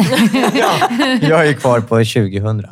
ja, 0.53 0.71
jag 1.21 1.47
är 1.47 1.53
kvar 1.53 1.79
på 1.79 1.95
2000. 1.95 2.65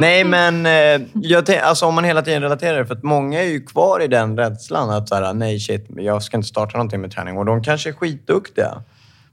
Nej, 0.00 0.24
men 0.24 0.66
eh, 0.66 1.06
jag 1.14 1.50
alltså, 1.62 1.86
om 1.86 1.94
man 1.94 2.04
hela 2.04 2.22
tiden 2.22 2.42
relaterar 2.42 2.78
det, 2.78 2.86
för 2.86 2.94
att 2.94 3.02
många 3.02 3.42
är 3.42 3.48
ju 3.48 3.60
kvar 3.60 4.02
i 4.02 4.08
den 4.08 4.36
rädslan 4.36 4.90
att 4.90 5.08
så 5.08 5.14
här, 5.14 5.34
nej 5.34 5.60
shit, 5.60 5.86
jag 5.96 6.22
ska 6.22 6.36
inte 6.36 6.48
starta 6.48 6.76
någonting 6.78 7.00
med 7.00 7.10
träning. 7.12 7.38
Och 7.38 7.44
de 7.44 7.62
kanske 7.62 7.88
är 7.88 7.92
skitduktiga. 7.94 8.82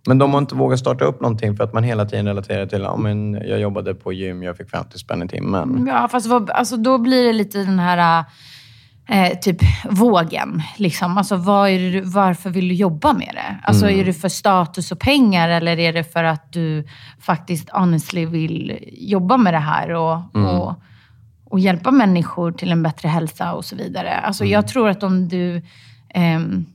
Men 0.07 0.17
de 0.17 0.31
har 0.33 0.37
inte 0.41 0.55
vågat 0.55 0.79
starta 0.79 1.05
upp 1.05 1.21
någonting 1.21 1.55
för 1.57 1.63
att 1.63 1.73
man 1.73 1.83
hela 1.83 2.05
tiden 2.05 2.25
relaterar 2.27 2.65
till, 2.65 2.81
ja 2.81 2.97
men 2.97 3.33
jag 3.33 3.59
jobbade 3.59 3.95
på 3.95 4.13
gym, 4.13 4.43
jag 4.43 4.57
fick 4.57 4.69
50 4.69 4.97
spänn 4.99 5.23
i 5.23 5.27
timmen. 5.27 5.85
Ja, 5.87 6.07
fast 6.07 6.27
vad, 6.27 6.49
alltså, 6.49 6.77
då 6.77 6.97
blir 6.97 7.23
det 7.23 7.33
lite 7.33 7.57
den 7.57 7.79
här 7.79 8.25
eh, 9.09 9.37
typ 9.39 9.57
vågen. 9.89 10.61
Liksom. 10.77 11.17
Alltså, 11.17 11.35
det, 11.37 12.01
varför 12.05 12.49
vill 12.49 12.67
du 12.67 12.73
jobba 12.75 13.13
med 13.13 13.31
det? 13.33 13.55
Alltså, 13.63 13.85
Mm. 13.85 13.99
Är 13.99 14.05
det 14.05 14.13
för 14.13 14.29
status 14.29 14.91
och 14.91 14.99
pengar 14.99 15.49
eller 15.49 15.79
är 15.79 15.93
det 15.93 16.13
för 16.13 16.23
att 16.23 16.53
du 16.53 16.87
faktiskt 17.19 17.69
honestly 17.69 18.25
vill 18.25 18.79
jobba 18.91 19.37
med 19.37 19.53
det 19.53 19.57
här 19.59 19.89
och, 19.89 20.19
Mm. 20.35 20.45
och, 20.49 20.73
och 21.45 21.59
hjälpa 21.59 21.91
människor 21.91 22.51
till 22.51 22.71
en 22.71 22.83
bättre 22.83 23.09
hälsa 23.09 23.53
och 23.53 23.65
så 23.65 23.75
vidare? 23.75 24.13
Alltså, 24.17 24.43
Mm. 24.43 24.51
Jag 24.53 24.67
tror 24.67 24.89
att 24.89 25.03
om 25.03 25.27
du... 25.29 25.61
ehm, 26.09 26.65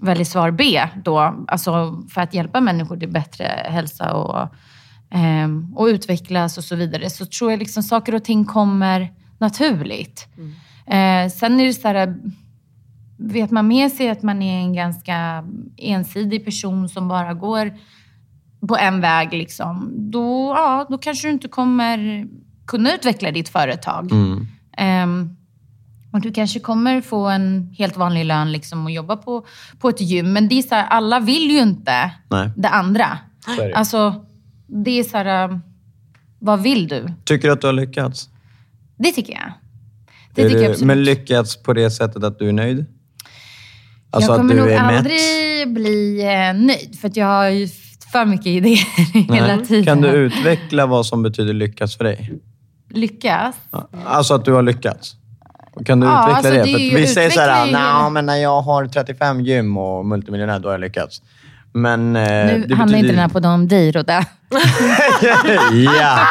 väljer 0.00 0.24
svar 0.24 0.50
B 0.50 0.82
då, 1.04 1.44
alltså 1.48 2.02
för 2.14 2.20
att 2.20 2.34
hjälpa 2.34 2.60
människor 2.60 2.96
till 2.96 3.12
bättre 3.12 3.44
hälsa 3.68 4.12
och, 4.12 4.48
ehm, 5.10 5.74
och 5.76 5.86
utvecklas 5.86 6.58
och 6.58 6.64
så 6.64 6.76
vidare, 6.76 7.10
så 7.10 7.26
tror 7.26 7.50
jag 7.50 7.58
liksom 7.58 7.82
saker 7.82 8.14
och 8.14 8.24
ting 8.24 8.44
kommer 8.44 9.12
naturligt. 9.38 10.28
Eh, 10.86 11.30
sen 11.30 11.60
är 11.60 11.64
det 11.64 11.74
så 11.74 11.88
här, 11.88 12.16
vet 13.16 13.50
man 13.50 13.68
med 13.68 13.92
sig 13.92 14.08
att 14.10 14.22
man 14.22 14.42
är 14.42 14.58
en 14.60 14.74
ganska 14.74 15.44
ensidig 15.76 16.44
person 16.44 16.88
som 16.88 17.08
bara 17.08 17.34
går 17.34 17.72
på 18.68 18.76
en 18.76 19.00
väg, 19.00 19.32
liksom, 19.32 19.92
då, 19.96 20.54
ja, 20.56 20.86
då 20.90 20.98
kanske 20.98 21.28
du 21.28 21.32
inte 21.32 21.48
kommer 21.48 22.26
kunna 22.66 22.94
utveckla 22.94 23.30
ditt 23.30 23.48
företag. 23.48 24.12
Mm. 24.12 24.46
Ehm, 24.76 25.36
och 26.12 26.20
du 26.20 26.32
kanske 26.32 26.60
kommer 26.60 27.00
få 27.00 27.26
en 27.28 27.74
helt 27.78 27.96
vanlig 27.96 28.24
lön 28.24 28.52
liksom, 28.52 28.84
och 28.84 28.90
jobba 28.90 29.16
på, 29.16 29.46
på 29.78 29.88
ett 29.88 30.00
gym. 30.00 30.32
Men 30.32 30.48
det 30.48 30.58
är 30.58 30.62
så 30.62 30.74
här, 30.74 30.86
alla 30.86 31.20
vill 31.20 31.50
ju 31.50 31.58
inte 31.58 32.10
Nej. 32.30 32.50
det 32.56 32.68
andra. 32.68 33.18
Det. 33.58 33.72
Alltså, 33.74 34.24
det 34.66 34.90
är 34.90 35.04
så 35.04 35.16
här, 35.16 35.50
äh, 35.50 35.58
vad 36.38 36.62
vill 36.62 36.88
du? 36.88 37.12
Tycker 37.24 37.48
du 37.48 37.52
att 37.52 37.60
du 37.60 37.66
har 37.66 37.74
lyckats? 37.74 38.28
Det 38.98 39.12
tycker 39.12 39.32
jag. 39.32 39.52
Det 40.34 40.42
tycker 40.42 40.56
jag 40.56 40.66
du, 40.66 40.70
absolut. 40.70 40.86
men 40.86 41.04
lyckats 41.04 41.62
på 41.62 41.72
det 41.72 41.90
sättet 41.90 42.24
att 42.24 42.38
du 42.38 42.48
är 42.48 42.52
nöjd? 42.52 42.84
Alltså 44.10 44.30
jag 44.30 44.34
att 44.34 44.40
kommer 44.40 44.54
du 44.54 44.60
nog 44.60 44.70
är 44.70 44.86
mätt? 44.86 44.98
aldrig 44.98 45.74
bli 45.74 46.20
eh, 46.22 46.54
nöjd, 46.54 46.98
för 47.00 47.08
att 47.08 47.16
jag 47.16 47.26
har 47.26 47.48
ju 47.48 47.68
för 48.12 48.24
mycket 48.24 48.46
idéer 48.46 49.12
hela 49.34 49.56
Nej. 49.56 49.66
tiden. 49.66 49.84
Kan 49.84 50.00
du 50.00 50.08
utveckla 50.08 50.86
vad 50.86 51.06
som 51.06 51.22
betyder 51.22 51.52
lyckas 51.52 51.96
för 51.96 52.04
dig? 52.04 52.40
Lyckas? 52.90 53.56
Alltså 54.04 54.34
att 54.34 54.44
du 54.44 54.52
har 54.52 54.62
lyckats? 54.62 55.16
Kan 55.84 56.00
du 56.00 56.06
Ja, 56.06 56.20
utveckla 56.22 56.36
alltså 56.36 56.50
det? 56.52 56.62
det 56.62 56.68
ju- 56.84 56.94
att 56.94 57.00
vi 57.02 57.06
säger 57.06 57.30
så 57.30 57.40
här, 57.40 57.48
utveckla 57.48 57.62
är 57.62 57.66
ju- 57.66 57.72
"Nja, 58.02 58.08
men 58.10 58.26
när 58.26 58.36
jag 58.36 58.60
har 58.62 58.86
35 58.86 59.40
gym 59.40 59.76
och 59.76 60.06
multimiljonär, 60.06 60.58
då 60.58 60.68
har 60.68 60.72
jag 60.74 60.80
lyckats. 60.80 61.22
Men 61.72 62.16
eh, 62.16 62.22
Nu 62.22 62.66
betyder... 62.68 62.94
inte 62.96 63.06
den 63.08 63.18
här 63.18 63.28
på 63.28 63.38
om 63.54 63.68
dig, 63.68 63.92
Rodda. 63.92 64.24
ja! 65.72 66.18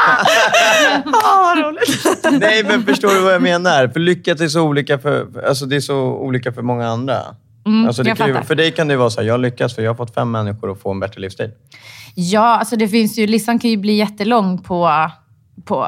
Ah, 1.24 1.56
roligt. 1.56 2.42
Nej, 2.42 2.64
men 2.64 2.84
förstår 2.84 3.10
du 3.10 3.20
vad 3.22 3.34
jag 3.34 3.42
menar? 3.42 3.88
För 3.88 4.00
lyckat 4.00 4.42
är 4.42 4.48
så 4.48 4.62
olika 4.62 5.00
för, 5.00 5.28
alltså 5.48 5.66
det 5.66 5.76
är 5.76 5.80
så 5.80 5.98
olika 6.02 6.52
för 6.52 6.62
många 6.62 6.88
andra. 6.88 7.18
Mm, 7.66 7.88
alltså 7.88 8.04
det 8.04 8.16
ju, 8.28 8.42
för 8.44 8.56
dig 8.56 8.72
kan 8.72 8.88
det 8.88 8.94
ju 8.94 8.98
vara 8.98 9.10
så 9.10 9.20
här, 9.22 9.28
jag 9.28 9.34
har 9.34 9.38
lyckats 9.40 9.76
för 9.76 9.82
jag 9.82 9.90
har 9.90 9.96
fått 9.96 10.14
fem 10.14 10.32
människor 10.32 10.72
att 10.72 10.82
få 10.82 10.92
en 10.92 11.00
bättre 11.00 11.22
livsstil. 11.22 11.52
Ja, 12.16 12.58
alltså 12.60 12.76
det 12.76 12.88
finns 12.88 13.18
ju, 13.20 13.28
listan 13.28 13.60
kan 13.60 13.70
ju 13.70 13.78
bli 13.78 13.94
jättelång 13.94 14.58
på, 14.64 15.10
på 15.66 15.86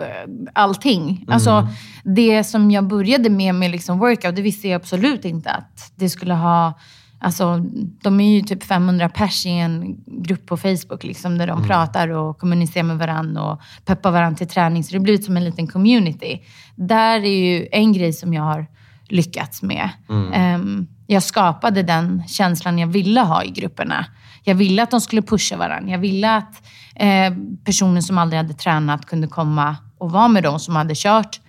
eh, 0.00 0.30
allting. 0.52 1.24
Alltså, 1.28 1.68
det 2.04 2.44
som 2.44 2.70
jag 2.70 2.86
började 2.86 3.30
med, 3.30 3.54
med 3.54 3.70
liksom 3.70 3.98
workout, 3.98 4.36
det 4.36 4.42
visste 4.42 4.68
jag 4.68 4.76
absolut 4.76 5.24
inte 5.24 5.50
att 5.50 5.92
det 5.94 6.08
skulle 6.08 6.34
ha... 6.34 6.78
Alltså, 7.18 7.58
de 8.02 8.20
är 8.20 8.34
ju 8.34 8.40
typ 8.40 8.64
500 8.64 9.08
pers 9.08 9.46
i 9.46 9.50
en 9.50 9.96
grupp 10.06 10.46
på 10.46 10.56
Facebook 10.56 11.04
liksom, 11.04 11.38
där 11.38 11.46
de 11.46 11.68
pratar 11.68 12.08
och 12.08 12.38
kommunicerar 12.38 12.84
med 12.84 12.98
varandra 12.98 13.42
och 13.42 13.60
peppar 13.84 14.10
varandra 14.10 14.38
till 14.38 14.48
träning. 14.48 14.84
Så 14.84 14.92
det 14.92 14.98
har 14.98 15.02
blivit 15.02 15.24
som 15.24 15.36
en 15.36 15.44
liten 15.44 15.66
community. 15.66 16.42
Där 16.74 17.20
är 17.20 17.38
ju 17.38 17.68
en 17.72 17.92
grej 17.92 18.12
som 18.12 18.34
jag 18.34 18.42
har 18.42 18.66
lyckats 19.08 19.62
med. 19.62 19.90
Ehm, 20.34 20.86
jag 21.06 21.22
skapade 21.22 21.82
den 21.82 22.22
känslan 22.28 22.78
jag 22.78 22.86
ville 22.86 23.20
ha 23.20 23.44
i 23.44 23.50
grupperna. 23.50 24.06
Jag 24.44 24.54
ville 24.54 24.82
att 24.82 24.90
de 24.90 25.00
skulle 25.00 25.22
pusha 25.22 25.56
varandra. 25.56 25.92
Jag 25.92 25.98
ville 25.98 26.36
att 26.36 26.62
eh, 26.94 27.34
personer 27.64 28.00
som 28.00 28.18
aldrig 28.18 28.36
hade 28.36 28.54
tränat 28.54 29.06
kunde 29.06 29.26
komma 29.26 29.76
och 29.98 30.10
vara 30.10 30.28
med 30.28 30.42
dem 30.42 30.60
som 30.60 30.76
hade 30.76 30.94
kört 30.96 31.40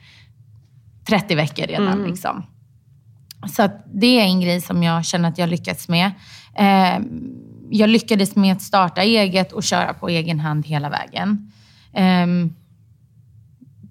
30 1.07 1.35
veckor 1.35 1.67
redan. 1.67 2.03
Liksom. 2.03 2.45
Så 3.47 3.63
att 3.63 3.85
det 3.93 4.19
är 4.19 4.23
en 4.23 4.41
grej 4.41 4.61
som 4.61 4.83
jag 4.83 5.05
känner 5.05 5.29
att 5.29 5.37
jag 5.37 5.49
lyckats 5.49 5.87
med. 5.87 6.11
Eh, 6.55 6.99
jag 7.69 7.89
lyckades 7.89 8.35
med 8.35 8.53
att 8.53 8.61
starta 8.61 9.01
eget 9.01 9.51
och 9.51 9.63
köra 9.63 9.93
på 9.93 10.09
egen 10.09 10.39
hand 10.39 10.65
hela 10.65 10.89
vägen. 10.89 11.51
Ehm, 11.93 12.53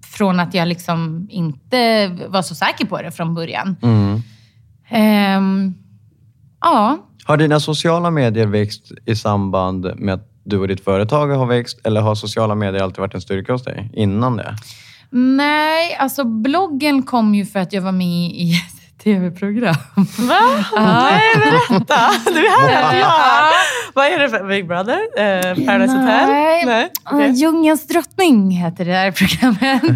från 0.03 0.39
att 0.39 0.53
jag 0.53 0.67
liksom 0.67 1.27
inte 1.31 2.07
var 2.27 2.41
så 2.41 2.55
säker 2.55 2.85
på 2.85 3.01
det 3.01 3.11
från 3.11 3.35
början. 3.35 3.75
Ehm, 4.89 5.73
ja, 6.65 6.97
Har 7.25 7.37
dina 7.37 7.59
sociala 7.59 8.11
medier 8.11 8.45
växt 8.47 8.91
i 9.05 9.15
samband 9.15 9.91
med 9.95 10.13
att 10.13 10.31
du 10.43 10.57
och 10.57 10.67
ditt 10.67 10.83
företag 10.83 11.27
har 11.27 11.45
växt? 11.45 11.79
Eller 11.83 12.01
har 12.01 12.15
sociala 12.15 12.55
medier 12.55 12.83
alltid 12.83 12.99
varit 12.99 13.13
en 13.13 13.21
styrka 13.21 13.53
hos 13.53 13.63
dig 13.63 13.91
innan 13.93 14.37
det? 14.37 14.55
nej, 15.11 15.95
alltså 15.99 16.23
bloggen 16.23 17.03
kom 17.03 17.35
ju 17.35 17.45
för 17.45 17.59
att 17.59 17.73
jag 17.73 17.81
var 17.81 17.91
med 17.91 18.31
i 18.31 18.53
tv-program. 19.03 19.75
Va? 20.19 20.39
Nej, 20.75 21.21
berätta. 21.35 21.99
Du 22.25 22.45
är 22.45 22.67
här. 22.67 22.93
Är 22.95 23.03
här. 23.03 23.53
Vad 23.93 24.05
är 24.05 24.19
det 24.19 24.29
för 24.29 24.47
Big 24.47 24.67
Brother? 24.67 24.93
Eh, 25.17 25.65
Paradise 25.65 25.93
Hotel? 25.93 26.27
Nej. 26.29 26.65
Nej. 26.65 26.89
Okej. 27.11 27.31
Djungelns 27.31 27.87
drottning 27.87 28.51
heter 28.51 28.85
det 28.85 28.93
här 28.93 29.11
programmet. 29.11 29.91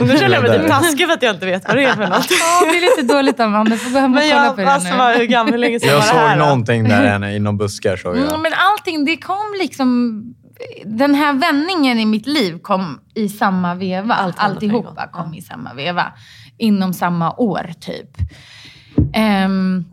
Nu 0.00 0.18
känner 0.18 0.34
jag 0.34 0.42
mig 0.42 0.58
lite 0.58 0.68
taskig 0.68 1.06
för 1.06 1.14
att 1.14 1.22
jag 1.22 1.34
inte 1.34 1.46
vet 1.46 1.68
vad 1.68 1.76
det 1.76 1.84
är 1.84 1.94
för 1.94 2.06
något. 2.06 2.26
Ja, 2.30 2.60
det 2.72 2.78
är 2.78 2.80
lite 2.98 3.14
dåligt 3.14 3.40
Amanda. 3.40 3.70
Du 3.70 3.78
får 3.78 3.90
gå 3.90 3.98
hem 3.98 4.04
och 4.04 4.20
Men 4.20 4.30
kolla 4.30 4.44
jag, 4.44 4.56
på 4.56 4.60
det 4.60 4.72
alltså, 4.72 4.90
nu. 4.90 4.96
var, 4.96 5.14
hur 5.14 5.24
gammal, 5.24 5.52
hur 5.52 5.58
länge 5.58 5.80
sedan 5.80 5.88
Jag 5.88 5.96
var 5.96 6.06
det 6.06 6.18
här? 6.18 6.28
såg 6.30 6.38
då? 6.38 6.44
någonting 6.44 6.84
där 6.84 7.06
henne 7.06 7.36
inom 7.36 7.56
buskar. 7.58 7.96
Såg 7.96 8.16
jag. 8.16 8.28
Mm, 8.28 8.42
men 8.42 8.52
allting, 8.56 9.04
det 9.04 9.16
kom 9.16 9.54
liksom... 9.60 10.22
Den 10.84 11.14
här 11.14 11.32
vändningen 11.32 11.98
i 11.98 12.04
mitt 12.06 12.26
liv 12.26 12.58
kom 12.62 13.00
i 13.14 13.28
samma 13.28 13.74
veva. 13.74 14.14
Allt 14.14 14.38
Alltihopa 14.38 15.08
kom 15.12 15.34
i 15.34 15.42
samma 15.42 15.74
veva. 15.74 16.04
Inom 16.58 16.92
samma 16.92 17.32
år, 17.32 17.70
typ. 17.80 18.16
Ehm, 19.12 19.84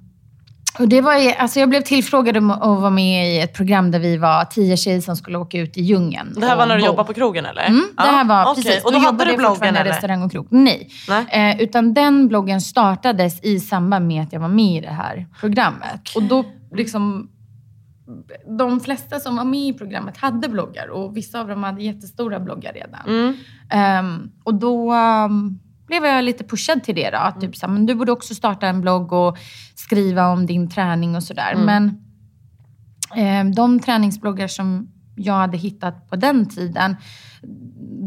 och 0.79 0.87
det 0.87 1.01
var, 1.01 1.33
alltså 1.37 1.59
jag 1.59 1.69
blev 1.69 1.81
tillfrågad 1.81 2.37
om 2.37 2.51
att 2.51 2.61
vara 2.61 2.89
med 2.89 3.33
i 3.33 3.39
ett 3.39 3.53
program 3.53 3.91
där 3.91 3.99
vi 3.99 4.17
var 4.17 4.45
tio 4.45 4.77
tjejer 4.77 5.01
som 5.01 5.15
skulle 5.15 5.37
åka 5.37 5.59
ut 5.59 5.77
i 5.77 5.81
djungeln. 5.81 6.33
Det 6.37 6.45
här 6.45 6.57
var 6.57 6.65
när 6.65 6.75
du 6.75 6.81
bo. 6.81 6.87
jobbade 6.87 7.07
på 7.07 7.13
krogen 7.13 7.45
eller? 7.45 7.65
Mm, 7.65 7.83
det 7.97 8.01
här 8.01 8.25
var 8.25 8.51
okej. 8.51 8.63
precis. 8.63 8.85
Och 8.85 8.91
då, 8.91 8.97
hade 8.97 9.07
jobbade 9.07 9.31
du 9.31 9.37
bloggen 9.37 9.75
eller? 9.75 9.91
restaurang 9.91 10.21
och 10.21 10.31
krog. 10.31 10.47
Nej. 10.49 10.89
Nej. 11.09 11.55
Eh, 11.55 11.61
utan 11.61 11.93
den 11.93 12.27
bloggen 12.27 12.61
startades 12.61 13.43
i 13.43 13.59
samband 13.59 14.07
med 14.07 14.23
att 14.23 14.33
jag 14.33 14.39
var 14.39 14.47
med 14.47 14.77
i 14.77 14.81
det 14.81 14.93
här 14.93 15.27
programmet. 15.39 16.15
Och 16.15 16.23
då 16.23 16.45
liksom... 16.71 17.29
De 18.57 18.79
flesta 18.79 19.19
som 19.19 19.35
var 19.35 19.43
med 19.43 19.67
i 19.67 19.73
programmet 19.73 20.17
hade 20.17 20.49
bloggar 20.49 20.87
och 20.87 21.17
vissa 21.17 21.39
av 21.39 21.47
dem 21.47 21.63
hade 21.63 21.83
jättestora 21.83 22.39
bloggar 22.39 22.73
redan. 22.73 23.01
Mm. 23.07 23.35
Ehm, 23.69 24.31
och 24.43 24.55
då 24.55 24.93
um, 24.93 25.59
blev 25.87 26.05
jag 26.05 26.23
lite 26.23 26.43
pushad 26.43 26.83
till 26.83 26.95
det. 26.95 27.09
Då. 27.09 27.17
Att 27.17 27.41
Typ 27.41 27.55
så 27.55 27.65
här, 27.65 27.73
men 27.73 27.85
du 27.85 27.95
borde 27.95 28.11
också 28.11 28.35
starta 28.35 28.67
en 28.67 28.81
blogg 28.81 29.13
och 29.13 29.37
skriva 29.75 30.27
om 30.27 30.45
din 30.45 30.69
träning 30.69 31.15
och 31.15 31.23
sådär. 31.23 31.55
Men 31.55 32.01
ehm, 33.15 33.55
de 33.55 33.79
träningsbloggar 33.79 34.47
som 34.47 34.89
jag 35.15 35.33
hade 35.33 35.57
hittat 35.57 36.09
på 36.09 36.15
den 36.15 36.49
tiden, 36.49 36.95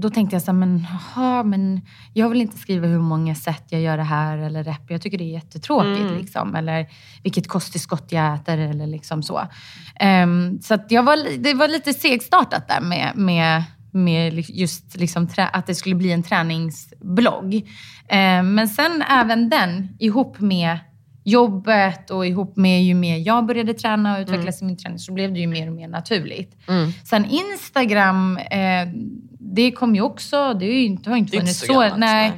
då 0.01 0.11
tänkte 0.11 0.37
jag 0.37 0.43
så 0.43 0.51
här, 0.51 0.59
men, 0.59 0.87
jaha, 0.91 1.43
men 1.43 1.81
jag 2.13 2.29
vill 2.29 2.41
inte 2.41 2.59
skriva 2.59 2.87
hur 2.87 2.99
många 2.99 3.35
sätt 3.35 3.65
jag 3.69 3.81
gör 3.81 3.97
det 3.97 4.03
här 4.03 4.39
eller 4.39 4.65
rep. 4.65 4.91
Jag 4.91 5.03
tycker 5.03 5.19
det 5.19 5.25
är 5.25 5.33
jättetråkigt. 5.33 6.11
Liksom. 6.11 6.55
Eller 6.55 6.87
vilket 7.23 7.49
kosttillskott 7.49 8.13
jag 8.13 8.35
äter 8.35 8.59
eller 8.59 8.87
liksom 8.87 9.23
så. 9.23 9.43
Ehm, 10.01 10.61
så 10.63 10.79
jag 10.89 11.03
var, 11.03 11.39
det 11.39 11.55
var 11.55 11.69
lite 11.69 11.93
segstartat 11.93 12.69
där 12.69 12.81
med, 12.81 13.13
med, 13.15 13.65
med 13.97 14.45
just 14.49 14.97
liksom 14.97 15.29
att 15.37 15.67
det 15.67 15.75
skulle 15.75 15.95
bli 15.95 16.13
en 16.13 16.23
träningsblogg. 16.23 17.69
Ehm, 18.09 18.55
men 18.55 18.69
sen 18.69 19.03
även 19.03 19.51
den 19.51 19.89
ihop 19.99 20.41
med 20.41 20.79
jobbet 21.25 22.11
och 22.11 22.27
ihop 22.27 22.57
med 22.57 22.85
ju 22.85 22.95
mer 22.95 23.17
jag 23.17 23.47
började 23.47 23.75
träna 23.75 24.15
och 24.15 24.21
utvecklas 24.21 24.63
i 24.63 24.65
min 24.65 24.77
träning 24.77 24.99
så 24.99 25.13
blev 25.13 25.33
det 25.33 25.41
ju 25.41 25.47
mer 25.47 25.69
och 25.69 25.75
mer 25.75 25.89
naturligt. 25.89 26.57
Mm. 26.69 26.93
Sen 27.05 27.25
Instagram, 27.25 28.37
eh, 28.37 28.89
det 29.39 29.73
kom 29.73 29.95
ju 29.95 30.01
också, 30.01 30.55
det, 30.55 30.67
ju 30.67 30.85
inte, 30.85 31.11
har 31.11 31.17
ju 31.17 31.23
inte 31.23 31.37
funnits 31.39 31.61
så 31.61 31.67
så. 31.67 31.81
nej. 31.81 31.97
nej. 31.97 32.33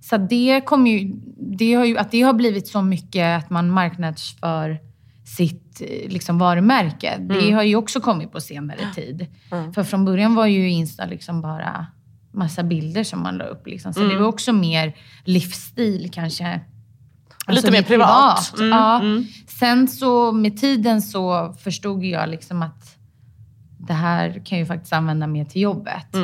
Så 0.00 0.16
det 0.16 0.60
kom 0.64 0.86
ju, 0.86 1.12
det 1.58 1.74
har 1.74 1.84
ju, 1.84 1.98
att 1.98 2.10
det 2.10 2.22
har 2.22 2.32
blivit 2.32 2.68
så 2.68 2.82
mycket 2.82 3.38
att 3.38 3.50
man 3.50 3.70
marknadsför 3.70 4.78
sitt 5.24 5.80
eh, 5.80 6.10
liksom, 6.12 6.38
varumärke. 6.38 7.16
Det 7.20 7.38
Mm. 7.38 7.54
har 7.54 7.62
ju 7.62 7.76
också 7.76 8.00
kommit 8.00 8.32
på 8.32 8.40
senare 8.40 8.78
tid. 8.94 9.26
För 9.74 9.84
från 9.84 10.04
början 10.04 10.34
var 10.34 10.46
ju 10.46 10.70
Insta 10.70 11.06
liksom 11.06 11.40
bara 11.42 11.86
massa 12.34 12.62
bilder 12.62 13.04
som 13.04 13.22
man 13.22 13.36
la 13.36 13.44
upp. 13.44 13.66
Liksom. 13.66 13.92
Så 13.94 14.00
Mm. 14.00 14.12
det 14.12 14.18
var 14.22 14.28
också 14.28 14.52
mer 14.52 14.96
livsstil 15.24 16.10
kanske. 16.12 16.60
Lite 17.48 17.70
mer 17.70 17.82
privat. 17.82 18.54
Mm, 18.58 18.68
ja. 18.70 19.00
mm. 19.00 19.24
Sen 19.46 19.88
så 19.88 20.32
med 20.32 20.56
tiden 20.60 21.02
så 21.02 21.52
förstod 21.52 22.04
jag 22.04 22.28
liksom 22.28 22.62
att 22.62 22.96
det 23.78 23.92
här 23.92 24.30
kan 24.44 24.58
jag 24.58 24.58
ju 24.58 24.66
faktiskt 24.66 24.92
använda 24.92 25.26
mer 25.26 25.44
till 25.44 25.62
jobbet. 25.62 26.14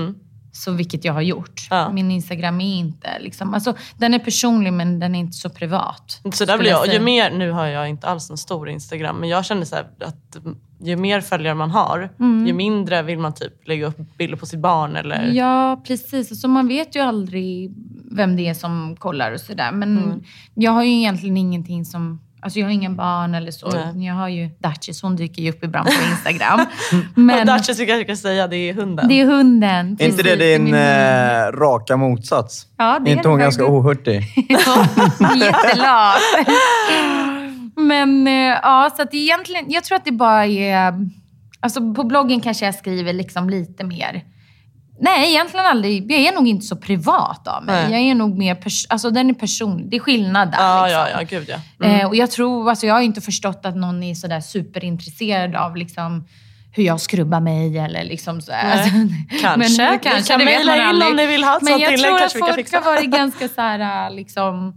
Mm. 0.48 0.52
Så 0.52 0.72
vilket 0.72 1.04
jag 1.04 1.12
har 1.12 1.22
gjort. 1.22 1.66
Ja. 1.70 1.92
Min 1.92 2.10
Instagram 2.10 2.60
är 2.60 2.74
inte 2.78 3.18
liksom, 3.20 3.54
alltså 3.54 3.74
den 3.96 4.14
är 4.14 4.18
personlig 4.18 4.72
men 4.72 4.98
den 5.00 5.14
är 5.14 5.18
inte 5.20 5.36
så 5.36 5.50
privat. 5.50 6.20
Så 6.32 6.44
där 6.44 6.58
blir 6.58 6.70
jag. 6.70 6.84
säga. 6.84 6.98
Ju 6.98 7.00
mer, 7.04 7.30
nu 7.30 7.50
har 7.50 7.66
jag 7.66 7.88
inte 7.88 8.06
alls 8.06 8.30
en 8.30 8.38
stor 8.38 8.68
Instagram, 8.68 9.16
men 9.16 9.28
jag 9.28 9.44
känner 9.44 9.64
så 9.64 9.74
här 9.76 9.86
att 10.00 10.36
ju 10.80 10.96
mer 10.96 11.20
följare 11.20 11.54
man 11.54 11.70
har, 11.70 12.10
ju 12.46 12.52
mindre 12.52 13.02
vill 13.02 13.18
man 13.18 13.34
typ 13.34 13.68
lägga 13.68 13.86
upp 13.86 14.16
bilder 14.18 14.36
på 14.36 14.46
sitt 14.46 14.60
barn 14.60 14.96
eller... 14.96 15.26
Ja, 15.32 15.82
precis. 15.86 16.30
Alltså, 16.32 16.48
man 16.48 16.68
vet 16.68 16.96
ju 16.96 17.00
aldrig 17.00 17.74
vem 18.12 18.36
det 18.36 18.48
är 18.48 18.54
som 18.54 18.96
kollar 18.98 19.32
och 19.32 19.40
sådär. 19.40 19.72
Men 19.72 19.98
Mm. 19.98 20.22
jag 20.54 20.72
har 20.72 20.82
ju 20.84 20.90
egentligen 20.90 21.36
ingenting 21.36 21.84
som 21.84 22.20
Alltså 22.40 22.58
jag 22.58 22.66
har 22.66 22.72
ingen 22.72 22.96
barn 22.96 23.34
eller 23.34 23.50
så. 23.50 23.70
Nej. 23.70 24.06
Jag 24.06 24.14
har 24.14 24.28
ju 24.28 24.50
Dutchess, 24.58 25.02
hon 25.02 25.16
dyker 25.16 25.42
ju 25.42 25.50
upp 25.50 25.64
ibland 25.64 25.86
på 25.88 25.94
Instagram. 26.10 26.66
Men 27.14 27.46
Dutchess 27.46 27.76
tycker 27.76 27.94
jag 27.94 28.04
ska 28.04 28.16
säga, 28.16 28.46
det 28.46 28.56
är 28.56 28.74
hunden. 28.74 29.08
det 29.08 29.20
är 29.20 29.26
hunden. 29.26 29.96
Är 30.00 30.06
inte 30.06 30.22
det 30.22 30.36
din 30.36 30.74
eh, 30.74 31.52
raka 31.52 31.96
motsats? 31.96 32.66
Ja, 32.76 32.98
det 33.04 33.10
är 33.10 33.16
inte 33.16 33.28
hon 33.28 33.38
ganska 33.38 33.66
ohurtig? 33.66 34.22
Jättelat. 35.40 36.16
Men 37.76 38.26
eh, 38.26 38.58
ja, 38.62 38.90
så 38.96 39.02
att 39.02 39.14
egentligen, 39.14 39.64
jag 39.68 39.84
tror 39.84 39.96
att 39.96 40.04
det 40.04 40.12
bara 40.12 40.46
är... 40.46 40.94
Alltså 41.60 41.94
på 41.94 42.04
bloggen 42.04 42.40
kanske 42.40 42.64
jag 42.64 42.74
skriver 42.74 43.12
liksom 43.12 43.50
lite 43.50 43.84
mer. 43.84 44.22
Nej, 45.00 45.30
egentligen 45.30 45.66
aldrig. 45.66 46.12
Jag 46.12 46.20
är 46.20 46.32
nog 46.32 46.48
inte 46.48 46.66
så 46.66 46.76
privat 46.76 47.48
av 47.48 47.64
mig. 47.64 47.82
Nej. 47.82 47.92
Jag 47.92 48.10
är 48.10 48.14
nog 48.14 48.38
mer... 48.38 48.54
Pers- 48.54 48.86
alltså 48.88 49.10
den 49.10 49.30
är 49.30 49.34
personlig. 49.34 49.90
Det 49.90 49.96
är 49.96 50.00
skillnad 50.00 50.50
där. 50.52 50.58
Ja, 50.58 50.82
liksom. 50.86 51.00
ja, 51.00 51.08
ja, 51.10 51.26
gud 51.38 51.48
ja. 51.78 51.86
Mm. 51.86 52.00
Eh, 52.00 52.06
och 52.06 52.16
jag 52.16 52.30
tror, 52.30 52.70
alltså 52.70 52.86
jag 52.86 52.94
har 52.94 53.00
inte 53.00 53.20
förstått 53.20 53.60
att 53.66 53.76
någon 53.76 54.02
är 54.02 54.14
sådär 54.14 54.40
superintresserad 54.40 55.56
av 55.56 55.76
liksom 55.76 56.26
hur 56.72 56.82
jag 56.82 57.00
skrubbar 57.00 57.40
mig 57.40 57.78
eller 57.78 58.04
liksom 58.04 58.40
så. 58.40 58.52
Nej. 58.52 58.72
Alltså, 58.72 58.90
Kanske. 59.40 59.90
Ni 59.92 59.98
kan 59.98 60.38
det 60.38 60.44
vet 60.44 60.66
mejla 60.66 60.90
in 60.90 61.02
om 61.02 61.16
ni 61.16 61.26
vill 61.26 61.44
ha 61.44 61.56
ett 61.56 61.62
Men 61.62 61.72
sånt 61.72 61.82
jag 61.82 61.92
inlägg, 61.92 62.08
tror 62.10 62.18
kanske 62.18 62.38
vi 62.38 62.42
kan 62.42 62.50
att 62.50 62.68
folk 62.70 62.84
har 62.84 62.94
varit 62.94 63.10
ganska 63.10 63.48
så 63.48 63.60
här, 63.60 64.10
liksom... 64.10 64.74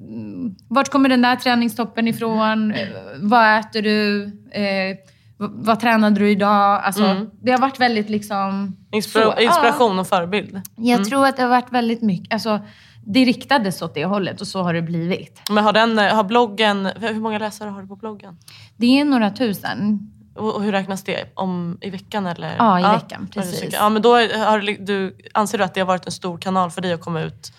mm, 0.00 0.54
Vart 0.68 0.88
kommer 0.88 1.08
den 1.08 1.22
där 1.22 1.36
träningstoppen 1.36 2.08
ifrån? 2.08 2.72
Eh, 2.74 2.86
Vad 3.20 3.58
äter 3.58 3.82
du? 3.82 4.24
Eh, 4.52 4.96
vad 5.38 5.80
tränade 5.80 6.20
du 6.20 6.30
idag? 6.30 6.82
Alltså, 6.84 7.04
Mm. 7.04 7.30
Det 7.42 7.50
har 7.50 7.58
varit 7.58 7.80
väldigt 7.80 8.08
liksom... 8.10 8.76
Inspira- 8.92 9.34
så. 9.34 9.40
inspiration 9.40 9.98
och 9.98 10.06
förebild. 10.06 10.54
Ja, 10.54 10.62
jag 10.76 11.04
tror 11.04 11.26
att 11.26 11.36
det 11.36 11.42
har 11.42 11.50
varit 11.50 11.72
väldigt 11.72 12.02
mycket... 12.02 12.32
Alltså, 12.32 12.60
det 13.08 13.24
riktades 13.24 13.82
åt 13.82 13.94
det 13.94 14.04
hållet 14.04 14.40
och 14.40 14.46
så 14.46 14.62
har 14.62 14.74
det 14.74 14.82
blivit. 14.82 15.40
Men 15.50 15.64
har, 15.64 15.72
den, 15.72 15.98
har 15.98 16.24
bloggen, 16.24 16.86
hur 16.96 17.20
många 17.20 17.38
läsare 17.38 17.68
har 17.70 17.82
du 17.82 17.88
på 17.88 17.96
bloggen? 17.96 18.36
Det 18.76 19.00
är 19.00 19.04
några 19.04 19.30
tusen. 19.30 20.12
Och 20.34 20.62
hur 20.62 20.72
räknas 20.72 21.04
det? 21.04 21.32
Om, 21.34 21.78
I 21.80 21.90
veckan 21.90 22.26
eller? 22.26 22.54
Ja, 22.58 22.80
i 22.80 22.82
veckan, 22.82 23.22
är 23.22 23.26
det 23.26 23.32
precis. 23.40 23.74
Ja, 23.74 23.88
men 23.88 24.02
då 24.02 24.10
har 24.16 24.58
du- 24.86 25.16
anser 25.34 25.58
du 25.58 25.64
att 25.64 25.74
det 25.74 25.80
har 25.80 25.86
varit 25.86 26.06
en 26.06 26.12
stor 26.12 26.38
kanal 26.38 26.70
för 26.70 26.80
dig 26.80 26.92
att 26.92 27.00
komma 27.00 27.20
ut 27.20 27.52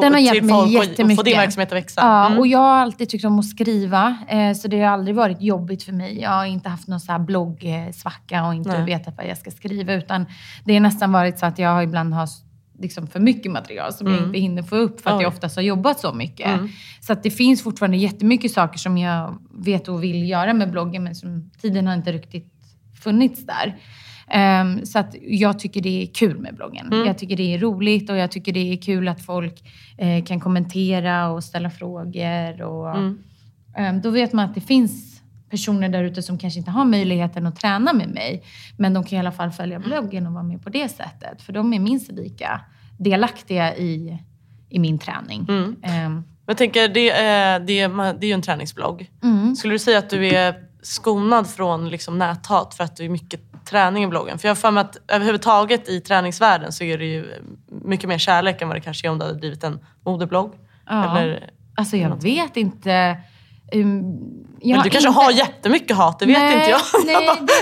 Den 0.00 0.12
har 0.12 0.18
till 0.20 0.26
hjälpt 0.26 0.44
mig 0.46 0.54
folk 0.54 0.66
och, 0.66 0.84
få 0.84 0.90
jättemycket. 0.90 1.24
din 1.24 1.36
verksamhet 1.36 1.68
att 1.72 1.76
växa? 1.78 2.00
Ja, 2.00 2.26
Mm. 2.26 2.38
och 2.38 2.46
jag 2.46 2.58
har 2.58 2.76
alltid 2.80 3.08
tyckt 3.08 3.24
om 3.24 3.38
att 3.38 3.44
skriva. 3.48 4.16
Eh, 4.28 4.52
så 4.54 4.68
det 4.68 4.80
har 4.82 4.92
aldrig 4.92 5.16
varit 5.16 5.42
jobbigt 5.42 5.82
för 5.82 5.92
mig. 5.92 6.20
Jag 6.20 6.30
har 6.30 6.44
inte 6.44 6.68
haft 6.68 6.88
någon 6.88 7.00
så 7.00 7.12
här 7.12 7.18
bloggsvacka 7.18 8.46
och 8.46 8.54
inte 8.54 8.68
Nej. 8.70 8.84
vetat 8.84 9.14
vad 9.16 9.26
jag 9.26 9.38
ska 9.38 9.50
skriva. 9.50 9.92
Utan 9.94 10.26
det 10.64 10.72
har 10.74 10.80
nästan 10.80 11.12
varit 11.12 11.38
så 11.38 11.46
att 11.46 11.58
jag 11.58 11.84
ibland 11.84 12.14
har 12.14 12.28
liksom 12.78 13.06
för 13.06 13.20
mycket 13.20 13.52
material 13.52 13.92
som 13.92 14.06
jag 14.06 14.16
Mm. 14.16 14.26
inte 14.28 14.38
hinner 14.38 14.62
få 14.62 14.76
upp 14.76 15.00
för 15.00 15.10
att 15.10 15.16
Oj. 15.16 15.22
jag 15.22 15.28
oftast 15.32 15.56
har 15.56 15.62
jobbat 15.62 16.00
så 16.00 16.12
mycket. 16.12 16.46
Mm. 16.46 16.68
Så 17.00 17.12
att 17.12 17.22
det 17.22 17.30
finns 17.30 17.62
fortfarande 17.62 17.96
jättemycket 17.96 18.52
saker 18.52 18.78
som 18.78 18.98
jag 18.98 19.38
vet 19.54 19.88
och 19.88 20.02
vill 20.04 20.28
göra 20.28 20.54
med 20.54 20.70
bloggen 20.70 21.04
men 21.04 21.14
som 21.14 21.50
tiden 21.62 21.86
har 21.86 21.94
inte 21.94 22.12
riktigt 22.12 22.52
funnits 23.02 23.46
där. 23.46 23.76
Ehm, 24.32 24.86
så 24.86 24.98
att 24.98 25.14
jag 25.22 25.58
tycker 25.58 25.80
det 25.80 26.02
är 26.02 26.06
kul 26.06 26.38
med 26.38 26.54
bloggen. 26.54 26.86
Mm. 26.92 27.06
Jag 27.06 27.18
tycker 27.18 27.36
det 27.36 27.54
är 27.54 27.58
roligt 27.58 28.10
och 28.10 28.16
jag 28.16 28.30
tycker 28.30 28.52
det 28.52 28.72
är 28.72 28.76
kul 28.76 29.08
att 29.08 29.22
folk 29.26 29.62
eh, 29.98 30.24
kan 30.24 30.40
kommentera 30.40 31.28
och 31.30 31.44
ställa 31.44 31.70
frågor. 31.70 32.62
Och, 32.62 32.96
Mm. 32.96 33.18
ehm, 33.76 34.00
då 34.00 34.10
vet 34.10 34.32
man 34.32 34.44
att 34.44 34.54
det 34.54 34.60
finns 34.60 35.22
personer 35.50 35.88
där 35.88 36.04
ute 36.04 36.22
som 36.22 36.38
kanske 36.38 36.58
inte 36.58 36.70
har 36.70 36.84
möjligheten 36.84 37.46
att 37.46 37.56
träna 37.56 37.92
med 37.92 38.08
mig. 38.08 38.42
Men 38.78 38.94
de 38.94 39.04
kan 39.04 39.16
i 39.16 39.20
alla 39.20 39.32
fall 39.32 39.50
följa 39.50 39.78
bloggen 39.78 40.26
och 40.26 40.32
vara 40.32 40.42
med 40.44 40.62
på 40.62 40.70
det 40.70 40.88
sättet. 40.88 41.42
För 41.42 41.52
de 41.52 41.72
är 41.72 41.78
minst 41.78 42.12
lika 42.12 42.60
delaktiga 42.98 43.76
i, 43.76 44.18
i 44.68 44.78
min 44.78 44.98
träning. 44.98 45.46
Mm. 45.48 45.76
Ehm, 45.82 46.22
Jag 46.46 46.56
tänker, 46.56 46.88
det, 46.88 47.10
är- 47.10 47.60
det, 47.60 47.80
är- 47.80 48.14
det 48.20 48.26
är 48.26 48.28
ju 48.28 48.32
en 48.34 48.42
träningsblogg. 48.42 49.10
mm. 49.22 49.56
Skulle 49.56 49.74
du 49.74 49.78
säga 49.78 49.98
att 49.98 50.10
du 50.10 50.26
är 50.28 50.54
skonad 50.82 51.46
från 51.46 51.88
liksom 51.88 52.18
näthat 52.18 52.74
för 52.74 52.84
att 52.84 52.96
du 52.96 53.04
är 53.04 53.08
mycket 53.08 53.40
träning 53.72 54.04
i 54.04 54.06
bloggen? 54.06 54.38
För 54.38 54.48
jag 54.48 54.50
har 54.50 54.60
för 54.60 54.70
mig 54.70 54.80
att 54.80 54.96
överhuvudtaget 55.08 55.88
i 55.88 56.00
träningsvärlden 56.00 56.72
så 56.72 56.84
är 56.84 56.98
det 56.98 57.04
ju 57.04 57.24
mycket 57.84 58.08
mer 58.08 58.18
kärlek 58.18 58.62
än 58.62 58.68
vad 58.68 58.76
det 58.76 58.80
kanske 58.80 59.06
är 59.06 59.10
om 59.10 59.18
du 59.18 59.24
hade 59.24 59.38
drivit 59.38 59.64
en 59.64 59.78
modeblogg. 60.04 60.52
Ja. 60.88 61.18
Eller, 61.18 61.50
Alltså 61.76 61.96
jag 61.96 62.22
vet 62.22 62.56
inte. 62.56 63.16
Um, 63.74 64.04
jag 64.60 64.76
men 64.76 64.84
du 64.84 64.90
kanske 64.90 65.08
inte... 65.08 65.20
har 65.20 65.30
jättemycket 65.30 65.96
hat, 65.96 66.18
det 66.18 66.26
vet 66.26 66.38
nej, 66.38 66.54
inte 66.54 66.70
jag. 66.70 66.80
Nej, 67.06 67.26
det 67.26 67.40
inte. 67.40 67.52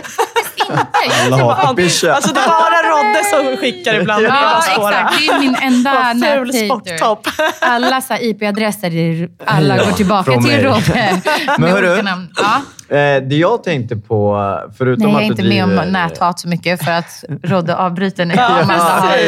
Alla 1.24 1.36
hatar 1.36 1.74
Bisha. 1.74 2.12
Alltså 2.14 2.34
det 2.34 2.40
är 2.40 2.48
bara 2.48 2.82
Rodde 2.90 3.24
som 3.24 3.56
skickar 3.56 4.00
ibland. 4.00 4.24
Ja, 4.24 4.62
svåra. 4.76 4.90
exakt. 4.90 5.18
Det 5.18 5.26
är 5.26 5.38
min 5.40 5.54
enda 5.54 6.14
ful 6.22 6.52
sporttopp. 6.52 7.26
Alla 7.60 8.02
IP-adresser, 8.20 8.94
är- 8.94 9.28
alla 9.46 9.76
Ja, 9.76 9.84
går 9.84 9.92
tillbaka 9.92 10.40
till. 10.40 10.62
Rodde. 10.62 11.20
Men 11.58 11.70
hörru. 11.70 12.02
Ja. 12.36 12.62
Eh, 12.90 13.22
det 13.22 13.36
jag 13.36 13.64
tänkte 13.64 13.96
på, 13.96 14.38
förutom 14.78 15.04
Nej, 15.04 15.12
jag 15.12 15.22
är 15.22 15.26
inte 15.26 15.42
med 15.42 15.68
driver... 15.68 15.86
om 15.86 15.92
näthat 15.92 16.40
så 16.40 16.48
mycket 16.48 16.84
för 16.84 16.92
att 16.92 17.24
Rodde 17.42 17.76
avbryter 17.76 18.24
nu. 18.24 18.34
Ja, 18.40 18.64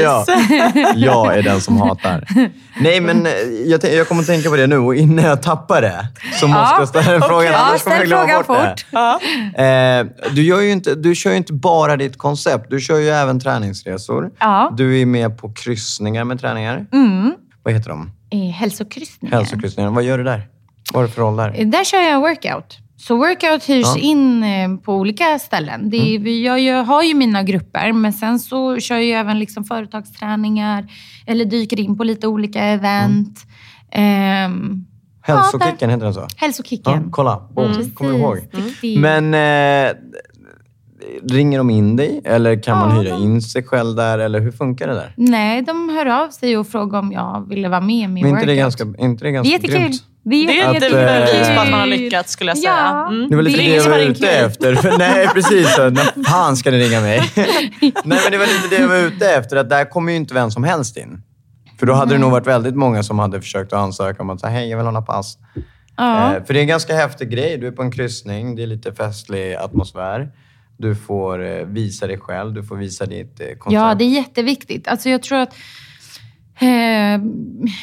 Ja, 0.02 0.24
ja. 0.24 0.92
Jag 0.96 1.38
är 1.38 1.42
den 1.42 1.60
som 1.60 1.76
hatar. 1.76 2.24
Nej, 2.80 3.00
men 3.00 3.26
eh, 3.26 3.32
jag, 3.66 3.84
jag 3.84 4.08
kommer 4.08 4.20
att 4.22 4.26
tänka 4.26 4.50
på 4.50 4.56
det 4.56 4.66
nu 4.66 4.78
och 4.78 4.94
innan 4.94 5.24
jag 5.24 5.42
tappar 5.42 5.82
det 5.82 6.06
så 6.40 6.48
måste 6.48 6.74
jag 6.78 6.88
ställa 6.88 7.14
en 7.14 7.22
fråga. 7.22 7.52
Ja, 7.52 7.58
annars 7.58 7.82
kommer 7.82 7.96
jag 7.96 8.06
ställ 8.06 8.08
glömma 8.08 8.26
frågan 8.26 8.44
bort 8.46 8.80
fort. 8.80 8.86
Ja. 8.90 9.20
det. 9.56 10.16
Eh, 10.28 10.32
du, 10.34 10.42
gör 10.42 10.60
ju 10.60 10.70
inte, 10.70 10.94
du 10.94 11.14
kör 11.14 11.30
ju 11.30 11.36
inte 11.36 11.52
bara 11.52 11.96
ditt 11.96 12.18
koncept. 12.18 12.66
Du 12.70 12.80
kör 12.80 12.98
ju 12.98 13.08
även 13.08 13.40
träningsresor. 13.40 14.30
Ja. 14.38 14.72
Du 14.76 15.00
är 15.00 15.06
med 15.06 15.38
på 15.38 15.52
kryssningar 15.52 16.24
med 16.24 16.40
träningar. 16.40 16.86
Mm. 16.92 17.34
Vad 17.62 17.74
heter 17.74 17.88
de? 17.90 18.10
Hälsokryssningar. 18.52 19.36
Hälsokryssningar. 19.36 19.90
Vad 19.90 20.04
gör 20.04 20.18
du 20.18 20.24
där? 20.24 20.48
Vad 20.92 21.02
har 21.02 21.08
du 21.08 21.14
för 21.14 21.22
roll 21.22 21.36
där? 21.36 21.64
Där 21.64 21.84
kör 21.84 22.00
jag 22.00 22.20
workout. 22.20 22.78
Så 23.06 23.16
workout 23.16 23.68
hyrs 23.68 23.86
Ja. 23.86 23.98
in 23.98 24.42
eh, 24.42 24.76
på 24.76 24.94
olika 24.96 25.38
ställen. 25.38 25.90
Det 25.90 25.96
är, 26.14 26.18
vi- 26.18 26.44
jag, 26.46 26.60
jag 26.60 26.84
har 26.84 27.02
ju 27.02 27.14
mina 27.14 27.42
grupper, 27.42 27.92
men 27.92 28.12
sen 28.12 28.38
så 28.38 28.78
kör 28.80 28.96
jag 28.96 29.20
även 29.20 29.38
liksom 29.38 29.64
företagsträningar 29.64 30.86
eller 31.26 31.44
dyker 31.44 31.80
in 31.80 31.96
på 31.96 32.04
lite 32.04 32.26
olika 32.26 32.64
event. 32.64 33.38
Ehm, 33.92 34.84
Hälsokicken, 35.22 35.90
heter 35.90 36.04
den 36.04 36.14
så? 36.14 36.26
hälsokicken. 36.36 36.92
Ja, 36.92 37.02
kolla. 37.10 37.48
Boom. 37.54 37.72
Precis, 37.74 37.94
Kommer 37.94 38.18
ihåg? 38.18 38.36
riktigt. 38.52 39.00
Men 39.00 39.34
eh, 39.34 39.92
ringer 41.30 41.58
de 41.58 41.70
in 41.70 41.96
dig 41.96 42.20
eller 42.24 42.62
kan 42.62 42.78
man 42.78 42.96
Ja, 42.96 43.02
hyra 43.02 43.16
de- 43.16 43.22
in 43.24 43.42
sig 43.42 43.62
själv 43.64 43.96
där? 43.96 44.18
Eller 44.18 44.40
hur 44.40 44.52
funkar 44.52 44.88
det 44.88 44.94
där? 44.94 45.14
Nej, 45.16 45.62
de 45.62 45.88
hör 45.88 46.06
av 46.24 46.28
sig 46.30 46.56
och 46.58 46.66
frågar 46.66 46.98
om 46.98 47.12
jag 47.12 47.48
ville 47.48 47.68
vara 47.68 47.80
med 47.80 47.96
i 47.96 48.08
min 48.08 48.12
Men 48.12 48.18
inte 48.18 48.30
workout. 48.30 48.46
det 48.46 48.54
ganska, 48.56 48.84
inte 48.98 49.24
det 49.24 49.30
ganska 49.30 49.52
jättekul. 49.52 49.78
grymt? 49.80 50.02
Det 50.24 50.36
är, 50.36 50.46
Det 50.46 50.60
är 50.60 50.76
ett 50.76 50.82
Att, 50.82 50.90
bevis 50.90 51.48
på 51.56 51.60
att 51.60 51.70
man 51.70 51.80
har 51.80 51.86
lyckats 51.86 52.32
skulle 52.32 52.50
jag 52.50 52.58
säga. 52.58 52.70
Ja. 52.70 53.08
Mm. 53.08 53.30
Det 53.30 53.36
var 53.36 53.42
lite 53.42 53.56
Det 53.56 53.64
är 53.64 53.70
det, 53.70 53.76
jag 53.76 53.90
var 53.90 53.98
ute 53.98 54.30
efter. 54.30 54.94
Nej, 54.98 55.28
precis. 55.28 55.78
När 55.78 56.24
fan 56.24 56.56
ska 56.56 56.70
ni 56.70 56.78
ringa 56.78 57.00
mig? 57.00 57.20
Nej, 57.80 57.92
men 58.04 58.30
det 58.30 58.38
var 58.38 58.46
lite 58.46 58.76
det 58.76 58.82
jag 58.82 58.88
var 58.88 58.96
ute 58.96 59.30
efter. 59.30 59.56
Att 59.56 59.70
där 59.70 59.84
kommer 59.84 60.12
ju 60.12 60.16
inte 60.16 60.34
vem 60.34 60.50
som 60.50 60.64
helst 60.64 60.96
in. 60.96 61.22
För 61.78 61.86
då 61.86 61.92
hade 61.92 62.14
det 62.14 62.18
nog 62.18 62.30
varit 62.30 62.46
väldigt 62.46 62.76
många 62.76 63.02
som 63.02 63.18
hade 63.18 63.40
försökt 63.40 63.72
att 63.72 63.78
ansöka 63.78 64.22
om 64.22 64.30
att 64.30 64.40
säga 64.40 64.50
hej, 64.50 64.68
jag 64.68 64.78
vill 64.78 64.86
ha 64.86 65.02
pass. 65.02 65.38
Ja. 65.96 66.36
Eh, 66.36 66.44
för 66.44 66.54
det 66.54 66.60
är 66.60 66.62
en 66.62 66.68
ganska 66.68 66.94
häftig 66.94 67.30
grej. 67.30 67.58
Du 67.58 67.66
är 67.66 67.72
på 67.72 67.82
en 67.82 67.92
kryssning, 67.92 68.56
det 68.56 68.62
är 68.62 68.66
lite 68.66 68.94
festlig 68.94 69.54
atmosfär. 69.54 70.28
Du 70.76 70.94
får 70.94 71.44
eh, 71.44 71.66
visa 71.66 72.06
dig 72.06 72.18
själv, 72.18 72.54
du 72.54 72.62
får 72.62 72.76
visa 72.76 73.06
ditt 73.06 73.40
eh, 73.40 73.46
koncept. 73.46 73.72
Ja, 73.72 73.94
det 73.94 74.04
är 74.04 74.08
jätteviktigt. 74.08 74.88
Alltså 74.88 75.08
jag 75.08 75.22
tror 75.22 75.38
att 75.38 75.54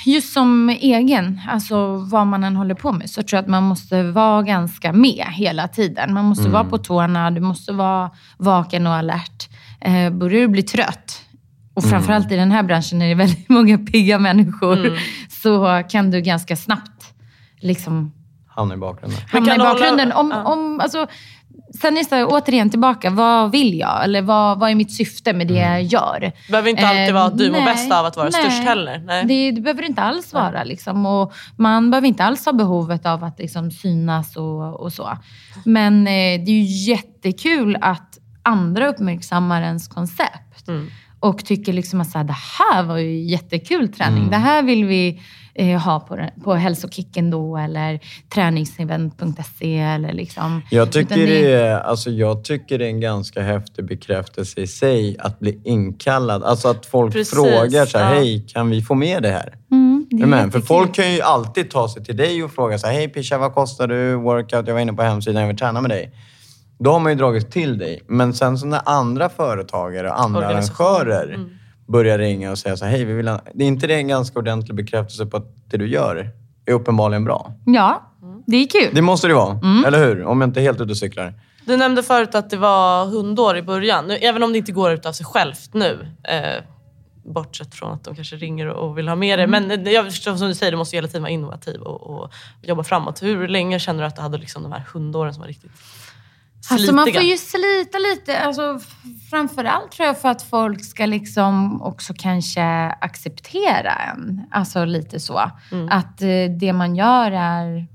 just 0.06 0.34
som 0.34 0.70
egen, 0.70 1.42
alltså 1.50 1.96
vad 1.98 2.28
man 2.28 2.44
än 2.44 2.56
håller 2.56 2.76
på 2.76 2.92
med, 2.92 3.10
så 3.10 3.24
tror 3.24 3.38
jag 3.38 3.44
att 3.44 3.50
man 3.50 3.64
måste 3.64 4.04
vara 4.04 4.44
ganska 4.44 4.94
med 4.94 5.26
hela 5.32 5.68
tiden. 5.68 6.14
Man 6.14 6.26
måste 6.26 6.50
vara 6.50 6.64
på 6.64 6.78
tårna, 6.78 7.32
du 7.32 7.42
måste 7.42 7.74
vara 7.74 8.12
vaken 8.38 8.88
och 8.88 8.94
alert. 8.94 9.50
Eh, 9.82 10.10
börjar 10.10 10.42
du 10.42 10.48
bli 10.48 10.64
trött, 10.64 11.26
och 11.74 11.84
framförallt 11.84 12.32
i 12.32 12.36
den 12.36 12.52
här 12.52 12.64
branschen 12.64 13.02
är 13.02 13.10
det 13.10 13.16
väldigt 13.16 13.50
många 13.60 13.78
pigga 13.78 14.20
människor, 14.20 15.00
så 15.30 15.84
kan 15.90 16.12
du 16.12 16.22
ganska 16.22 16.56
snabbt 16.56 17.14
liksom 17.60 18.12
Hamnar 18.48 18.76
i 18.76 18.78
bakgrunden. 18.78 19.20
hamna 19.32 19.56
i 19.56 19.58
bakgrunden. 19.58 20.12
Om, 20.12 20.32
om, 20.32 20.80
alltså, 20.80 21.08
sen 21.82 21.98
är 21.98 22.18
det 22.18 22.26
återigen 22.26 22.70
tillbaka, 22.70 23.10
vad 23.10 23.52
vill 23.52 23.80
jag? 23.80 24.04
Eller 24.04 24.22
vad, 24.22 24.60
vad 24.60 24.72
är 24.72 24.76
mitt 24.76 24.92
syfte 24.96 25.34
med 25.34 25.48
det 25.48 25.54
jag 25.54 25.84
gör? 25.84 26.20
Det 26.20 26.52
behöver 26.52 26.70
inte 26.70 26.88
alltid 26.88 27.08
Eh, 27.08 27.14
vara 27.14 27.26
att 27.26 27.38
du 27.38 27.52
mår 27.52 27.58
nej, 27.58 27.66
bäst 27.66 27.92
av 27.92 28.06
att 28.06 28.18
vara 28.18 28.30
nej. 28.30 28.42
störst 28.42 28.64
heller. 28.64 29.02
Nej. 29.06 29.26
Det, 29.26 29.52
det 29.52 29.62
behöver 29.62 29.82
det 29.82 29.88
inte 29.88 30.02
alls 30.02 30.34
vara. 30.34 30.64
Liksom. 30.64 31.06
Och 31.06 31.34
man 31.58 31.92
behöver 31.92 32.08
inte 32.08 32.24
alls 32.24 32.46
ha 32.46 32.54
behovet 32.54 33.06
av 33.06 33.24
att 33.24 33.40
liksom, 33.40 33.72
synas 33.72 34.36
och, 34.36 34.80
och 34.80 34.94
så. 34.94 35.18
Men 35.66 36.08
eh, 36.08 36.12
det 36.12 36.52
är 36.52 36.62
ju 36.62 36.92
jättekul 36.92 37.78
att 37.82 38.18
andra 38.44 38.88
uppmärksammar 38.88 39.62
ens 39.62 39.88
koncept. 39.88 40.68
Mm. 40.68 40.90
Och 41.20 41.46
tycker 41.46 41.74
liksom 41.74 42.02
att 42.02 42.10
så 42.10 42.18
här, 42.18 42.26
det 42.26 42.38
här 42.60 42.84
var 42.84 42.98
ju 42.98 43.22
jättekul 43.24 43.94
träning. 43.94 44.18
Mm. 44.18 44.30
Det 44.30 44.38
här 44.38 44.62
vill 44.62 44.86
vi 44.86 45.22
eh, 45.60 45.80
ha 45.80 46.00
på, 46.00 46.30
på 46.44 46.54
hälsokicken 46.54 47.30
då 47.30 47.58
eller 47.58 48.00
träningsevent.se 48.34 49.80
eller 49.80 50.14
liksom. 50.14 50.62
Jag 50.72 50.92
tycker, 50.92 51.16
Utan 51.16 51.26
det 51.26 51.54
är, 51.54 51.80
alltså 51.80 52.10
jag 52.10 52.44
tycker 52.44 52.80
det 52.80 52.86
är 52.86 52.90
en 52.90 53.00
ganska 53.00 53.42
häftig 53.42 53.86
bekräftelse 53.86 54.62
i 54.62 54.68
sig 54.68 55.18
att 55.20 55.40
bli 55.40 55.62
inkallad. 55.64 56.44
Alltså 56.44 56.68
att 56.68 56.86
folk 56.86 57.14
Precis, 57.14 57.34
frågar 57.34 57.86
så 57.86 57.98
här, 57.98 58.14
ja. 58.14 58.20
hej, 58.20 58.46
kan 58.54 58.70
vi 58.70 58.82
få 58.82 58.96
med 58.96 59.24
det 59.24 59.30
här? 59.30 59.54
Mm, 59.72 60.08
det 60.10 60.26
Men, 60.26 60.52
för 60.52 60.60
folk 60.60 60.94
kan 60.94 61.14
ju 61.14 61.22
alltid 61.22 61.72
ta 61.72 61.90
sig 61.90 62.06
till 62.06 62.18
dig 62.18 62.44
och 62.44 62.52
fråga 62.52 62.80
så 62.80 62.88
här, 62.88 62.94
hej 62.94 63.10
Pisha, 63.10 63.38
vad 63.38 63.54
kostar 63.54 63.88
du? 63.88 64.14
Workout, 64.14 64.68
jag 64.68 64.74
var 64.74 64.82
inne 64.82 64.94
på 64.94 65.04
hemsidan, 65.04 65.42
jag 65.42 65.48
vill 65.48 65.58
träna 65.58 65.82
med 65.82 65.92
dig. 65.92 66.12
Då 66.80 66.92
har 66.92 67.00
man 67.00 67.12
ju 67.12 67.18
dragit 67.18 67.52
till 67.52 67.78
dig. 67.78 68.02
Men 68.08 68.34
sen 68.34 68.58
så 68.58 68.66
när 68.66 68.82
andra 68.86 69.30
företagare 69.30 70.10
och 70.10 70.20
andra 70.20 70.48
arrangörer 70.48 71.34
Mm. 71.34 71.59
Börjar 71.92 72.18
ringa 72.18 72.52
och 72.52 72.58
säga 72.58 72.78
så 72.78 72.86
här, 72.86 72.92
hej, 72.92 73.06
vi 73.06 73.14
vill 73.14 73.28
ha... 73.28 73.42
Det 73.54 73.64
är 73.64 73.68
inte 73.68 73.88
det 73.88 73.96
en 73.96 74.08
ganska 74.08 74.40
ordentlig 74.40 74.76
bekräftelse 74.76 75.26
på 75.26 75.38
att 75.38 75.46
det 75.72 75.78
du 75.78 75.88
gör 75.88 76.32
är 76.66 76.74
uppenbarligen 76.74 77.24
bra? 77.26 77.52
Ja, 77.66 78.02
det 78.48 78.58
är 78.58 78.68
kul. 78.68 78.96
Det 78.96 79.02
måste 79.02 79.28
det 79.28 79.34
vara, 79.34 79.60
Mm. 79.64 79.86
eller 79.86 80.06
hur? 80.08 80.24
Om 80.26 80.42
jag 80.42 80.48
inte 80.48 80.60
är 80.60 80.62
helt 80.62 80.82
ute 80.82 80.92
och 80.92 80.98
cyklar. 80.98 81.34
Du 81.66 81.78
nämnde 81.78 82.04
förut 82.04 82.36
att 82.36 82.50
det 82.50 82.58
var 82.58 83.06
hundår 83.06 83.58
i 83.58 83.62
början. 83.62 84.06
Nu, 84.08 84.14
även 84.14 84.44
om 84.44 84.52
det 84.52 84.58
inte 84.58 84.72
går 84.72 84.92
ut 84.92 85.06
av 85.06 85.12
sig 85.12 85.26
självt 85.26 85.70
nu. 85.74 86.08
Eh, 86.24 86.64
bortsett 87.34 87.76
från 87.76 87.92
att 87.94 88.04
de 88.04 88.16
kanske 88.16 88.36
ringer 88.36 88.68
och 88.68 88.98
vill 88.98 89.08
ha 89.08 89.16
med 89.16 89.40
det. 89.40 89.48
Men 89.48 89.72
eh, 89.72 89.92
jag 89.94 90.06
förstår 90.06 90.36
som 90.36 90.48
du 90.48 90.56
säger, 90.56 90.72
du 90.72 90.78
måste 90.78 90.96
hela 90.98 91.08
tiden 91.08 91.22
vara 91.22 91.32
innovativ 91.32 91.82
och, 91.82 92.02
och 92.24 92.32
jobba 92.62 92.84
framåt. 92.84 93.24
Hur 93.24 93.48
länge 93.48 93.80
känner 93.80 94.00
du 94.02 94.08
att 94.08 94.16
du 94.16 94.22
hade 94.22 94.38
liksom 94.38 94.64
de 94.64 94.72
här 94.72 94.84
hundåren 94.94 95.34
som 95.34 95.42
var 95.42 95.48
riktigt? 95.48 95.72
Alltså 96.72 96.94
man 96.94 97.14
får 97.14 97.22
ju 97.22 97.38
slita 97.38 97.98
lite. 97.98 98.40
Alltså, 98.40 98.80
framförallt 99.30 99.92
tror 99.92 100.08
jag 100.08 100.18
för 100.18 100.30
att 100.30 100.42
folk 100.42 100.86
ska 100.86 101.06
liksom 101.06 101.82
också 101.82 102.14
kanske 102.18 102.64
acceptera 103.02 103.94
en. 103.94 104.42
Alltså 104.52 104.86
lite 104.86 105.20
så. 105.20 105.52
Mm. 105.72 105.90
Att 105.90 106.22
eh, 106.22 106.28
det 106.60 106.74
man 106.74 106.96
gör 106.96 107.32
är... 107.32 107.88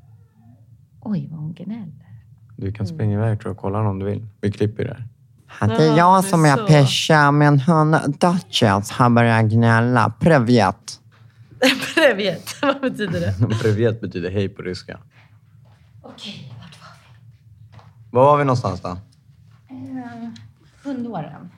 Oj, 1.01 1.29
vad 1.31 1.41
hon 1.41 1.55
gnäller. 1.55 2.05
Du 2.57 2.73
kan 2.73 2.87
springa 2.87 3.15
iväg 3.19 3.41
tror 3.41 3.51
jag 3.51 3.57
och 3.57 3.61
kolla 3.61 3.79
om 3.79 3.99
du 3.99 4.07
vill. 4.07 4.27
Vi 4.41 4.53
klipper 4.53 4.85
det 4.85 4.95
här. 4.95 5.09
Det 5.69 5.85
är 5.85 5.89
Ja, 5.89 5.97
jag 5.97 6.25
som 6.25 6.45
är. 6.45 6.67
Pesha, 6.67 7.31
men 7.31 7.61
hon 7.61 7.91
Duchess 7.91 8.91
har 8.91 9.11
börjat 9.11 9.45
gnälla. 9.45 10.13
Privet. 10.21 11.01
Privet, 11.95 12.57
vad 12.63 12.81
betyder 12.81 13.21
det? 13.21 13.57
Privet 13.63 14.01
betyder 14.01 14.31
hej 14.31 14.49
på 14.49 14.63
ryska. 14.63 14.99
Okej, 16.03 16.51
vart 16.51 16.54
var? 18.15 18.25
Var 18.25 18.37
vi 18.37 18.45
någonstans 18.45 18.81
då? 18.81 18.97
Hundåren. 20.85 21.51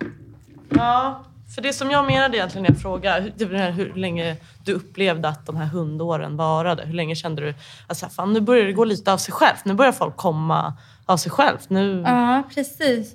Ja, 0.71 1.23
för 1.55 1.63
det 1.63 1.73
som 1.73 1.91
jag 1.91 2.07
menade 2.07 2.37
egentligen 2.37 2.63
när 2.63 2.71
jag 2.71 2.81
frågade, 2.83 3.21
hur- 3.21 3.31
typ 3.31 3.51
hur 3.79 3.95
länge 3.95 4.37
du 4.65 4.73
upplevde 4.73 5.29
att 5.29 5.47
de 5.47 5.57
här 5.57 5.67
hundåren 5.67 6.37
varade. 6.37 6.83
Hur 6.87 6.95
länge 6.95 7.15
kände 7.15 7.43
du 7.43 7.55
att 7.87 7.97
så 7.97 8.07
här, 8.07 8.13
fan, 8.13 8.33
nu 8.33 8.41
börjar 8.41 8.65
det 8.67 8.73
gå 8.73 8.85
lite 8.85 9.13
av 9.13 9.19
sig 9.19 9.35
självt. 9.35 9.65
Nu 9.65 9.75
börjar 9.75 9.93
folk 9.93 10.17
komma 10.17 10.75
av 11.07 11.17
sig 11.17 11.33
självt. 11.33 11.71
Nu... 11.71 12.05
Ja, 12.07 12.43
precis. 12.55 13.15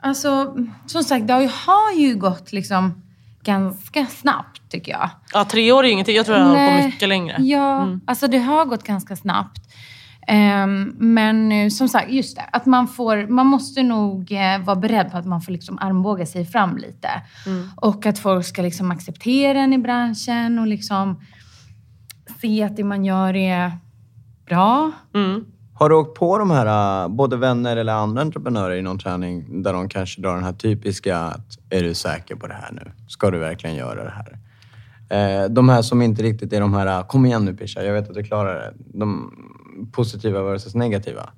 Alltså, 0.00 0.56
som 0.86 1.04
sagt, 1.04 1.26
det 1.26 1.32
har 1.66 1.92
ju, 1.98 2.14
gått 2.16 2.52
liksom 2.52 3.02
ganska 3.42 4.06
snabbt 4.06 4.60
tycker 4.68 4.92
jag. 4.92 5.10
Ja, 5.32 5.44
tre 5.44 5.72
år 5.72 5.84
är 5.84 5.88
ingenting. 5.88 6.16
Jag 6.16 6.26
tror 6.26 6.38
jag 6.38 6.44
har 6.44 6.56
hållit 6.56 6.80
på 6.80 6.86
mycket 6.86 7.08
längre. 7.08 7.36
Ja, 7.42 7.82
Mm. 7.82 8.00
alltså 8.06 8.26
det 8.26 8.38
har 8.38 8.64
gått 8.64 8.82
ganska 8.82 9.16
snabbt. 9.16 9.63
Ehm, 10.26 10.94
men 10.98 11.52
eh, 11.52 11.68
som 11.68 11.88
sagt, 11.88 12.10
just 12.10 12.36
det. 12.36 12.42
Att 12.52 12.66
man, 12.66 12.88
får, 12.88 13.26
man 13.26 13.46
måste 13.46 13.82
nog 13.82 14.32
eh, 14.32 14.64
vara 14.64 14.76
beredd 14.76 15.10
på 15.10 15.16
att 15.16 15.26
man 15.26 15.40
får 15.40 15.52
liksom 15.52 15.78
armbåga 15.78 16.26
sig 16.26 16.44
fram 16.44 16.76
lite. 16.76 17.08
Mm. 17.46 17.68
Och 17.76 18.06
att 18.06 18.18
folk 18.18 18.46
ska 18.46 18.62
liksom 18.62 18.90
acceptera 18.90 19.58
en 19.60 19.72
i 19.72 19.78
branschen 19.78 20.58
och 20.58 20.66
liksom 20.66 21.20
se 22.40 22.62
att 22.62 22.76
det 22.76 22.84
man 22.84 23.04
gör 23.04 23.36
är 23.36 23.72
bra. 24.46 24.92
Mm. 25.14 25.44
Har 25.74 25.88
du 25.88 25.94
åkt 25.94 26.18
på 26.18 26.38
de 26.38 26.50
här, 26.50 27.04
äh, 27.04 27.08
både 27.08 27.36
vänner 27.36 27.76
eller 27.76 27.92
andra 27.92 28.22
entreprenörer 28.22 28.76
i 28.76 28.82
någon 28.82 28.98
träning 28.98 29.62
där 29.62 29.72
de 29.72 29.88
kanske 29.88 30.20
drar 30.20 30.34
den 30.34 30.44
här 30.44 30.52
typiska 30.52 31.18
att 31.18 31.58
är 31.70 31.82
du 31.82 31.94
säker 31.94 32.36
på 32.36 32.46
det 32.46 32.54
här 32.54 32.72
nu? 32.72 32.92
Ska 33.08 33.30
du 33.30 33.38
verkligen 33.38 33.76
göra 33.76 34.04
det 34.04 34.10
här? 34.10 34.38
Eh, 35.10 35.48
De 35.48 35.68
här 35.68 35.82
som 35.82 36.02
inte 36.02 36.22
riktigt 36.22 36.52
är 36.52 36.60
de 36.60 36.74
här, 36.74 37.02
kom 37.02 37.26
igen 37.26 37.44
nu 37.44 37.54
Pisha, 37.54 37.82
jag 37.82 37.92
vet 37.92 38.08
att 38.08 38.14
du 38.14 38.22
klarar 38.22 38.54
det. 38.54 38.72
De 38.98 39.32
positiva 39.92 40.42
versus 40.42 40.74
negativa. 40.74 41.30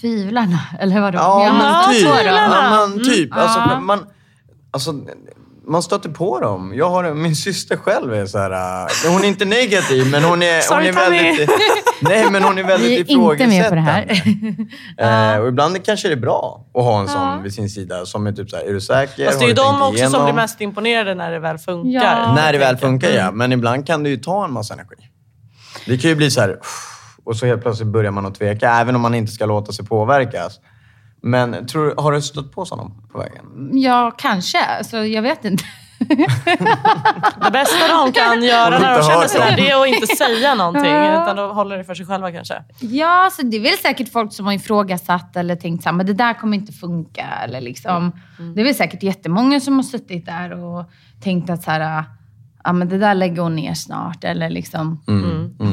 Tvivlarna, 0.00 0.60
eller 0.80 1.00
vadå? 1.00 1.18
Ja, 1.18 1.44
Ja, 1.44 1.52
men 1.52 1.94
typ. 1.94 2.06
så 2.08 2.14
då. 2.14 2.20
Ja, 2.24 2.86
men 2.88 3.04
typ. 3.04 3.36
Alltså, 3.36 3.58
Ja. 3.58 3.80
man, 3.80 4.06
alltså, 4.70 4.92
man 5.66 5.82
stöter 5.82 6.08
på 6.08 6.40
dem. 6.40 6.72
Jag 6.76 6.90
har, 6.90 7.14
min 7.14 7.36
syster 7.36 7.76
själv 7.76 8.14
är 8.14 8.26
så 8.26 8.38
här... 8.38 8.50
äh, 9.06 9.12
Hon 9.12 9.24
är 9.24 9.28
inte 9.28 9.44
negativ, 9.44 10.06
men 10.10 10.24
hon 10.24 10.42
är, 10.42 10.54
hon 10.54 10.62
Sorry, 10.62 10.88
är 10.88 10.92
Tommy. 10.92 11.16
väldigt... 11.22 11.50
Nej, 12.00 12.30
men 12.30 12.42
hon 12.42 12.58
är 12.58 12.62
väldigt 12.64 12.88
Vi 12.90 12.94
är 13.14 13.32
inte 13.32 13.46
med 13.46 13.68
på 13.68 13.74
det 13.74 13.80
här. 13.80 14.02
ifrågasättande. 14.12 14.66
Eh, 15.34 15.36
och 15.40 15.48
ibland 15.48 15.84
kanske 15.84 16.08
det 16.08 16.14
är 16.14 16.20
bra 16.20 16.64
att 16.74 16.84
ha 16.84 17.00
en 17.00 17.08
sån 17.08 17.42
vid 17.42 17.54
sin 17.54 17.70
sida 17.70 18.06
som 18.06 18.26
är 18.26 18.32
typ 18.32 18.50
så 18.50 18.56
här, 18.56 18.64
är 18.64 18.72
du 18.72 18.80
säker? 18.80 19.26
Fast 19.26 19.38
det 19.38 19.44
är 19.44 19.48
ju 19.48 19.54
du 19.54 19.62
de 19.62 19.82
också 19.82 19.88
som 19.88 19.96
igenom? 19.96 20.24
blir 20.24 20.34
mest 20.34 20.60
imponerade 20.60 21.14
när 21.14 21.30
det 21.30 21.38
väl 21.38 21.58
funkar. 21.58 21.90
Ja. 22.04 22.34
När 22.34 22.52
det 22.52 22.58
väl 22.58 22.76
funkar, 22.76 23.10
ja. 23.10 23.22
Mm. 23.22 23.36
Men 23.38 23.52
ibland 23.52 23.86
kan 23.86 24.02
det 24.02 24.10
ju 24.10 24.16
ta 24.16 24.44
en 24.44 24.52
massa 24.52 24.74
energi. 24.74 24.96
Det 25.86 25.98
kan 25.98 26.10
ju 26.10 26.16
bli 26.16 26.30
så 26.30 26.40
här... 26.40 26.58
Och 27.28 27.36
så 27.36 27.46
helt 27.46 27.62
plötsligt 27.62 27.88
börjar 27.88 28.10
man 28.10 28.26
att 28.26 28.34
tveka, 28.34 28.70
även 28.70 28.94
om 28.94 29.00
man 29.00 29.14
inte 29.14 29.32
ska 29.32 29.46
låta 29.46 29.72
sig 29.72 29.86
påverkas. 29.86 30.60
Men 31.20 31.66
tror, 31.66 31.94
har 31.96 32.12
du 32.12 32.22
stött 32.22 32.52
på 32.52 32.64
sådana 32.64 32.90
på 33.12 33.18
vägen? 33.18 33.70
Ja, 33.72 34.12
kanske. 34.18 34.64
Alltså, 34.64 34.96
jag 34.96 35.22
vet 35.22 35.44
inte. 35.44 35.64
Det 37.44 37.50
bästa 37.52 37.88
de 37.88 38.12
kan 38.12 38.42
göra 38.42 38.78
när 38.78 38.98
de 38.98 39.02
känner 39.04 39.26
sådär, 39.26 39.46
dem. 39.46 39.56
det 39.56 39.70
är 39.70 39.82
att 39.82 39.88
inte 39.88 40.16
säga 40.16 40.54
någonting. 40.54 40.92
Ja. 40.92 41.22
Utan 41.22 41.36
de 41.36 41.50
håller 41.50 41.78
det 41.78 41.84
för 41.84 41.94
sig 41.94 42.06
själva 42.06 42.32
kanske. 42.32 42.62
Ja, 42.80 43.24
alltså 43.24 43.42
det 43.42 43.56
är 43.56 43.60
väl 43.60 43.78
säkert 43.78 44.12
folk 44.12 44.32
som 44.32 44.46
har 44.46 44.52
ifrågasatt 44.52 45.36
eller 45.36 45.56
tänkt 45.56 45.84
så 45.84 45.92
men 45.92 46.06
det 46.06 46.12
där 46.12 46.34
kommer 46.34 46.56
inte 46.56 46.72
funka. 46.72 47.26
Eller 47.44 47.60
liksom. 47.60 48.12
Det 48.54 48.60
är 48.60 48.64
väl 48.64 48.74
säkert 48.74 49.02
jättemånga 49.02 49.60
som 49.60 49.76
har 49.76 49.82
suttit 49.82 50.26
där 50.26 50.64
och 50.64 50.84
tänkt 51.22 51.50
att 51.50 51.62
så 51.62 51.70
här, 51.70 52.04
ja, 52.64 52.72
men 52.72 52.88
det 52.88 52.98
där 52.98 53.14
lägger 53.14 53.42
hon 53.42 53.56
ner 53.56 53.74
snart. 53.74 54.24
Eller 54.24 54.50
liksom, 54.50 55.00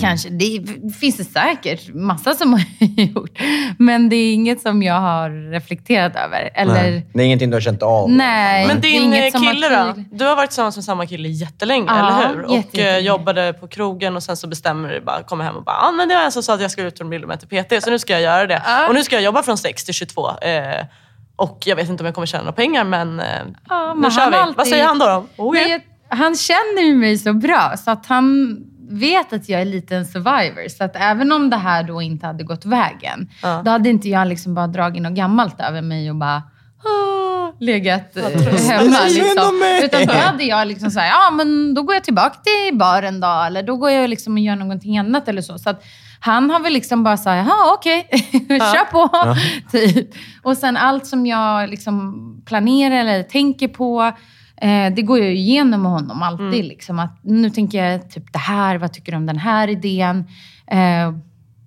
kanske. 0.02 0.30
Det 0.30 0.66
finns 1.00 1.18
det 1.18 1.24
säkert 1.24 1.94
massa 1.94 2.34
som 2.34 2.54
har 2.80 3.02
gjort. 3.04 3.40
Men 3.80 4.10
det 4.10 4.16
är 4.16 4.34
inget 4.34 4.62
som 4.62 4.84
jag 4.84 5.00
har 5.00 5.52
reflekterat 5.52 6.16
över. 6.16 6.50
Eller, 6.56 6.74
Nej. 6.74 7.08
Det 7.14 7.22
är 7.22 7.26
ingenting 7.26 7.50
du 7.50 7.56
har 7.56 7.62
känt 7.62 7.84
av? 7.84 8.10
Nej. 8.10 8.68
Men 8.68 8.82
din 8.82 9.04
inget 9.04 9.26
eh, 9.34 9.38
som 9.40 9.48
har 9.48 9.54
kille 9.54 9.70
då? 9.70 9.94
Du 10.12 10.26
har 10.26 10.36
varit 10.36 10.50
tillsammans 10.50 10.76
med 10.76 10.84
samma 10.86 11.06
kille 11.06 11.30
jättelänge, 11.30 11.86
Ja, 11.88 12.00
eller 12.22 12.28
hur? 12.36 12.44
Och 12.44 12.52
eh, 12.52 12.56
jättelänge. 12.58 13.00
jobbade 13.00 13.54
på 13.54 13.68
krogen 13.68 14.16
och 14.16 14.24
sen 14.24 14.38
så 14.38 14.48
bestämmer 14.48 14.90
du 14.90 15.02
bara, 15.02 15.24
kommer 15.24 15.44
hem 15.46 15.56
och 15.56 15.64
bara, 15.64 15.76
ah, 15.78 15.92
men 15.92 16.10
det 16.10 16.16
var 16.16 16.24
en 16.24 16.32
som 16.32 16.44
sa 16.44 16.54
att 16.54 16.62
jag 16.62 16.72
skulle 16.72 16.88
utbilda 16.88 17.28
mig 17.28 17.38
till 17.40 17.48
PT, 17.64 17.84
så 17.84 17.90
nu 17.90 18.00
ska 18.00 18.14
jag 18.14 18.22
göra 18.22 18.48
det. 18.48 18.62
Ja. 18.66 18.88
Och 18.88 18.94
nu 18.94 19.04
ska 19.04 19.16
jag 19.16 19.24
jobba 19.24 19.44
från 19.44 19.58
6 19.58 19.84
till 19.84 19.94
22. 19.94 20.30
Eh, 20.42 20.86
och 21.36 21.58
jag 21.66 21.76
vet 21.76 21.90
inte 21.90 22.04
om 22.04 22.06
jag 22.06 22.16
kommer 22.16 22.26
tjäna 22.26 22.44
några 22.44 22.54
pengar, 22.56 22.84
men, 22.84 23.20
eh, 23.20 23.26
Ja, 23.70 23.94
nu 23.94 24.02
men 24.02 24.12
kör 24.12 24.22
han 24.22 24.32
vi. 24.32 24.38
alltid- 24.38 24.58
Vad 24.58 24.68
säger 24.68 24.86
han 24.86 25.00
då? 25.00 25.26
då? 25.38 25.52
Nej, 25.52 25.72
jag, 25.72 25.82
han 26.16 26.36
känner 26.36 26.82
ju 26.82 26.96
mig 26.96 27.18
så 27.18 27.34
bra 27.34 27.74
så 27.78 27.92
att 27.92 28.06
han 28.06 28.58
vet 28.90 29.34
att 29.34 29.50
jag 29.50 29.62
är 29.62 29.66
lite 29.66 29.96
en 29.96 30.06
survivor. 30.06 30.70
Så 30.70 30.84
att 30.84 30.96
även 30.96 31.32
om 31.32 31.50
det 31.50 31.58
här 31.58 31.84
då 31.84 32.02
inte 32.02 32.26
hade 32.28 32.44
gått 32.44 32.66
vägen, 32.66 33.30
Ja. 33.42 33.62
då 33.66 33.72
hade 33.72 33.90
inte 33.90 34.10
jag 34.10 34.28
liksom 34.28 34.56
bara 34.56 34.68
dragit 34.68 35.02
något 35.02 35.14
gammalt 35.14 35.60
över 35.60 35.82
mig 35.82 36.10
och 36.10 36.16
bara 36.16 36.44
legat 37.60 38.18
hemma. 38.68 38.98
Liksom. 39.08 39.64
Utan 39.84 40.06
då 40.06 40.14
hade 40.14 40.44
jag 40.44 40.68
liksom 40.68 40.92
såhär, 40.92 41.08
ja 41.08 41.32
men 41.32 41.74
då 41.74 41.84
går 41.84 41.96
jag 41.96 42.04
tillbaka 42.04 42.36
till 42.44 42.78
baren 42.78 43.20
då. 43.20 43.28
Eller 43.48 43.64
då 43.64 43.76
går 43.78 43.92
jag 43.92 44.10
liksom 44.10 44.34
och 44.34 44.40
gör 44.40 44.56
någonting 44.56 44.98
annat 44.98 45.28
eller 45.28 45.42
så. 45.42 45.58
så 45.58 45.70
att 45.70 45.84
han 46.20 46.50
har 46.50 46.60
väl 46.60 46.74
liksom 46.74 47.04
bara 47.04 47.18
sagt, 47.18 47.48
jaha 47.48 47.74
okej, 47.74 48.08
kör 48.50 48.92
på. 48.92 49.36
Typ. 49.72 50.10
Och 50.44 50.58
sen 50.58 50.78
allt 50.78 51.08
som 51.08 51.26
jag 51.26 51.70
liksom 51.70 52.16
planerar 52.46 52.96
eller 52.96 53.24
tänker 53.24 53.68
på, 53.68 54.12
eh, 54.62 54.94
det 54.96 55.02
går 55.02 55.20
jag 55.20 55.34
igenom 55.34 55.82
med 55.82 55.92
honom 55.92 56.22
alltid. 56.24 56.66
Liksom, 56.66 57.00
att 57.00 57.20
nu 57.24 57.50
tänker 57.50 57.84
jag 57.86 58.10
typ 58.12 58.34
det 58.34 58.40
här, 58.40 58.78
vad 58.78 58.94
tycker 58.94 59.12
du 59.12 59.18
om 59.18 59.26
den 59.26 59.38
här 59.38 59.68
idén? 59.68 60.26
Eh, 60.68 61.14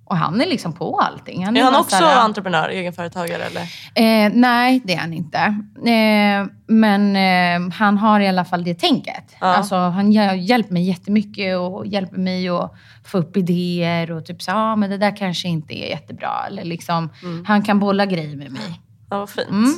och 0.05 0.17
han 0.17 0.41
är 0.41 0.47
liksom 0.47 0.73
på 0.73 1.01
allting. 1.01 1.43
Är 1.43 1.47
han 1.47 1.55
bara 1.55 1.81
också 1.81 1.97
så 1.97 2.05
här, 2.05 2.25
entreprenör, 2.25 2.69
egenföretagare? 2.69 3.43
Eller? 3.45 3.63
Eh, 3.95 4.33
nej, 4.35 4.81
det 4.85 4.95
är 4.95 4.99
han 4.99 5.13
inte. 5.13 5.39
Eh, 5.87 6.47
men 6.67 7.17
eh, 7.17 7.75
han 7.75 7.99
har 7.99 8.21
i 8.21 8.29
alla 8.29 8.45
fall 8.45 8.65
det 8.65 8.75
tänket. 8.75 9.37
Ja. 9.41 9.47
Alltså, 9.47 9.77
han 9.77 10.13
hjä- 10.13 10.35
hjälper 10.37 10.73
mig 10.73 10.83
jättemycket 10.83 11.59
och 11.59 11.87
hjälper 11.87 12.17
mig 12.19 12.49
att 12.49 12.75
få 13.05 13.19
upp 13.19 13.37
idéer 13.37 14.11
och 14.11 14.27
typ 14.27 14.43
så 14.43 14.53
ah, 14.55 14.77
men 14.77 14.91
det 14.91 14.99
där 14.99 15.17
kanske 15.17 15.49
inte 15.49 15.75
är 15.75 15.91
jättebra. 15.91 16.31
Eller 16.47 16.65
liksom, 16.65 17.11
Han 17.47 17.63
kan 17.63 17.79
bolla 17.79 18.07
grejer 18.07 18.37
med 18.37 18.53
mig. 18.53 18.81
Ja, 19.11 19.19
vad 19.19 19.31
fint. 19.31 19.49
Mm. 19.51 19.75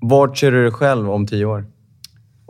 Vart 0.00 0.38
ser 0.38 0.50
du 0.50 0.62
dig 0.62 0.72
själv 0.72 1.10
om 1.10 1.26
tio 1.26 1.44
år? 1.44 1.64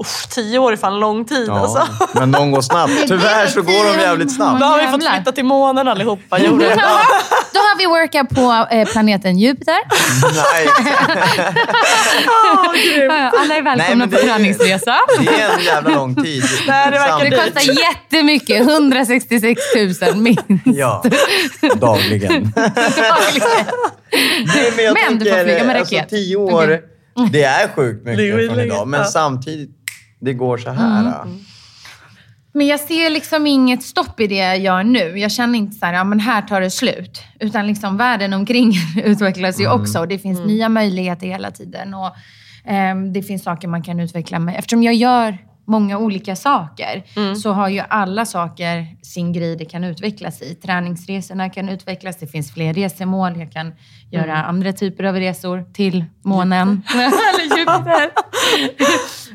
Uff, 0.03 0.26
tio 0.30 0.59
år 0.59 0.72
är 0.72 0.76
fan 0.76 1.01
lång 1.01 1.24
tid 1.24 1.51
alltså. 1.51 1.86
men 2.14 2.32
de 2.32 2.51
går 2.53 2.62
snabbt. 2.62 2.92
Tyvärr 3.09 3.47
så 3.47 3.62
går 3.62 3.94
de 3.94 4.01
jävligt 4.03 4.34
snabbt. 4.34 4.61
Då 4.61 4.66
har 4.66 4.80
vi 4.82 4.86
fått 4.86 5.14
flytta 5.14 5.32
till 5.32 5.44
månen 5.44 5.88
allihopa. 5.88 6.38
Jorden. 6.38 6.78
Då 7.53 7.59
har 7.61 7.78
vi 7.78 7.86
workat 7.86 8.28
på 8.28 8.66
eh, 8.76 8.88
planeten 8.88 9.38
Jupiter. 9.38 9.76
Nej, 10.34 10.68
Alla 13.38 13.55
är 13.57 13.62
välkomna 13.62 14.07
Nej, 14.07 14.20
på 14.20 14.26
träningsresa. 14.26 14.97
det 15.20 15.40
är 15.42 15.59
en 15.59 15.64
jävla 15.64 15.90
lång 15.94 16.14
tid. 16.14 16.44
Nej, 16.66 16.90
det 16.90 16.99
verkar 16.99 17.30
Det 17.30 17.36
kostar 17.55 17.72
jättemycket. 17.80 18.61
166 18.61 19.61
000 20.03 20.16
minst. 20.16 20.42
Ja, 20.64 21.03
dagligen. 21.76 22.53
Nej, 22.57 22.72
men 24.76 24.84
jag 24.84 24.94
Men 24.94 25.18
du 25.18 25.24
får 25.24 25.30
tänker, 25.30 25.44
flyga 25.44 25.64
med 25.64 25.76
alltså, 25.76 25.94
raket. 25.94 26.09
tio 26.11 26.36
år, 26.36 26.80
det 27.32 27.44
är 27.44 27.68
sjukt 27.68 28.04
mycket 28.04 28.48
från 28.48 28.60
idag. 28.60 28.88
Men 28.88 29.04
samtidigt, 29.04 29.70
det 30.20 30.32
går 30.32 30.58
så 30.58 30.70
här. 30.70 31.00
Mm. 31.00 31.12
äh. 31.12 31.26
Men 32.56 32.66
jag 32.66 32.80
ser 32.80 33.10
liksom 33.10 33.46
inget 33.46 33.82
stopp 33.82 34.20
i 34.20 34.26
det 34.26 34.34
jag 34.34 34.58
gör 34.58 34.84
nu. 34.84 35.18
Jag 35.18 35.32
känner 35.32 35.58
inte 35.58 35.76
så 35.76 35.86
här, 35.86 35.92
ja 35.94 36.04
men 36.04 36.20
här 36.20 36.42
tar 36.42 36.60
det 36.60 36.70
slut. 36.70 37.22
Utan 37.40 37.66
liksom 37.66 37.96
världen 37.96 38.32
omkring 38.32 38.72
utvecklas 39.04 39.60
ju 39.60 39.70
också. 39.70 39.98
Och 39.98 40.08
det 40.08 40.18
finns 40.18 40.40
nya 40.40 40.68
möjligheter 40.68 41.26
hela 41.26 41.50
tiden. 41.50 41.94
Och 41.94 42.12
ehm, 42.64 43.12
det 43.12 43.22
finns 43.22 43.42
saker 43.42 43.68
man 43.68 43.82
kan 43.82 44.00
utveckla 44.00 44.38
med. 44.38 44.58
Eftersom 44.58 44.82
jag 44.82 44.94
gör 44.94 45.38
många 45.66 45.98
olika 45.98 46.36
saker 46.36 47.02
så 47.34 47.52
har 47.52 47.68
ju 47.68 47.80
alla 47.88 48.26
saker 48.26 48.86
sin 49.02 49.32
grej 49.32 49.56
det 49.56 49.64
kan 49.64 49.84
utvecklas 49.84 50.42
i. 50.42 50.54
Träningsresorna 50.54 51.50
kan 51.50 51.68
utvecklas, 51.68 52.16
det 52.16 52.26
finns 52.26 52.52
fler 52.54 52.74
resemål. 52.74 53.38
Jag 53.38 53.52
kan 53.52 53.72
göra 54.10 54.44
andra 54.44 54.72
typer 54.72 55.04
av 55.04 55.14
resor 55.14 55.64
till 55.72 56.04
månen. 56.22 56.82
Eller 56.94 57.58
Jupiter. 57.58 58.10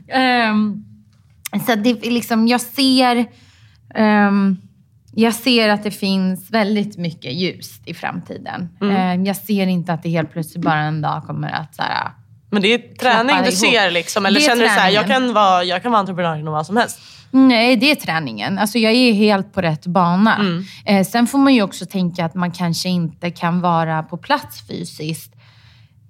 Ehm, 0.08 0.84
så 1.68 1.76
det 1.76 1.90
är 1.90 2.12
liksom, 2.12 2.48
jag 2.48 2.62
ser, 2.62 3.26
ehm, 3.96 4.58
jag 5.14 5.34
ser 5.34 5.70
att 5.70 5.84
det 5.84 5.92
finns 5.92 6.52
väldigt 6.52 6.98
mycket 6.98 7.34
ljus 7.34 7.80
i 7.86 7.94
framtiden. 7.94 8.70
Ehm, 8.82 9.26
jag 9.26 9.36
ser 9.36 9.68
inte 9.68 9.94
att 9.94 10.04
det 10.04 10.10
helt 10.10 10.32
plötsligt 10.32 10.64
bara 10.66 10.80
en 10.80 11.02
dag 11.02 11.24
kommer 11.24 11.50
att 11.52 11.76
så 11.76 11.82
här, 11.82 12.12
Men 12.52 12.62
det 12.62 12.74
är 12.74 12.96
träning 12.96 13.36
du 13.36 13.42
ihop. 13.42 13.54
ser 13.54 13.92
liksom? 13.92 14.26
Eller 14.26 14.40
känner 14.40 14.64
du 14.64 14.68
så 14.68 14.74
här, 14.74 14.90
jag 14.90 15.06
träningen. 15.06 15.28
kan, 15.28 15.34
vara, 15.34 15.64
jag 15.64 15.84
kan 15.84 15.92
vara 15.92 16.00
entreprenör 16.00 16.36
inom 16.36 16.54
vad 16.54 16.66
som 16.66 16.78
helst? 16.78 17.00
Nej, 17.32 17.76
det 17.76 17.92
är 17.92 17.96
träningen. 17.96 18.58
Alltså 18.60 18.78
jag 18.78 18.94
är 18.94 19.14
helt 19.14 19.54
på 19.54 19.62
rätt 19.62 19.86
bana. 19.86 20.36
Mm. 20.36 20.64
Eh, 20.86 21.06
sen 21.06 21.28
får 21.28 21.38
man 21.38 21.54
ju 21.54 21.62
också 21.62 21.86
tänka 21.86 22.26
att 22.26 22.36
man 22.36 22.52
kanske 22.52 22.90
inte 22.90 23.32
kan 23.32 23.62
vara 23.62 24.04
på 24.04 24.18
plats 24.18 24.68
fysiskt 24.68 25.36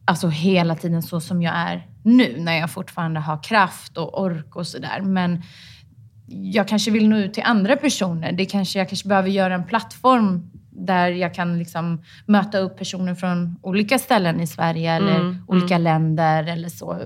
alltså 0.05 0.27
hela 0.27 0.75
tiden 0.75 1.01
så 1.03 1.19
som 1.19 1.41
jag 1.41 1.55
är 1.55 1.87
nu, 2.03 2.35
när 2.37 2.59
jag 2.59 2.71
fortfarande 2.71 3.19
har 3.19 3.43
kraft 3.43 3.97
och 3.97 4.21
ork 4.21 4.55
och 4.55 4.67
sådär. 4.67 5.01
Men 5.01 5.43
jag 6.27 6.67
kanske 6.67 6.91
vill 6.91 7.09
nå 7.09 7.17
ut 7.17 7.33
till 7.33 7.43
andra 7.45 7.75
personer. 7.75 8.31
Det 8.31 8.45
kanske, 8.45 8.79
jag 8.79 8.89
kanske 8.89 9.07
behöver 9.07 9.29
göra 9.29 9.55
en 9.55 9.63
plattform 9.63 10.51
där 10.71 11.09
jag 11.11 11.33
kan 11.33 11.59
liksom 11.59 12.01
möta 12.25 12.57
upp 12.57 12.77
personer 12.77 13.15
från 13.15 13.55
olika 13.61 13.99
ställen 13.99 14.39
i 14.39 14.47
Sverige 14.47 14.91
eller 14.93 15.15
Mm, 15.19 15.37
olika 15.47 15.77
länder 15.77 16.43
eller 16.43 16.69
så. 16.69 17.01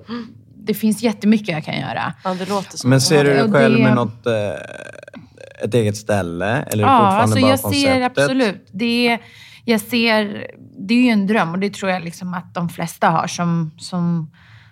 Det 0.58 0.74
finns 0.74 1.04
jättemycket 1.04 1.48
jag 1.48 1.64
kan 1.66 1.80
göra. 1.80 2.14
Ja, 2.24 2.34
det 2.34 2.50
låter 2.50 2.78
så. 2.78 2.88
Men 2.88 3.02
ser 3.02 3.24
du 3.24 3.30
dig 3.34 3.52
själv 3.52 3.78
det- 3.78 3.84
med 3.84 3.96
något, 3.96 4.26
eh, 4.26 5.64
ett 5.64 5.74
eget 5.74 5.98
ställe? 5.98 6.46
Eller 6.62 6.84
är 6.84 6.88
det 6.88 6.94
Ja, 6.94 7.00
fortfarande 7.00 7.22
alltså 7.22 7.42
bara 7.42 7.50
jag 7.50 7.62
konceptet? 7.62 7.94
ser 7.94 8.02
absolut. 8.02 8.68
Det 8.72 9.08
är, 9.08 9.20
jag 9.66 9.82
ser, 9.82 10.48
det 10.80 10.94
är 10.94 11.02
ju 11.02 11.10
en 11.10 11.28
dröm 11.28 11.52
och 11.52 11.60
det 11.60 11.74
tror 11.74 11.92
jag 11.92 12.04
liksom 12.04 12.34
att 12.34 12.54
de 12.54 12.70
flesta 12.70 13.10
har 13.10 13.28
som, 13.28 13.72
som, 13.78 14.32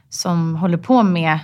som 0.10 0.56
håller 0.56 0.78
på 0.78 1.04
med 1.04 1.40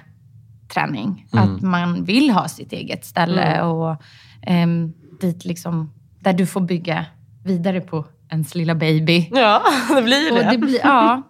träning. 0.74 1.28
Mm. 1.34 1.44
Att 1.56 1.62
man 1.62 2.04
vill 2.04 2.30
ha 2.30 2.48
sitt 2.48 2.74
eget 2.74 3.06
ställe 3.06 3.62
och 3.62 4.02
ehm, 4.42 4.94
dit 5.22 5.46
liksom, 5.46 5.94
där 6.20 6.34
du 6.34 6.46
får 6.46 6.62
bygga 6.62 7.06
vidare 7.50 7.82
på 7.82 8.06
ens 8.32 8.56
lilla 8.56 8.76
baby. 8.76 9.30
Ja, 9.32 9.62
det 9.96 10.02
blir 10.02 10.32
Och 10.32 10.38
det. 10.38 10.50
det 10.52 10.58
blir, 10.58 10.80
ja, 10.84 11.22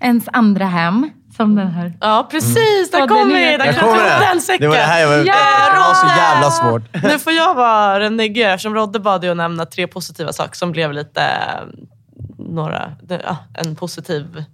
ens 0.00 0.24
andra 0.32 0.64
hem. 0.66 1.10
Som 1.36 1.54
den 1.54 1.68
här. 1.68 1.92
Ja, 2.00 2.28
precis. 2.30 2.90
Där 2.90 3.06
kom 3.08 3.28
vi! 3.28 3.54
är- 3.54 3.58
Där 3.58 3.72
kom 3.72 3.88
där. 3.98 4.20
den 4.20 4.40
säcken. 4.40 4.60
Det 4.60 4.68
var 4.68 4.76
det 4.76 4.82
här 4.82 5.00
jag 5.00 5.08
var 5.08 5.16
ute 5.18 5.28
Ja! 5.28 5.72
Det 5.74 5.78
var 5.80 5.94
så 5.94 6.06
jävla 6.06 6.50
svårt. 6.50 6.82
Nu 7.12 7.18
får 7.18 7.32
jag 7.32 7.54
vara 7.54 7.98
den 7.98 8.16
nigger 8.16 8.50
eftersom 8.50 8.74
Rodde 8.74 9.00
bad 9.00 9.24
ju 9.24 9.30
att 9.30 9.36
nämna 9.36 9.66
tre 9.66 9.86
positiva 9.86 10.32
saker 10.32 10.56
som 10.56 10.72
blev 10.72 10.92
lite... 10.92 11.22
eh, 11.22 11.64
Några, 12.38 12.92
det- 13.02 13.22
ja, 13.26 13.36
en 13.54 13.76
positiv... 13.76 14.44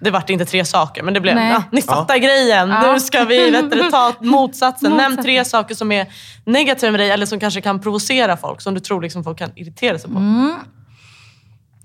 Det 0.00 0.10
vart 0.10 0.30
inte 0.30 0.44
tre 0.44 0.64
saker, 0.64 1.02
men 1.02 1.14
det 1.14 1.20
blev... 1.20 1.38
Ja, 1.38 1.62
ni 1.72 1.82
fattar 1.82 2.18
grejen. 2.18 2.68
Ja. 2.68 2.92
Nu 2.92 3.00
ska 3.00 3.24
vi 3.24 3.50
vet 3.50 3.70
du, 3.70 3.90
ta 3.90 4.14
motsatsen. 4.20 4.96
Nämn 4.96 5.22
tre 5.22 5.44
saker 5.44 5.74
som 5.74 5.92
är 5.92 6.06
negativa 6.44 6.90
med 6.90 7.00
dig 7.00 7.10
eller 7.10 7.26
som 7.26 7.40
kanske 7.40 7.60
kan 7.60 7.80
provocera 7.80 8.36
folk. 8.36 8.60
Som 8.60 8.74
du 8.74 8.80
tror 8.80 9.02
liksom 9.02 9.24
folk 9.24 9.38
kan 9.38 9.50
irritera 9.54 9.98
sig 9.98 10.10
på. 10.10 10.16
Mm. 10.16 10.54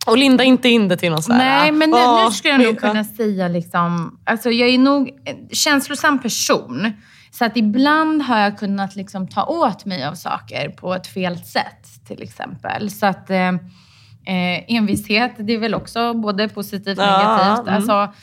Och 0.08 0.18
linda 0.18 0.44
inte 0.44 0.70
in 0.70 0.88
det 0.88 0.98
till 0.98 1.12
någon 1.12 1.24
sån 1.24 1.36
här... 1.36 1.62
Nej, 1.62 1.72
men 1.72 1.90
nu, 1.90 1.98
"Åh, 1.98 2.26
nu 2.26 2.32
skulle 2.32 2.54
jag 2.54 2.62
nog 2.62 2.76
ja." 2.76 2.80
kunna 2.80 3.04
säga 3.04 3.48
liksom... 3.48 4.20
Alltså 4.26 4.52
jag 4.52 4.70
är 4.70 4.78
nog 4.78 5.10
en 5.26 5.50
känslosam 5.52 6.22
person. 6.22 6.94
Så 7.32 7.46
att 7.46 7.58
ibland 7.58 8.22
har 8.22 8.40
jag 8.40 8.60
kunnat 8.60 8.96
liksom 8.96 9.28
ta 9.28 9.46
åt 9.46 9.86
mig 9.86 10.06
av 10.06 10.14
saker 10.16 10.70
på 10.70 10.94
ett 10.94 11.08
fel 11.08 11.38
sätt, 11.38 12.06
till 12.08 12.24
exempel. 12.24 12.92
Så 12.92 13.06
att 13.06 13.30
eh, 13.30 13.52
eh, 14.28 14.64
envishet, 14.76 15.32
det 15.40 15.54
är 15.54 15.58
väl 15.58 15.74
också 15.76 16.14
både 16.14 16.50
positivt 16.50 16.98
och 16.98 17.04
Ja, 17.04 17.18
negativt. 17.18 17.68
mm. 17.68 17.76
Alltså, 17.76 18.14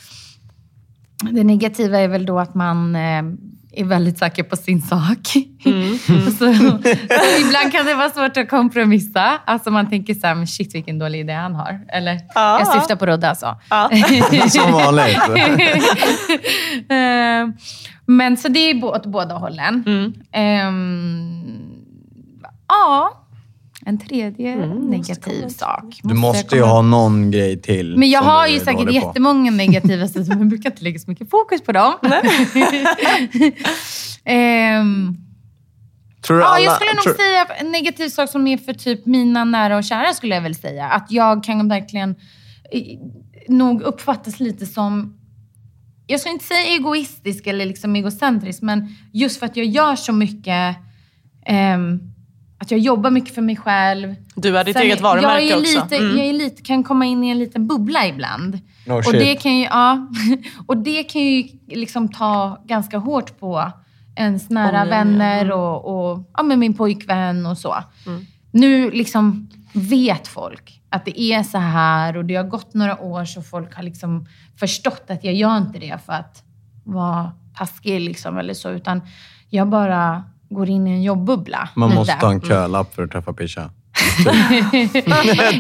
det 1.32 1.44
negativa 1.44 1.98
är 1.98 2.08
väl 2.08 2.26
då 2.26 2.38
att 2.38 2.54
man 2.54 2.96
eh, 2.96 3.22
är 3.76 3.84
väldigt 3.84 4.18
säker 4.18 4.42
på 4.42 4.56
sin 4.56 4.82
sak. 4.82 5.18
Mm, 5.66 5.98
så, 5.98 6.30
så 6.30 6.44
ibland 7.46 7.72
kan 7.72 7.86
det 7.86 7.94
vara 7.94 8.10
svårt 8.10 8.36
att 8.36 8.48
kompromissa. 8.48 9.38
Alltså 9.44 9.70
man 9.70 9.90
tänker 9.90 10.14
så 10.14 10.26
här, 10.26 10.34
men 10.34 10.46
shit 10.46 10.74
vilken 10.74 10.98
dålig 10.98 11.20
idé 11.20 11.32
han 11.32 11.54
har. 11.54 11.80
Eller, 11.88 12.20
Ja. 12.34 12.58
jag 12.58 12.68
syftar 12.72 12.96
på 12.96 13.06
Rodde 13.06 13.28
alltså. 13.28 13.56
Ja. 13.70 13.90
Som 14.48 14.72
vanligt. 14.72 15.18
Eh, 16.88 17.54
Men 18.06 18.36
så 18.36 18.48
det 18.48 18.58
är 18.70 18.84
åt 18.84 19.06
båda 19.06 19.34
hållen. 19.34 19.84
Mm. 19.86 20.12
Ehm, 20.32 21.60
ja, 22.68 23.23
en 23.86 23.98
tredje 23.98 24.52
Mm, 24.52 24.78
negativ 24.78 25.48
sak. 25.48 26.00
Du 26.02 26.14
måste 26.14 26.56
ju 26.56 26.62
ha 26.62 26.82
någon 26.82 27.30
grej 27.30 27.62
till. 27.62 27.96
Men 27.96 28.10
jag 28.10 28.20
har 28.22 28.46
ju 28.46 28.58
säkert 28.58 28.86
på. 28.86 28.90
jättemånga 28.92 29.50
negativa 29.50 30.08
sidor, 30.08 30.28
men 30.28 30.38
jag 30.38 30.48
brukar 30.48 30.70
inte 30.70 30.84
lägga 30.84 30.98
så 30.98 31.10
mycket 31.10 31.30
fokus 31.30 31.62
på 31.62 31.72
dem. 31.72 31.94
Ehm, 34.24 35.16
Tror 36.26 36.36
du 36.36 36.42
Ja, 36.42 36.48
alla, 36.48 36.64
jag 36.64 36.74
skulle 36.74 36.94
nog 36.94 37.02
tror, 37.02 37.14
säga 37.14 37.46
en 37.60 37.72
negativ 37.72 38.08
sak 38.08 38.30
som 38.30 38.46
är 38.46 38.56
för 38.56 38.72
typ 38.72 39.06
mina 39.06 39.44
nära 39.44 39.76
och 39.76 39.84
kära 39.84 40.12
skulle 40.14 40.34
jag 40.34 40.42
väl 40.42 40.54
säga. 40.54 40.86
Att 40.88 41.06
jag 41.10 41.44
kan 41.44 41.68
verkligen 41.68 42.10
eh, 42.72 42.82
nog 43.48 43.82
uppfattas 43.82 44.40
lite 44.40 44.66
som, 44.66 45.18
jag 46.06 46.20
ska 46.20 46.30
inte 46.30 46.44
säga 46.44 46.66
egoistisk 46.76 47.46
eller 47.46 47.66
liksom 47.66 47.96
egocentrisk, 47.96 48.62
men 48.62 48.88
just 49.12 49.38
för 49.38 49.46
att 49.46 49.56
jag 49.56 49.66
gör 49.66 49.96
så 49.96 50.12
mycket, 50.12 50.76
ehm, 51.46 52.00
att 52.58 52.70
jag 52.70 52.80
jobbar 52.80 53.10
mycket 53.10 53.34
för 53.34 53.42
mig 53.42 53.56
själv. 53.56 54.14
Du 54.34 54.58
är 54.58 54.64
ditt 54.64 54.76
Sen 54.76 54.82
eget 54.82 55.00
varumärke 55.00 55.44
jag 55.44 55.58
är 55.58 55.60
också. 55.60 55.82
Lite, 55.82 55.96
Mm. 55.96 56.18
Jag 56.18 56.26
är 56.26 56.32
lite, 56.32 56.62
kan 56.62 56.84
komma 56.84 57.04
in 57.04 57.24
i 57.24 57.28
en 57.30 57.38
liten 57.38 57.66
bubbla 57.66 58.06
ibland. 58.06 58.58
No 58.86 58.92
och, 58.92 59.04
shit. 59.04 59.20
det 59.20 59.34
kan 59.34 59.58
ju, 59.58 59.64
ja, 59.64 60.08
och 60.66 60.76
det 60.76 61.02
kan 61.02 61.22
ju 61.22 61.48
liksom 61.68 62.08
ta 62.08 62.62
ganska 62.66 62.98
hårt 62.98 63.40
på 63.40 63.72
ens 64.16 64.50
nära 64.50 64.82
Omgivningen, 64.82 65.18
vänner 65.18 65.50
och, 65.50 66.10
och 66.10 66.30
ja, 66.36 66.42
men 66.42 66.58
min 66.58 66.74
pojkvän 66.74 67.46
och 67.46 67.58
så. 67.58 67.74
Mm. 68.06 68.26
Nu 68.50 68.90
liksom 68.90 69.48
vet 69.72 70.28
folk 70.28 70.80
att 70.90 71.04
det 71.04 71.20
är 71.20 71.42
så 71.42 71.58
här 71.58 72.16
och 72.16 72.24
det 72.24 72.34
har 72.34 72.44
gått 72.44 72.74
några 72.74 73.00
år 73.00 73.24
så 73.24 73.42
folk 73.42 73.74
har 73.74 73.82
liksom 73.82 74.26
förstått 74.56 75.04
att 75.08 75.24
jag 75.24 75.34
gör 75.34 75.56
inte 75.56 75.78
det 75.78 75.98
för 76.06 76.12
att 76.12 76.42
vara 76.84 77.32
taskig 77.58 78.00
liksom, 78.00 78.38
eller 78.38 78.54
så, 78.54 78.70
utan 78.70 79.00
jag 79.50 79.68
bara 79.68 80.24
går 80.50 80.68
in 80.68 80.86
i 80.86 80.90
en 80.90 81.02
jobbbubbla. 81.02 81.68
man 81.74 81.88
lite. 81.88 81.98
måste 81.98 82.26
ha 82.26 82.32
en 82.32 82.40
kölapp 82.40 82.94
för 82.94 83.02
att 83.02 83.10
träffa 83.10 83.32
Pisha. 83.32 83.70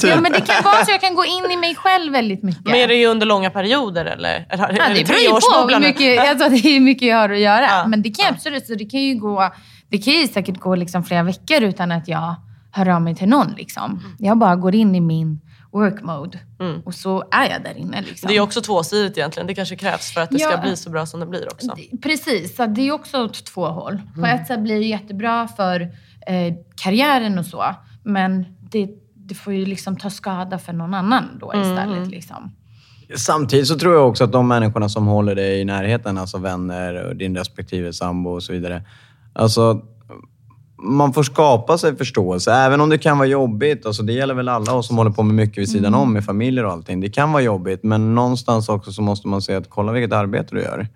ja, 0.02 0.20
men 0.20 0.32
det 0.32 0.40
kan 0.40 0.64
vara 0.64 0.84
så 0.84 0.90
jag 0.90 1.00
kan 1.00 1.14
gå 1.14 1.24
in 1.24 1.50
i 1.50 1.56
mig 1.56 1.74
själv 1.74 2.12
väldigt 2.12 2.42
mycket. 2.42 2.64
Men 2.64 2.74
är 2.74 2.88
det 2.88 2.94
ju 2.94 3.06
under 3.06 3.26
långa 3.26 3.50
perioder 3.50 4.04
eller? 4.04 4.46
eller 4.50 4.76
Ja, 4.78 4.84
är 4.84 4.94
det 4.94 5.06
beror 5.06 5.20
ju 5.20 5.28
på 5.30 5.80
mycket, 5.80 6.30
alltså, 6.30 6.48
det 6.48 6.76
är 6.76 6.80
mycket 6.80 7.08
jag 7.08 7.16
har 7.16 7.28
att 7.28 7.38
göra. 7.38 7.64
Ja. 7.64 7.86
Men 7.86 8.02
det 8.02 8.10
kan 8.10 8.34
absolut, 8.34 8.66
så 8.66 8.74
det 8.74 8.84
kan 8.84 9.00
ju 9.00 9.14
gå, 9.14 9.50
det 9.88 9.98
kan 9.98 10.14
ju 10.14 10.28
säkert 10.28 10.58
gå 10.58 10.74
liksom 10.74 11.04
flera 11.04 11.22
veckor 11.22 11.62
utan 11.62 11.92
att 11.92 12.08
jag 12.08 12.34
hör 12.70 12.88
av 12.88 13.02
mig 13.02 13.14
till 13.14 13.28
någon. 13.28 13.52
Liksom. 13.56 14.02
Jag 14.18 14.38
bara 14.38 14.56
går 14.56 14.74
in 14.74 14.94
i 14.94 15.00
min 15.00 15.40
work 15.74 16.02
mode 16.02 16.38
Mm. 16.60 16.80
och 16.80 16.94
så 16.94 17.24
är 17.30 17.50
jag 17.50 17.62
där 17.62 17.76
inne. 17.78 18.00
Liksom. 18.02 18.28
Det 18.28 18.36
är 18.36 18.40
också 18.40 18.60
tvåsidigt 18.60 19.18
egentligen. 19.18 19.46
Det 19.46 19.54
kanske 19.54 19.76
krävs 19.76 20.14
för 20.14 20.20
att 20.20 20.30
det 20.30 20.38
ska 20.38 20.50
Ja. 20.50 20.60
bli 20.60 20.76
så 20.76 20.90
bra 20.90 21.06
som 21.06 21.20
det 21.20 21.26
blir 21.26 21.52
också. 21.52 21.76
Precis, 22.02 22.56
så 22.56 22.66
det 22.66 22.88
är 22.88 22.92
också 22.92 23.24
åt 23.24 23.44
två 23.44 23.66
håll. 23.66 24.00
På 24.14 24.20
Mm. 24.20 24.40
ett 24.40 24.46
sätt 24.46 24.60
blir 24.60 24.74
det 24.80 24.86
jättebra 24.86 25.48
för 25.48 25.80
eh, 26.26 26.54
karriären 26.76 27.38
och 27.38 27.46
så, 27.46 27.64
men 28.02 28.46
det, 28.70 28.88
det 29.14 29.34
får 29.34 29.52
ju 29.52 29.66
liksom 29.66 29.96
ta 29.96 30.10
skada 30.10 30.58
för 30.58 30.72
någon 30.72 30.94
annan 30.94 31.24
då 31.40 31.52
Mm. 31.52 31.70
istället. 31.72 32.08
Liksom. 32.08 32.52
Samtidigt 33.16 33.66
så 33.68 33.78
tror 33.78 33.94
jag 33.94 34.08
också 34.08 34.24
att 34.24 34.32
de 34.32 34.48
människorna 34.48 34.88
som 34.88 35.06
håller 35.06 35.34
dig 35.34 35.60
i 35.60 35.64
närheten, 35.64 36.18
alltså 36.18 36.38
vänner, 36.38 36.94
och 37.04 37.16
din 37.16 37.36
respektive 37.36 37.92
sambo 37.92 38.30
och 38.30 38.42
så 38.42 38.52
vidare. 38.52 38.82
Alltså, 39.32 39.82
man 40.84 41.12
får 41.12 41.22
skapa 41.22 41.78
sig 41.78 41.96
förståelse, 41.96 42.52
även 42.52 42.80
om 42.80 42.88
det 42.88 42.98
kan 42.98 43.18
vara 43.18 43.28
jobbigt. 43.28 43.86
Alltså, 43.86 44.02
det 44.02 44.12
gäller 44.12 44.34
väl 44.34 44.48
alla 44.48 44.74
oss 44.74 44.86
som 44.86 44.96
håller 44.96 45.10
på 45.10 45.22
med 45.22 45.34
mycket 45.34 45.58
vid 45.58 45.68
sidan 45.68 45.94
om, 45.94 46.12
med 46.12 46.24
familjer 46.24 46.64
och 46.64 46.72
allting. 46.72 47.00
Det 47.00 47.08
kan 47.08 47.32
vara 47.32 47.42
jobbigt, 47.42 47.82
men 47.82 48.14
någonstans 48.14 48.68
också 48.68 48.92
så 48.92 49.02
måste 49.02 49.28
man 49.28 49.42
säga 49.42 49.58
att 49.58 49.70
kolla 49.70 49.92
vilket 49.92 50.12
arbete 50.12 50.54
du 50.54 50.62
gör. 50.62 50.88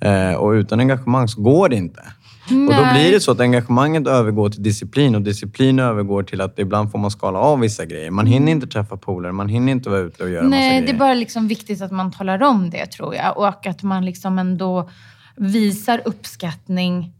Eh, 0.00 0.34
och 0.34 0.50
utan 0.50 0.80
engagemang 0.80 1.28
så 1.28 1.42
går 1.42 1.68
det 1.68 1.76
inte. 1.76 2.02
Och 2.50 2.74
då 2.74 2.82
Nej. 2.82 2.94
blir 2.94 3.12
det 3.12 3.20
så 3.20 3.32
att 3.32 3.40
engagemanget 3.40 4.06
övergår 4.06 4.48
till 4.48 4.62
disciplin 4.62 5.14
och 5.14 5.22
disciplin 5.22 5.78
övergår 5.78 6.22
till 6.22 6.40
att 6.40 6.58
ibland 6.58 6.92
får 6.92 6.98
man 6.98 7.10
skala 7.10 7.38
av 7.38 7.60
vissa 7.60 7.84
grejer. 7.84 8.10
Man 8.10 8.26
hinner 8.26 8.52
inte 8.52 8.66
träffa 8.66 8.96
polare, 8.96 9.32
man 9.32 9.48
hinner 9.48 9.72
inte 9.72 9.90
vara 9.90 10.00
ute 10.00 10.22
och 10.22 10.30
göra 10.30 10.42
massa 10.42 10.56
Nej, 10.56 10.70
grejer. 10.70 10.86
det 10.86 10.92
är 10.92 10.98
bara 10.98 11.14
liksom 11.14 11.48
viktigt 11.48 11.82
att 11.82 11.90
man 11.90 12.12
talar 12.12 12.42
om 12.42 12.70
det 12.70 12.86
tror 12.86 13.14
jag. 13.14 13.38
Och 13.38 13.66
att 13.66 13.82
man 13.82 14.04
liksom 14.04 14.38
ändå 14.38 14.90
visar 15.36 16.00
uppskattning 16.04 17.12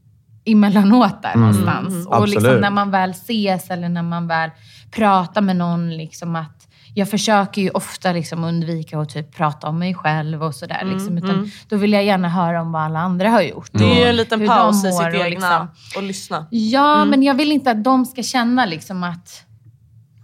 emellanåt 0.45 1.22
där 1.22 1.34
Mm. 1.34 1.41
någonstans. 1.41 1.95
Mm. 1.95 2.07
Och 2.07 2.28
liksom 2.28 2.57
när 2.57 2.70
man 2.70 2.91
väl 2.91 3.11
ses 3.11 3.70
eller 3.70 3.88
när 3.88 4.03
man 4.03 4.26
väl 4.26 4.51
pratar 4.91 5.41
med 5.41 5.57
någon, 5.57 5.97
liksom 5.97 6.36
att 6.36 6.66
jag 6.95 7.11
försöker 7.11 7.62
ju 7.62 7.70
ofta 7.70 8.12
liksom 8.12 8.45
undvika 8.45 8.99
att 9.01 9.09
typ 9.09 9.34
prata 9.36 9.68
om 9.68 9.78
mig 9.78 9.95
själv 9.95 10.43
och 10.43 10.55
sådär. 10.55 10.78
Mm, 10.82 10.95
Liksom, 10.95 11.18
utan 11.18 11.30
mm. 11.30 11.51
Då 11.68 11.76
vill 11.76 11.93
jag 11.93 12.05
gärna 12.05 12.28
höra 12.28 12.62
om 12.62 12.72
vad 12.72 12.82
alla 12.82 12.99
andra 12.99 13.28
har 13.30 13.41
gjort. 13.43 13.68
Det 13.72 13.84
är 13.84 13.99
ju 14.05 14.05
en 14.11 14.16
liten 14.16 14.47
paus 14.47 14.84
i 14.84 14.93
sitt 14.93 15.01
mår 15.01 15.09
och 15.09 15.14
egna 15.14 15.28
liksom- 15.28 15.68
och 15.97 16.03
lyssna. 16.03 16.47
Ja, 16.51 16.97
Mm. 16.97 17.09
men 17.11 17.22
jag 17.22 17.34
vill 17.34 17.53
inte 17.53 17.70
att 17.70 17.84
de 17.84 18.07
ska 18.07 18.22
känna 18.22 18.66
liksom 18.66 19.05
att, 19.05 19.45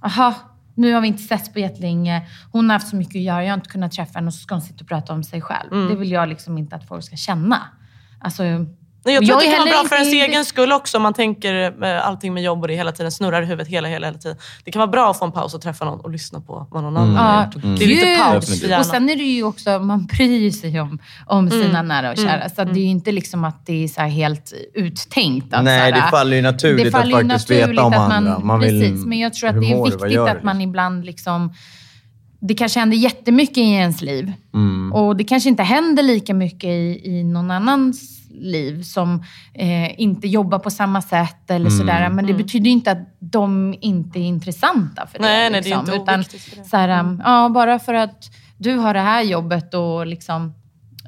aha, 0.02 0.34
nu 0.74 0.94
har 0.94 1.00
vi 1.00 1.08
inte 1.08 1.22
setts 1.22 1.52
på 1.52 1.58
jättelänge. 1.58 2.26
Hon 2.52 2.70
har 2.70 2.74
haft 2.74 2.88
så 2.88 2.96
mycket 2.96 3.16
att 3.16 3.22
göra, 3.22 3.42
jag 3.44 3.50
har 3.50 3.54
inte 3.58 3.70
kunnat 3.70 3.92
träffa 3.92 4.18
henne 4.18 4.26
och 4.26 4.34
så 4.34 4.40
ska 4.40 4.54
hon 4.54 4.62
sitta 4.62 4.82
och 4.84 4.88
prata 4.88 5.12
om 5.12 5.24
sig 5.24 5.40
själv. 5.42 5.72
Mm. 5.72 5.88
Det 5.88 5.94
vill 5.96 6.10
jag 6.12 6.28
liksom 6.28 6.58
inte 6.58 6.76
att 6.76 6.88
folk 6.88 7.04
ska 7.04 7.16
känna. 7.16 7.58
Alltså, 8.20 8.42
Nej, 9.06 9.14
jag 9.14 9.26
tror 9.26 9.36
att 9.36 9.42
det 9.42 9.46
är 9.46 9.56
kan 9.56 9.68
vara 9.68 9.80
bra 9.82 9.88
för 9.88 9.96
ens 9.96 10.14
inte- 10.14 10.26
egen 10.26 10.44
skull 10.44 10.72
också. 10.72 10.96
Om 10.96 11.02
man 11.02 11.14
tänker 11.14 11.70
med 11.78 12.00
allting 12.02 12.34
med 12.34 12.42
jobb 12.42 12.62
och 12.62 12.68
det 12.68 12.74
hela 12.74 12.92
tiden 12.92 13.12
snurrar 13.12 13.42
i 13.42 13.44
huvudet 13.44 13.68
hela, 13.68 13.88
hela, 13.88 14.06
hela 14.06 14.18
tiden. 14.18 14.36
Det 14.64 14.70
kan 14.72 14.80
vara 14.80 14.90
bra 14.90 15.10
att 15.10 15.18
få 15.18 15.24
en 15.24 15.32
paus 15.32 15.54
och 15.54 15.60
träffa 15.60 15.84
någon 15.84 16.00
och 16.00 16.10
lyssna 16.10 16.40
på 16.40 16.66
vad 16.70 16.82
någon 16.82 16.96
annan 16.96 17.16
har 17.16 17.34
Ja, 17.42 17.44
gjort. 17.54 17.78
Det 17.78 17.84
är 17.84 17.88
lite 17.88 18.16
paus 18.22 18.62
hjärnan. 18.62 18.80
Och 18.80 18.86
sen 18.86 19.08
är 19.10 19.16
det 19.16 19.22
ju 19.22 19.42
också, 19.42 19.78
man 19.78 20.06
bryr 20.06 20.50
sig 20.50 20.80
om, 20.80 20.98
om 21.26 21.50
sina 21.50 21.64
Mm. 21.78 21.88
nära 21.88 22.10
och 22.10 22.16
kära. 22.16 22.34
Mm. 22.36 22.48
Så 22.56 22.64
det 22.64 22.70
är 22.80 22.82
ju 22.82 22.88
inte 22.90 23.12
liksom 23.12 23.44
att 23.44 23.66
det 23.66 23.84
är 23.84 23.88
så 23.88 24.00
här 24.00 24.08
helt 24.08 24.52
uttänkt. 24.74 25.54
Att 25.54 25.64
Nej, 25.64 25.78
så 25.90 25.94
här, 25.96 26.02
det 26.04 26.10
faller 26.10 26.36
ju 26.36 26.42
naturligt 26.42 26.92
faller 26.92 27.16
att 27.16 27.28
faktiskt 27.28 27.48
naturligt 27.50 27.70
veta 27.72 27.84
om 27.84 27.92
att 27.92 28.12
andra. 28.12 28.38
Man 28.38 28.60
vill, 28.60 28.80
precis, 28.80 29.06
men 29.06 29.18
jag 29.18 29.34
tror 29.34 29.48
att 29.50 29.60
det 29.60 29.72
är 29.72 29.84
viktigt 29.84 30.10
gör 30.10 30.28
att 30.28 30.42
man 30.42 30.60
ibland 30.60 31.04
liksom... 31.04 31.52
Det 32.40 32.54
kanske 32.54 32.80
händer 32.80 32.96
jättemycket 32.96 33.58
i 33.58 33.60
ens 33.60 34.02
liv. 34.02 34.32
Mm. 34.54 34.92
Och 34.92 35.16
det 35.16 35.24
kanske 35.24 35.48
inte 35.48 35.62
händer 35.62 36.02
lika 36.02 36.34
mycket 36.34 36.68
i, 36.70 37.00
i 37.04 37.24
någon 37.24 37.50
annans 37.50 38.15
liv 38.40 38.82
som 38.82 39.22
eh, 39.54 40.00
inte 40.00 40.28
jobbar 40.28 40.58
på 40.58 40.70
samma 40.70 41.02
sätt 41.02 41.50
eller 41.50 41.70
Mm. 41.70 41.78
sådär. 41.78 42.08
Men 42.08 42.26
det 42.26 42.32
Mm. 42.32 42.42
betyder 42.42 42.70
inte 42.70 42.90
att 42.92 43.16
de 43.18 43.74
inte 43.80 44.18
är 44.18 44.22
intressanta 44.22 45.06
för 45.06 45.18
det. 45.18 45.24
Nej, 45.24 45.50
nej, 45.50 45.50
det 45.50 45.56
är 45.58 45.62
liksom. 45.62 45.80
inte 45.80 46.02
Utan, 46.02 46.14
oviktigt 46.20 46.70
för 46.70 46.88
det. 46.88 47.00
um, 47.00 47.22
ja, 47.24 47.48
bara 47.48 47.78
för 47.78 47.94
att 47.94 48.30
du 48.58 48.76
har 48.76 48.94
det 48.94 49.00
här 49.00 49.22
jobbet 49.22 49.74
och 49.74 50.06
liksom 50.06 50.54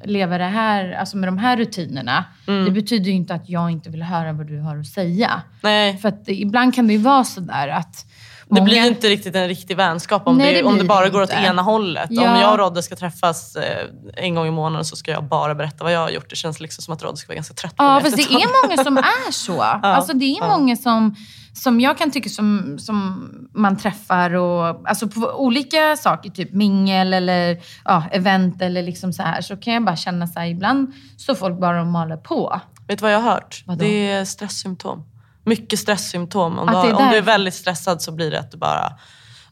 lever 0.05 0.39
det 0.39 0.45
här, 0.45 0.93
alltså 0.93 1.17
med 1.17 1.29
de 1.29 1.39
här 1.39 1.57
rutinerna. 1.57 2.25
Mm. 2.49 2.65
Det 2.65 2.71
betyder 2.71 3.05
ju 3.07 3.13
inte 3.13 3.35
att 3.35 3.49
jag 3.49 3.71
inte 3.71 3.91
vill 3.91 4.03
höra 4.03 4.33
vad 4.33 4.47
du 4.47 4.61
har 4.61 4.79
att 4.79 4.87
säga. 4.87 5.43
Nej. 5.63 5.97
För 5.99 6.09
att 6.09 6.23
ibland 6.29 6.75
kan 6.75 6.87
det 6.87 6.93
ju 6.93 6.99
vara 6.99 7.25
sådär 7.25 7.69
att 7.69 8.07
Det 8.51 8.61
blir 8.61 8.87
inte 8.87 9.09
riktigt 9.09 9.35
en 9.35 9.49
riktig 9.49 9.77
vänskap 9.77 10.23
om, 10.27 10.39
Nej, 10.39 10.55
det, 10.55 10.63
om 10.63 10.79
det 10.79 10.85
bara 10.85 11.09
går 11.09 11.21
åt 11.21 11.31
inte. 11.31 11.43
ena 11.43 11.63
hållet. 11.63 12.07
Ja. 12.11 12.35
Om 12.35 12.41
jag 12.41 12.53
och 12.53 12.59
Rodde 12.59 12.83
ska 12.83 12.97
träffas 12.97 13.57
eh, 13.57 13.87
en 14.17 14.35
gång 14.35 14.47
i 14.47 14.51
månaden 14.51 14.85
så 14.85 14.97
ska 14.97 15.11
jag 15.11 15.25
bara 15.25 15.55
berätta 15.55 15.85
vad 15.85 15.93
jag 15.93 16.01
har 16.01 16.11
gjort. 16.11 16.31
Det 16.31 16.37
känns 16.37 16.61
liksom 16.61 16.83
som 16.83 16.95
att 16.95 17.03
Rodde 17.03 17.17
ska 17.17 17.29
vara 17.29 17.35
ganska 17.35 17.55
trött 17.55 17.77
på 17.77 17.85
Ja, 17.85 17.95
mig 17.95 18.03
fast 18.03 18.17
det 18.17 18.23
är 18.23 18.69
många 18.69 18.85
som 18.85 18.97
är 19.29 19.33
så. 19.33 19.63
Alltså 19.63 20.13
det 20.13 20.25
är 20.25 20.39
ja. 20.41 20.59
många 20.59 20.77
som, 20.77 21.15
som 21.55 21.81
jag 21.81 21.99
kan 21.99 22.11
tycka 22.11 22.29
som, 22.29 22.79
som 22.79 23.29
man 23.55 23.77
träffar 23.77 24.35
och, 24.35 24.89
alltså 24.89 25.09
på 25.09 25.21
olika 25.21 25.97
saker, 25.97 26.31
typ 26.31 26.53
mingel 26.53 27.15
eller 27.15 27.59
ja, 27.85 28.05
event 28.13 28.63
eller 28.63 28.83
liksom 28.83 29.13
så 29.13 29.23
här, 29.23 29.41
så 29.41 29.57
kan 29.57 29.75
jag 29.75 29.85
bara 29.85 29.97
känna 29.97 30.27
så 30.27 30.41
här, 30.41 30.47
ibland 30.47 30.93
så 31.17 31.35
folk 31.35 31.61
bara 31.61 31.81
och 31.81 31.87
maler 31.87 32.17
på. 32.17 32.61
Vet 32.89 32.99
du 32.99 33.03
vad 33.03 33.13
jag 33.13 33.21
har 33.21 33.31
hört? 33.31 33.63
Vadå? 33.67 33.79
Det 33.81 34.11
är 34.11 34.25
stresssymptom. 34.25 35.05
Mycket 35.49 35.79
stresssymptom. 35.79 36.59
Om, 36.59 36.69
Att 36.69 36.75
du, 36.85 36.89
det 36.89 36.95
är 36.95 36.99
har, 36.99 37.05
om 37.05 37.11
du 37.11 37.17
är 37.17 37.23
väldigt 37.23 37.55
stressad 37.55 38.03
så 38.03 38.13
blir 38.13 38.31
det 38.31 38.41
att 38.41 38.51
du 38.51 38.59
bara 38.59 38.85
uh, 38.87 38.93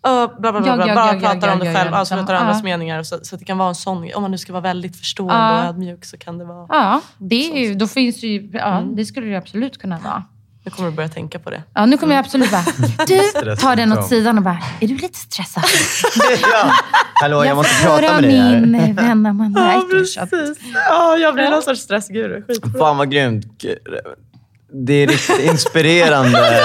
bla, 0.03 0.29
bla, 0.39 0.53
bla, 0.53 0.67
Ja, 0.67 0.77
bla, 0.77 0.87
ja, 0.89 0.95
bara 0.95 1.07
ja, 1.07 1.15
ja, 1.15 1.21
pratar 1.21 1.47
ja, 1.49 1.53
om 1.53 1.59
dig 1.59 1.69
ja, 1.69 1.75
själv, 1.75 1.91
ja, 1.93 2.01
avslutar 2.01 2.35
andras 2.35 2.57
Ja. 2.59 2.65
meningar. 2.65 3.03
Så, 3.03 3.19
så 3.23 3.37
det 3.37 3.45
kan 3.45 3.59
vara 3.59 3.69
en 3.69 3.75
sån 3.75 4.11
Om 4.15 4.23
man 4.23 4.31
nu 4.31 4.39
ska 4.39 4.53
vara 4.53 4.63
väldigt 4.63 4.97
förstående 4.97 5.35
Ja. 5.35 5.59
och 5.63 5.65
ödmjuk 5.69 6.05
så 6.05 6.19
kan 6.19 6.39
det 6.39 6.45
vara... 6.45 6.67
Ja, 6.69 7.01
det, 7.19 7.51
är 7.63 7.69
ju, 7.69 7.75
då 7.75 7.87
finns 7.87 8.21
det 8.21 8.27
ju, 8.27 8.51
ja, 8.53 8.83
det 8.97 9.05
skulle 9.05 9.27
det 9.27 9.37
absolut 9.37 9.79
kunna 9.81 9.99
vara. 9.99 10.23
Nu 10.65 10.71
kommer 10.71 10.91
du 10.91 10.97
börja 10.97 11.09
tänka 11.09 11.39
på 11.39 11.51
det. 11.51 11.63
Ja, 11.75 11.87
nu 11.87 11.99
kommer 11.99 12.15
jag 12.15 12.21
absolut 12.21 12.51
bara, 12.51 12.65
du 13.07 13.57
tar 13.57 13.77
den 13.77 13.93
åt 13.93 14.09
sidan 14.09 14.39
och 14.39 14.45
bara, 14.45 14.59
är 14.81 14.89
du 14.89 14.97
lite 14.97 15.19
stressad? 15.19 15.65
ja. 16.53 16.73
Hallå, 17.15 17.45
jag, 17.45 17.57
måste 17.57 17.75
får 17.75 17.99
prata 17.99 18.15
med 18.15 18.23
dig 18.23 18.39
här. 18.39 18.61
min 18.61 18.75
eh, 18.75 18.95
vän 18.95 19.27
Amanda 19.27 19.75
Eikers 19.75 20.19
att- 20.19 20.29
Ja, 20.89 21.17
jag 21.17 21.35
blir 21.35 21.51
någon 21.51 21.63
sorts 21.63 21.81
stressguru. 21.81 22.45
Fan 22.79 22.97
vad 22.97 23.11
grymt. 23.11 23.47
Det 24.85 24.93
är 24.93 25.07
riktigt 25.07 25.51
inspirerande. 25.53 26.39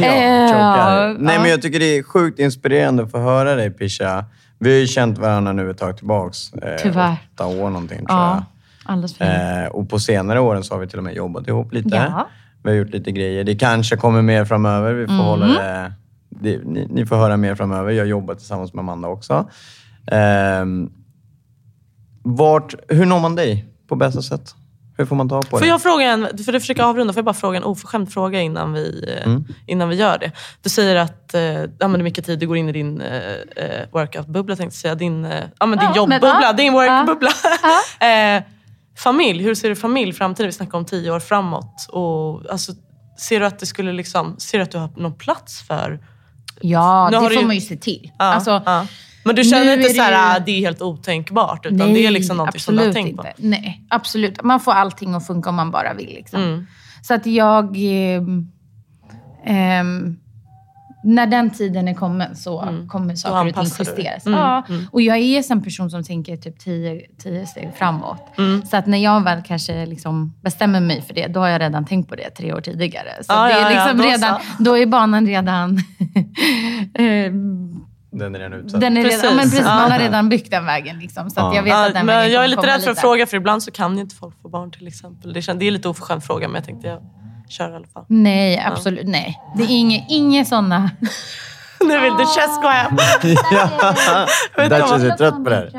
ja, 0.00 0.48
Ja. 0.48 1.14
Nej, 1.18 1.38
men 1.38 1.50
jag 1.50 1.62
tycker 1.62 1.78
det 1.78 1.98
är 1.98 2.02
sjukt 2.02 2.38
inspirerande 2.38 3.02
att 3.02 3.10
få 3.10 3.18
höra 3.18 3.54
dig, 3.54 3.70
Pisha. 3.70 4.24
Vi 4.58 4.72
har 4.72 4.78
ju 4.80 4.86
känt 4.86 5.18
varandra 5.18 5.52
nu 5.52 5.70
ett 5.70 5.78
tag 5.78 5.96
tillbaks. 5.96 6.52
Eh, 6.52 6.76
Tyvärr. 6.82 7.16
Åtta 7.34 7.46
år 7.46 7.70
någonting, 7.70 7.98
tror 7.98 8.18
Ja, 8.18 8.44
alldeles 8.84 9.16
för 9.16 9.24
jag. 9.24 9.62
Eh, 9.64 9.68
och 9.68 9.88
på 9.90 9.98
senare 9.98 10.40
åren 10.40 10.64
så 10.64 10.74
har 10.74 10.80
vi 10.80 10.86
till 10.86 10.98
och 10.98 11.04
med 11.04 11.14
jobbat 11.14 11.48
ihop 11.48 11.72
lite. 11.72 11.96
Ja. 11.96 12.28
Vi 12.62 12.70
har 12.70 12.76
gjort 12.76 12.90
lite 12.90 13.12
grejer. 13.12 13.44
Det 13.44 13.54
kanske 13.54 13.96
kommer 13.96 14.22
mer 14.22 14.44
framöver. 14.44 14.92
Vi 14.92 15.06
får 15.06 15.12
Mm. 15.14 15.24
hålla 15.26 15.46
det, 15.46 15.92
det, 16.28 16.60
ni, 16.64 16.86
ni 16.90 17.06
får 17.06 17.16
höra 17.16 17.36
mer 17.36 17.54
framöver. 17.54 17.92
Jag 17.92 18.06
jobbar 18.06 18.34
tillsammans 18.34 18.74
med 18.74 18.80
Amanda 18.82 19.08
också. 19.08 19.48
Ehm, 20.06 20.90
vart, 22.22 22.74
hur 22.88 23.06
når 23.06 23.20
man 23.20 23.34
dig 23.34 23.64
på 23.88 23.96
bästa 23.96 24.22
sätt? 24.22 24.54
Hur 24.96 25.06
får 25.06 25.16
man 25.16 25.28
ta 25.28 25.42
på 25.42 25.48
Får 25.48 25.60
dig? 25.60 25.68
jag 25.68 25.82
fråga 25.82 26.04
en, 26.06 26.28
för 26.44 26.52
att 26.54 26.62
försöka 26.62 26.84
avrunda, 26.86 27.12
får 27.12 27.18
jag 27.18 27.24
bara 27.24 27.34
fråga 27.34 27.56
en 27.56 27.64
oförskämd 27.64 28.12
fråga 28.12 28.40
innan 28.40 28.72
vi, 28.72 29.14
eh, 29.18 29.26
Mm. 29.26 29.44
innan 29.66 29.88
vi 29.88 29.96
gör 29.96 30.18
det? 30.18 30.32
Du 30.62 30.68
säger 30.70 30.96
att 30.96 31.34
eh, 31.34 31.42
ja, 31.42 31.66
men 31.78 31.92
det 31.92 32.02
mycket 32.02 32.26
tid 32.26 32.38
du 32.38 32.46
går 32.46 32.56
in 32.56 32.68
i 32.68 32.72
din 32.72 33.00
eh, 33.00 33.16
eh, 33.56 33.88
workout-bubbla, 33.92 34.56
tänkte 34.56 34.64
jag 34.76 34.80
säga. 34.80 34.94
Din, 34.94 35.24
eh, 35.24 35.44
ja, 35.60 35.66
men 35.66 35.78
din 35.78 35.88
Ja, 35.88 35.96
jobbbubbla, 35.96 36.32
men, 36.34 36.42
ja. 36.42 36.52
din 36.52 36.72
work-bubbla. 36.72 37.30
eh, 38.36 38.42
familj, 38.98 39.42
hur 39.42 39.54
ser 39.54 39.68
du 39.68 39.76
familj 39.76 40.12
framtiden? 40.12 40.46
Vi 40.48 40.52
snackar 40.52 40.78
om 40.78 40.84
tio 40.84 41.10
år 41.10 41.20
framåt. 41.20 41.86
Och, 41.92 42.50
alltså, 42.50 42.72
ser 43.18 43.40
du 43.40 43.46
att 43.46 43.58
det 43.58 43.66
skulle 43.66 43.92
liksom, 43.92 44.36
ser 44.38 44.58
du 44.58 44.64
att 44.64 44.70
du 44.70 44.78
har 44.78 44.88
någon 44.96 45.14
plats 45.14 45.62
för... 45.62 46.00
Ja, 46.60 47.08
Nu 47.10 47.16
det 47.16 47.22
får 47.22 47.32
ju- 47.32 47.46
man 47.46 47.54
ju 47.54 47.60
se 47.60 47.76
till. 47.76 48.10
Ja, 48.18 48.24
Alltså, 48.24 48.62
ja. 48.66 48.86
Men 49.24 49.34
du 49.34 49.44
känner 49.44 49.64
nu 49.76 49.82
inte 49.82 49.94
så 49.94 50.02
här, 50.02 50.10
det 50.10 50.16
ju- 50.16 50.36
"Ah, 50.36 50.38
det 50.46 50.52
är 50.52 50.60
helt 50.60 50.82
otänkbart, 50.82 51.66
utan 51.66 51.92
det 51.94 52.06
är 52.06 52.10
liksom 52.10 52.36
något 52.36 52.60
som 52.60 52.76
du 52.76 52.86
har 52.86 52.92
tänkt 52.92 53.08
inte. 53.10 53.22
på? 53.22 53.28
Nej, 53.36 53.82
absolut. 53.90 54.42
Man 54.42 54.60
får 54.60 54.72
allting 54.72 55.14
att 55.14 55.26
funka 55.26 55.48
om 55.50 55.56
man 55.56 55.70
bara 55.70 55.94
vill. 55.94 56.06
Liksom. 56.14 56.42
Mm. 56.42 56.66
Så 57.02 57.14
att 57.14 57.26
jag... 57.26 57.76
ehm, 57.78 58.46
ehm, 59.46 60.16
när 61.06 61.26
den 61.26 61.50
tiden 61.50 61.88
är 61.88 61.94
kommen 61.94 62.36
så 62.36 62.84
kommer 62.88 63.14
saker 63.16 63.48
och 63.48 63.54
ting 63.54 63.72
justeras. 63.78 64.26
Mm, 64.26 64.38
Ja. 64.38 64.64
mm. 64.68 64.86
Och 64.92 65.02
jag 65.02 65.16
är 65.18 65.52
en 65.52 65.62
person 65.62 65.90
som 65.90 66.04
tänker 66.04 66.36
typ 66.36 66.58
tio, 66.58 67.00
tio 67.22 67.46
steg 67.46 67.70
framåt. 67.78 68.22
Mm. 68.38 68.62
Så 68.66 68.76
att 68.76 68.86
när 68.86 68.98
jag 68.98 69.24
väl 69.24 69.42
kanske 69.42 69.86
liksom 69.86 70.34
bestämmer 70.42 70.80
mig 70.80 71.02
för 71.02 71.14
det, 71.14 71.26
då 71.26 71.40
har 71.40 71.48
jag 71.48 71.60
redan 71.60 71.84
tänkt 71.84 72.08
på 72.08 72.14
det 72.16 72.30
tre 72.30 72.52
år 72.52 72.60
tidigare. 72.60 73.08
Så 73.22 73.32
Ja, 73.32 73.44
det 73.44 73.50
ja, 73.52 73.56
är 73.58 73.62
ja, 73.74 73.84
liksom 73.86 73.96
då 73.96 74.02
så. 74.02 74.08
redan, 74.10 74.40
då 74.58 74.78
är 74.78 74.86
banan 74.86 75.26
redan... 75.26 75.78
Den 78.18 78.34
är 78.34 78.38
redan 78.38 78.60
utsatt. 78.60 78.80
den 78.80 78.96
är 78.96 79.04
redan, 79.04 79.20
ja, 79.24 79.30
men 79.30 79.38
precis, 79.44 79.58
Ja. 79.60 79.64
man 79.74 79.92
har 79.92 79.98
redan 79.98 80.28
byggt 80.28 80.50
den 80.50 80.66
vägen. 80.66 80.98
Liksom, 80.98 81.30
så 81.30 81.40
att 81.40 81.54
jag 81.54 81.62
vet 81.62 81.70
Ja, 81.72 81.86
att 81.86 81.94
den 81.94 82.06
men 82.06 82.32
jag 82.32 82.44
är 82.44 82.48
lite 82.48 82.62
rädd 82.62 82.70
för 82.70 82.76
att 82.76 82.86
lite. 82.86 83.00
fråga, 83.00 83.26
för 83.26 83.36
ibland 83.36 83.62
så 83.62 83.70
kan 83.70 83.94
ju 83.94 84.00
inte 84.00 84.14
folk 84.16 84.42
få 84.42 84.48
barn 84.48 84.70
till 84.70 84.86
exempel. 84.86 85.32
Det, 85.32 85.42
känns, 85.42 85.58
det 85.58 85.66
är 85.66 85.70
lite 85.70 85.88
oförskämd 85.88 86.24
fråga, 86.24 86.48
men 86.48 86.54
jag 86.54 86.64
tänkte 86.64 86.88
jag 86.88 87.00
kör 87.48 87.72
i 87.72 87.74
alla 87.74 87.86
fall. 87.86 88.04
Nej, 88.08 88.64
absolut 88.66 89.08
nej. 89.08 89.40
Det 89.56 89.62
är 89.62 89.70
inga, 89.70 90.00
inga 90.08 90.44
sådana. 90.44 90.90
nu 91.80 92.00
vill 92.00 92.12
du 92.12 92.24
gå 92.62 92.68
hem. 92.68 92.96
ja, 94.56 94.68
Duchess 94.68 95.02
är 95.02 95.16
trött 95.16 95.44
på 95.44 95.50
det 95.50 95.56
här. 95.56 95.70